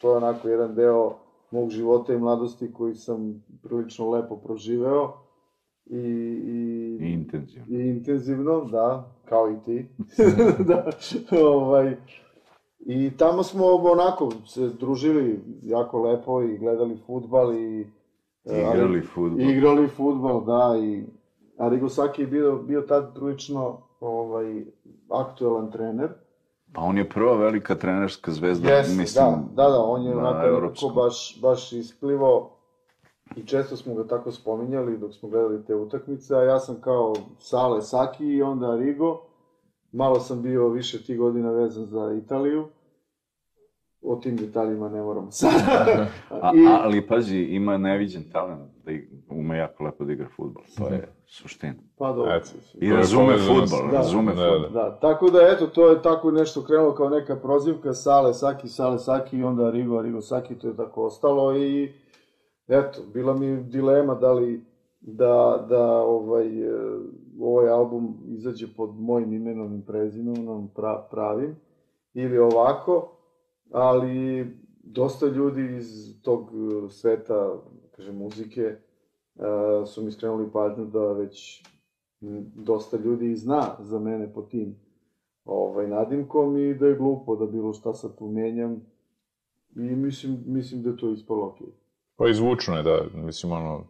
to 0.00 0.10
je 0.10 0.16
onako 0.16 0.48
jedan 0.48 0.74
deo 0.74 1.14
mog 1.50 1.70
života 1.70 2.14
i 2.14 2.18
mladosti 2.18 2.72
koji 2.72 2.94
sam 2.94 3.44
prilično 3.62 4.10
lepo 4.10 4.36
proživeo. 4.36 5.12
I, 5.86 5.98
i, 5.98 6.98
I 7.00 7.12
intenzivno. 7.12 7.78
I 7.78 7.88
intenzivno, 7.88 8.64
da, 8.64 9.14
kao 9.24 9.50
i 9.50 9.56
ti. 9.64 9.86
da, 10.68 10.90
ovaj, 11.42 11.96
I 12.78 13.10
tamo 13.16 13.42
smo 13.42 13.66
onako 13.66 14.30
se 14.46 14.68
družili 14.68 15.40
jako 15.62 16.02
lepo 16.02 16.42
i 16.42 16.58
gledali 16.58 16.96
futbal 17.06 17.54
i... 17.54 17.86
Igrali 18.44 19.02
futbal. 19.02 19.40
Igrali 19.40 19.88
futbal, 19.88 20.44
da, 20.44 20.78
i 20.82 21.04
Arrigo 21.58 21.88
Saki 21.88 22.22
je 22.22 22.26
bio, 22.26 22.56
bio 22.56 22.80
tad 22.80 23.14
prilično 23.14 23.78
ovaj, 24.00 24.64
aktuelan 25.10 25.70
trener. 25.70 26.08
Pa 26.72 26.80
on 26.80 26.98
je 26.98 27.08
prva 27.08 27.36
velika 27.36 27.74
trenerska 27.74 28.32
zvezda, 28.32 28.70
Jeste, 28.70 28.94
mislim. 28.96 29.24
Da, 29.24 29.62
da, 29.62 29.70
da, 29.70 29.78
on 29.78 30.02
je 30.02 30.16
onako 30.16 30.60
nekako 30.60 30.88
baš, 30.94 31.40
baš 31.42 31.72
isplivao 31.72 32.50
i 33.36 33.46
često 33.46 33.76
smo 33.76 33.94
ga 33.94 34.06
tako 34.06 34.32
spominjali 34.32 34.98
dok 34.98 35.14
smo 35.14 35.28
gledali 35.28 35.64
te 35.64 35.74
utakmice, 35.74 36.36
a 36.36 36.42
ja 36.42 36.58
sam 36.58 36.80
kao 36.80 37.14
Sale 37.38 37.82
Saki 37.82 38.26
i 38.26 38.42
onda 38.42 38.70
Arrigo. 38.70 39.20
Malo 39.92 40.20
sam 40.20 40.42
bio 40.42 40.68
više 40.68 41.02
tih 41.02 41.18
godina 41.18 41.50
vezan 41.50 41.84
za 41.84 42.12
Italiju 42.12 42.68
o 44.04 44.16
tim 44.16 44.36
detaljima 44.36 44.88
ne 44.88 45.02
moramo 45.02 45.30
sada. 45.30 46.06
A, 46.42 46.52
I... 46.54 46.66
Ali 46.82 47.06
pazi, 47.06 47.38
ima 47.38 47.78
neviđen 47.78 48.22
talent 48.32 48.70
da 48.84 48.92
ume 49.30 49.58
jako 49.58 49.84
lepo 49.84 50.04
da 50.04 50.12
igra 50.12 50.28
futbol. 50.36 50.62
To 50.78 50.88
je 50.88 51.08
suština. 51.26 51.74
Pa 51.98 52.12
dobro. 52.12 52.32
Eto, 52.32 52.48
I 52.80 52.92
razume 52.92 53.34
futbol, 53.38 53.90
da, 53.90 53.96
razume 53.96 54.34
da, 54.34 54.42
futbol. 54.42 54.70
Da, 54.70 54.98
tako 55.00 55.30
da, 55.30 55.38
eto, 55.52 55.66
to 55.66 55.88
je 55.88 56.02
tako 56.02 56.30
nešto 56.30 56.64
krenulo 56.64 56.94
kao 56.94 57.08
neka 57.08 57.36
prozivka 57.36 57.92
Sale 57.92 58.34
Saki, 58.34 58.68
Sale 58.68 58.98
Saki 58.98 59.38
i 59.38 59.44
onda 59.44 59.70
Rigo, 59.70 60.02
Rigo 60.02 60.20
Saki, 60.20 60.58
to 60.58 60.68
je 60.68 60.76
tako 60.76 61.04
ostalo 61.04 61.56
i 61.56 61.92
eto, 62.68 63.00
bila 63.14 63.34
mi 63.34 63.62
dilema 63.62 64.14
da 64.14 64.32
li 64.32 64.64
da, 65.00 65.66
da 65.68 65.86
ovaj, 65.92 66.48
ovaj 67.40 67.68
album 67.68 68.14
izađe 68.26 68.66
pod 68.76 68.90
mojim 69.00 69.32
imenom 69.32 69.78
i 69.78 69.86
prezimenom 69.86 70.68
pra, 70.74 71.06
pravim 71.10 71.56
ili 72.14 72.38
ovako, 72.38 73.13
ali 73.74 74.46
dosta 74.82 75.26
ljudi 75.26 75.76
iz 75.76 76.14
tog 76.22 76.50
uh, 76.52 76.90
sveta, 76.90 77.56
kaže, 77.96 78.12
muzike, 78.12 78.76
uh, 79.34 79.44
su 79.88 80.04
mi 80.04 80.12
skrenuli 80.12 80.50
pažnju 80.52 80.84
da 80.84 81.12
već 81.12 81.64
dosta 82.54 82.96
ljudi 82.96 83.36
zna 83.36 83.76
za 83.80 83.98
mene 83.98 84.32
po 84.32 84.42
tim 84.42 84.76
ovaj, 85.44 85.88
nadimkom 85.88 86.58
i 86.58 86.74
da 86.74 86.86
je 86.86 86.96
glupo 86.96 87.36
da 87.36 87.46
bilo 87.46 87.72
šta 87.72 87.94
sad 87.94 88.18
tu 88.18 88.26
menjam 88.26 88.80
i 89.76 89.80
mislim, 89.80 90.42
mislim 90.46 90.82
da 90.82 90.90
je 90.90 90.96
to 90.96 91.10
ispalo 91.10 91.46
okej. 91.46 91.66
Okay. 91.66 91.84
Pa 92.16 92.28
i 92.28 92.34
zvučno 92.34 92.76
je, 92.76 92.82
da, 92.82 93.02
mislim, 93.14 93.52
ono, 93.52 93.84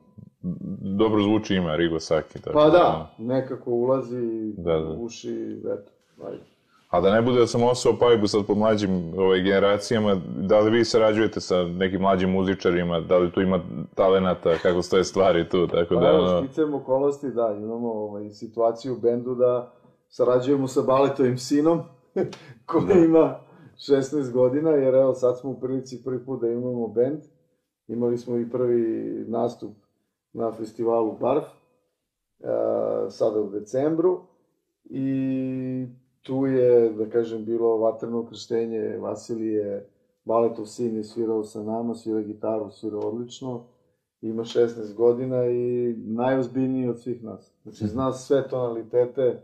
dobro 0.98 1.22
zvuči 1.22 1.54
ime 1.54 1.76
Rigo 1.76 2.00
Saki. 2.00 2.42
Tako, 2.42 2.54
pa 2.54 2.70
da, 2.70 3.14
nekako 3.18 3.70
ulazi 3.70 4.52
da, 4.56 4.78
da. 4.78 4.96
uši, 5.00 5.60
eto, 5.60 5.90
ajde. 6.26 6.53
A 6.94 7.00
da 7.00 7.14
ne 7.14 7.22
bude 7.22 7.38
da 7.40 7.46
sam 7.46 7.62
osao 7.62 7.98
pajbu 7.98 8.26
sad 8.26 8.46
po 8.46 8.54
mlađim 8.54 9.12
ovaj, 9.18 9.42
generacijama, 9.42 10.20
da 10.36 10.60
li 10.60 10.70
vi 10.70 10.84
sarađujete 10.84 11.40
sa 11.40 11.64
nekim 11.64 12.00
mlađim 12.00 12.30
muzičarima, 12.30 13.00
da 13.00 13.18
li 13.18 13.32
tu 13.32 13.40
ima 13.40 13.60
talenata, 13.94 14.54
kako 14.62 14.82
stoje 14.82 15.04
stvari 15.04 15.48
tu, 15.48 15.66
tako 15.66 15.94
pa, 15.94 16.00
da... 16.00 16.40
Pa 16.40 16.46
sticajem 16.46 16.74
okolnosti, 16.74 17.30
da, 17.30 17.54
imamo 17.58 17.92
ovaj, 17.92 18.30
situaciju 18.30 18.92
u 18.92 18.98
bendu 18.98 19.34
da 19.34 19.72
sarađujemo 20.08 20.68
sa 20.68 20.82
baletovim 20.82 21.38
sinom, 21.38 21.82
koji 22.66 22.86
da. 22.86 22.94
ima 22.94 23.36
16 23.76 24.32
godina, 24.32 24.70
jer 24.70 24.94
evo 24.94 25.14
sad 25.14 25.38
smo 25.38 25.50
u 25.50 25.60
prilici 25.60 26.04
prvi 26.04 26.24
put 26.24 26.40
da 26.40 26.48
imamo 26.48 26.88
bend. 26.88 27.20
Imali 27.88 28.18
smo 28.18 28.38
i 28.38 28.50
prvi 28.50 29.24
nastup 29.28 29.72
na 30.32 30.52
festivalu 30.52 31.16
Barf, 31.20 31.44
uh, 31.44 32.48
sada 33.08 33.40
u 33.40 33.50
decembru, 33.50 34.20
i 34.84 35.86
tu 36.24 36.46
je, 36.46 36.90
da 36.90 37.08
kažem, 37.10 37.44
bilo 37.44 37.76
vatreno 37.76 38.26
krštenje 38.26 38.96
Vasilije, 39.00 39.88
Baletov 40.24 40.66
sin 40.66 40.96
je 40.96 41.04
svirao 41.04 41.44
sa 41.44 41.62
nama, 41.62 41.94
svirao 41.94 42.22
gitaru, 42.22 42.70
svirao 42.70 43.00
odlično, 43.00 43.64
ima 44.20 44.44
16 44.44 44.94
godina 44.94 45.46
i 45.46 45.94
najozbiljniji 45.96 46.88
od 46.88 47.00
svih 47.00 47.24
nas. 47.24 47.52
Znači, 47.62 47.86
zna 47.86 48.12
sve 48.12 48.48
tonalitete, 48.48 49.42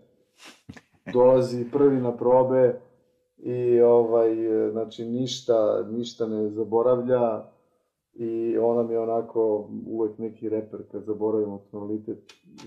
dolazi 1.13 1.71
prvi 1.73 2.01
na 2.01 2.17
probe 2.17 2.81
i 3.39 3.81
ovaj, 3.81 4.35
znači, 4.71 5.05
ništa, 5.05 5.87
ništa 5.91 6.27
ne 6.27 6.49
zaboravlja 6.49 7.45
i 8.15 8.59
on 8.59 8.77
nam 8.77 8.91
je 8.91 9.01
onako 9.01 9.69
uvek 9.87 10.19
neki 10.19 10.49
reper 10.49 10.81
kad 10.93 11.05
zaboravimo 11.05 11.63
tonalitet 11.71 12.19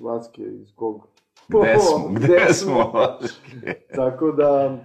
Vaske 0.02 0.44
iz 0.44 0.76
kog 0.76 1.07
Gde 1.48 1.76
smo? 1.80 2.10
Gde, 2.14 2.28
gde 2.28 2.53
smo? 2.53 2.94
Tako 3.95 4.32
da, 4.32 4.80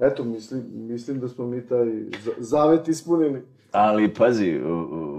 eto, 0.00 0.24
mislim, 0.24 0.62
mislim 0.72 1.20
da 1.20 1.28
smo 1.28 1.46
mi 1.46 1.66
taj 1.66 1.86
zavet 2.38 2.88
ispunili. 2.88 3.42
Ali, 3.72 4.14
pazi, 4.14 4.60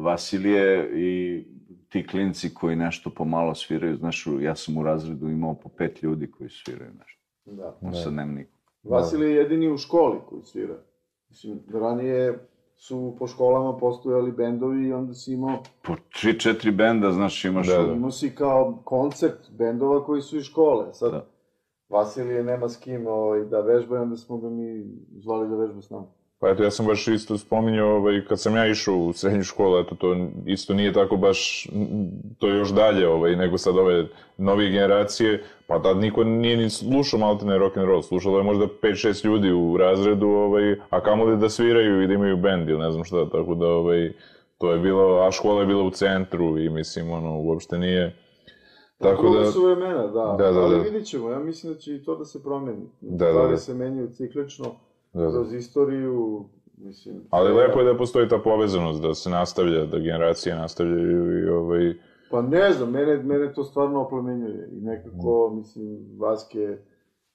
Vasilije 0.02 0.92
i 0.96 1.44
ti 1.90 2.08
klinci 2.08 2.54
koji 2.54 2.76
nešto 2.76 3.10
pomalo 3.10 3.56
sviraju, 3.56 3.96
znaš, 3.96 4.28
ja 4.42 4.56
sam 4.56 4.78
u 4.78 4.84
razredu 4.84 5.30
imao 5.30 5.54
po 5.54 5.70
pet 5.70 6.04
ljudi 6.04 6.32
koji 6.32 6.50
sviraju 6.50 6.92
nešto. 7.00 7.22
Da. 7.46 7.78
On 7.82 7.94
sad 7.94 8.14
nema 8.14 8.32
niko. 8.32 8.58
Vasilije 8.84 9.30
je 9.30 9.36
jedini 9.38 9.70
u 9.70 9.78
školi 9.78 10.20
koji 10.30 10.42
svira. 10.44 10.76
Mislim, 11.30 11.60
ranije 11.74 12.48
su 12.88 13.16
po 13.20 13.28
školama 13.28 13.78
postojali 13.78 14.32
bendovi 14.32 14.88
i 14.88 14.94
onda 14.94 15.14
si 15.14 15.34
imao... 15.34 15.58
Po 15.82 15.96
tri, 16.20 16.40
četiri 16.40 16.72
benda, 16.72 17.12
znaš, 17.12 17.46
imaš... 17.46 17.68
Da, 17.68 17.84
da. 17.84 17.94
Imao 17.94 18.12
si 18.12 18.36
kao 18.36 18.82
koncert 18.84 19.52
bendova 19.52 20.06
koji 20.06 20.22
su 20.22 20.38
iz 20.38 20.44
škole. 20.44 20.94
Sad, 20.94 21.12
da. 21.12 21.26
Vasilije 21.90 22.44
nema 22.44 22.70
s 22.70 22.78
kim 22.78 23.08
ovaj, 23.08 23.46
da 23.46 23.62
vežba 23.62 23.96
i 23.96 24.00
onda 24.00 24.16
smo 24.16 24.38
ga 24.38 24.50
mi 24.50 24.86
zvali 25.12 25.50
da 25.50 25.56
vežba 25.56 25.82
s 25.82 25.90
nama. 25.90 26.06
Pa 26.44 26.50
eto, 26.50 26.64
ja 26.64 26.72
sam 26.72 26.86
baš 26.86 27.08
isto 27.08 27.38
spominjao, 27.38 27.96
ovaj, 27.96 28.26
kad 28.26 28.40
sam 28.40 28.56
ja 28.56 28.68
išao 28.68 28.96
u 28.96 29.14
srednju 29.14 29.44
školu, 29.44 29.80
eto, 29.80 29.96
to 29.96 30.16
isto 30.46 30.74
nije 30.74 30.94
tako 30.94 31.18
baš, 31.18 31.68
to 32.38 32.48
je 32.48 32.58
još 32.58 32.70
dalje, 32.70 33.08
ovaj, 33.08 33.36
nego 33.36 33.58
sad 33.58 33.78
ove 33.78 34.08
novije 34.38 34.72
generacije, 34.72 35.44
pa 35.68 35.82
tad 35.82 35.98
niko 35.98 36.24
nije 36.24 36.58
ni 36.58 36.70
slušao 36.70 37.20
maltene 37.20 37.58
rock 37.58 37.78
and 37.78 37.88
roll, 37.88 38.02
slušalo 38.02 38.38
je 38.38 38.44
možda 38.44 38.66
5-6 38.82 39.26
ljudi 39.26 39.52
u 39.52 39.78
razredu, 39.78 40.28
ovaj, 40.28 40.76
a 40.90 41.02
kamoli 41.02 41.38
da 41.38 41.50
sviraju 41.50 42.04
i 42.04 42.08
da 42.08 42.14
imaju 42.14 42.38
bend 42.38 42.70
ili 42.70 42.80
ne 42.80 42.92
znam 42.92 43.04
šta, 43.04 43.30
tako 43.30 43.56
da, 43.56 43.68
ovaj, 43.68 44.12
to 44.58 44.72
je 44.72 44.80
bilo, 44.80 45.28
a 45.28 45.32
škola 45.32 45.62
je 45.62 45.68
bila 45.68 45.84
u 45.84 45.92
centru 45.92 46.60
i 46.60 46.70
mislim, 46.70 47.12
ono, 47.12 47.42
uopšte 47.42 47.78
nije, 47.78 48.16
Tako 48.98 49.30
da... 49.30 49.52
su 49.52 49.66
vremena, 49.66 50.08
da. 50.08 50.36
Da, 50.38 50.52
da, 50.52 50.60
Ali 50.60 50.76
da. 50.76 50.82
vidit 50.82 51.08
ćemo, 51.08 51.30
ja 51.30 51.40
mislim 51.40 51.74
da 51.74 51.80
će 51.80 51.96
i 51.96 52.04
to 52.04 52.16
da 52.16 52.26
se 52.26 52.44
promeni. 52.44 52.90
Da, 53.02 53.26
da, 53.26 53.32
Stvari 53.32 53.52
da. 53.52 53.58
se 53.58 53.74
menjaju 53.74 54.10
ciklično, 54.10 54.66
Da, 55.14 55.22
da. 55.22 55.32
kroz 55.32 55.54
istoriju, 55.54 56.46
mislim... 56.78 57.16
Ali 57.30 57.50
sve- 57.50 57.58
lepo 57.58 57.80
je 57.80 57.86
da 57.86 57.98
postoji 57.98 58.28
ta 58.30 58.38
povezanost, 58.38 59.02
da 59.02 59.14
se 59.14 59.30
nastavlja, 59.30 59.86
da 59.86 60.00
generacije 60.00 60.56
nastavljaju 60.56 61.40
i 61.40 61.50
ovaj... 61.50 61.94
Pa 62.32 62.42
ne 62.42 62.72
znam, 62.72 62.92
mene, 62.92 63.18
mene 63.18 63.54
to 63.54 63.64
stvarno 63.64 64.02
oplemenjuje 64.02 64.70
i 64.72 64.82
nekako, 64.82 65.50
Mm. 65.52 65.58
mislim, 65.58 65.98
Vaske 66.20 66.60
je 66.60 66.86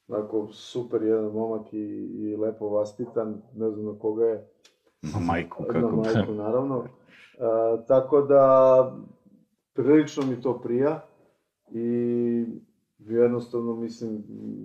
onako 0.08 0.48
super 0.48 1.02
jedan 1.02 1.24
momak 1.24 1.72
i, 1.72 1.78
i 2.18 2.36
lepo 2.36 2.68
vaspitan, 2.68 3.42
ne 3.54 3.70
znam 3.70 3.86
na 3.86 3.98
koga 3.98 4.24
je, 4.24 4.46
Na 5.14 5.20
majku, 5.20 5.62
na 5.62 5.68
kako... 5.72 5.96
majku 5.96 6.32
naravno. 6.32 6.84
A, 7.40 7.76
tako 7.88 8.20
da, 8.22 8.96
prilično 9.74 10.26
mi 10.26 10.40
to 10.40 10.60
prija 10.60 11.06
i 11.70 12.44
jednostavno 12.98 13.74
mislim, 13.76 14.24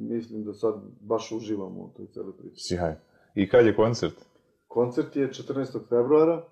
mislim 0.09 0.43
da 0.43 0.53
sad 0.53 0.75
baš 1.01 1.31
uživamo 1.31 1.79
u 1.79 1.89
toj 1.97 2.07
celoj 2.07 2.37
priči. 2.37 2.67
Sjaj. 2.67 2.95
I 3.35 3.49
kad 3.49 3.65
je 3.65 3.75
koncert? 3.75 4.15
Koncert 4.67 5.15
je 5.15 5.27
14. 5.29 5.79
februara, 5.89 6.43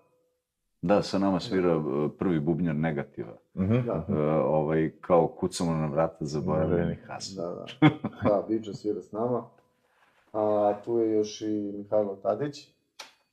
Da, 0.82 1.02
sa 1.02 1.18
nama 1.20 1.40
svira 1.40 1.72
e, 1.72 2.10
prvi 2.20 2.40
bubnjar 2.40 2.76
negativa. 2.76 3.38
Mhm. 3.56 3.74
da, 3.86 4.06
E, 4.10 4.14
ovaj, 4.32 4.92
kao 5.02 5.28
kucamo 5.28 5.72
na 5.74 5.88
vrata 5.88 6.26
zaboravljenih 6.26 7.06
hasa. 7.08 7.42
da, 7.42 7.48
da, 7.50 7.90
da, 8.24 8.46
Biđa 8.48 8.74
svira 8.74 9.02
s 9.02 9.12
nama, 9.12 9.44
a 10.34 10.74
tu 10.86 10.98
je 10.98 11.12
još 11.12 11.42
i 11.42 11.72
Mihajlo 11.78 12.16
Tadić, 12.16 12.72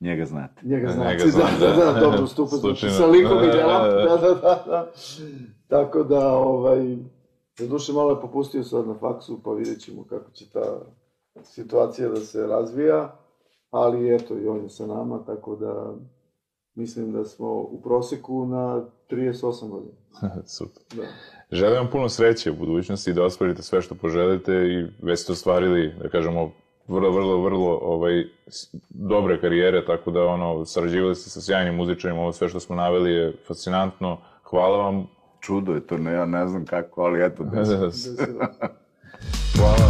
Njega 0.00 0.24
znate. 0.24 0.62
Njega 0.66 0.86
Njega 0.86 0.92
znači, 0.92 1.30
znam, 1.30 1.50
da, 1.60 1.66
da, 1.66 1.84
da. 1.84 1.92
da, 1.92 2.00
dobro 2.00 2.26
stupa, 2.26 2.56
znači 2.56 2.90
sa 2.90 3.06
likom 3.06 3.38
i 3.38 3.46
Da, 3.46 3.52
da, 3.52 3.52
delom, 3.52 3.82
da. 3.82 4.02
da, 4.04 4.16
da, 4.16 4.34
da, 4.34 4.64
da. 4.66 4.92
Tako 5.68 6.02
da, 6.02 6.32
ovaj, 6.32 6.96
za 7.58 7.66
duše 7.66 7.92
malo 7.92 8.10
je 8.10 8.20
popustio 8.20 8.64
sad 8.64 8.88
na 8.88 8.94
faksu, 8.94 9.40
pa 9.44 9.52
vidjet 9.52 9.80
ćemo 9.80 10.04
kako 10.08 10.30
će 10.30 10.44
ta 10.52 10.80
situacija 11.44 12.08
da 12.08 12.20
se 12.20 12.46
razvija, 12.46 13.16
ali 13.70 14.14
eto, 14.14 14.38
i 14.38 14.48
on 14.48 14.62
je 14.62 14.68
sa 14.68 14.86
nama, 14.86 15.24
tako 15.26 15.56
da 15.56 15.94
mislim 16.74 17.12
da 17.12 17.24
smo 17.24 17.52
u 17.52 17.80
proseku 17.82 18.46
na 18.46 18.84
38 19.10 19.68
godina. 19.68 19.94
Super. 20.58 20.82
Da. 20.96 21.02
Želim 21.52 21.76
vam 21.76 21.90
puno 21.92 22.08
sreće 22.08 22.50
u 22.50 22.56
budućnosti 22.56 23.12
da 23.12 23.24
ostvarite 23.24 23.62
sve 23.62 23.82
što 23.82 23.94
poželite 23.94 24.52
i 24.52 24.86
već 25.02 25.20
ste 25.20 25.32
ostvarili, 25.32 25.94
da 26.02 26.08
kažemo, 26.08 26.52
vrlo, 26.88 27.10
vrlo, 27.10 27.42
vrlo 27.42 27.78
ovaj, 27.82 28.24
dobre 28.88 29.40
karijere, 29.40 29.84
tako 29.84 30.10
da 30.10 30.24
ono, 30.24 30.64
sarađivali 30.64 31.14
ste 31.14 31.30
sa 31.30 31.40
sjajnim 31.40 31.74
muzičarima, 31.74 32.20
ovo 32.20 32.32
sve 32.32 32.48
što 32.48 32.60
smo 32.60 32.76
naveli 32.76 33.12
je 33.12 33.36
fascinantno. 33.46 34.18
Hvala 34.42 34.76
vam. 34.76 35.17
Čudo 35.40 35.74
je 35.74 35.80
to, 35.80 35.98
ne, 35.98 36.12
ja 36.12 36.26
ne 36.26 36.48
znam 36.48 36.66
kako, 36.66 37.02
ali 37.02 37.24
eto, 37.24 37.44
desilo. 37.52 37.90
Se. 37.90 38.10
Hvala. 39.56 39.87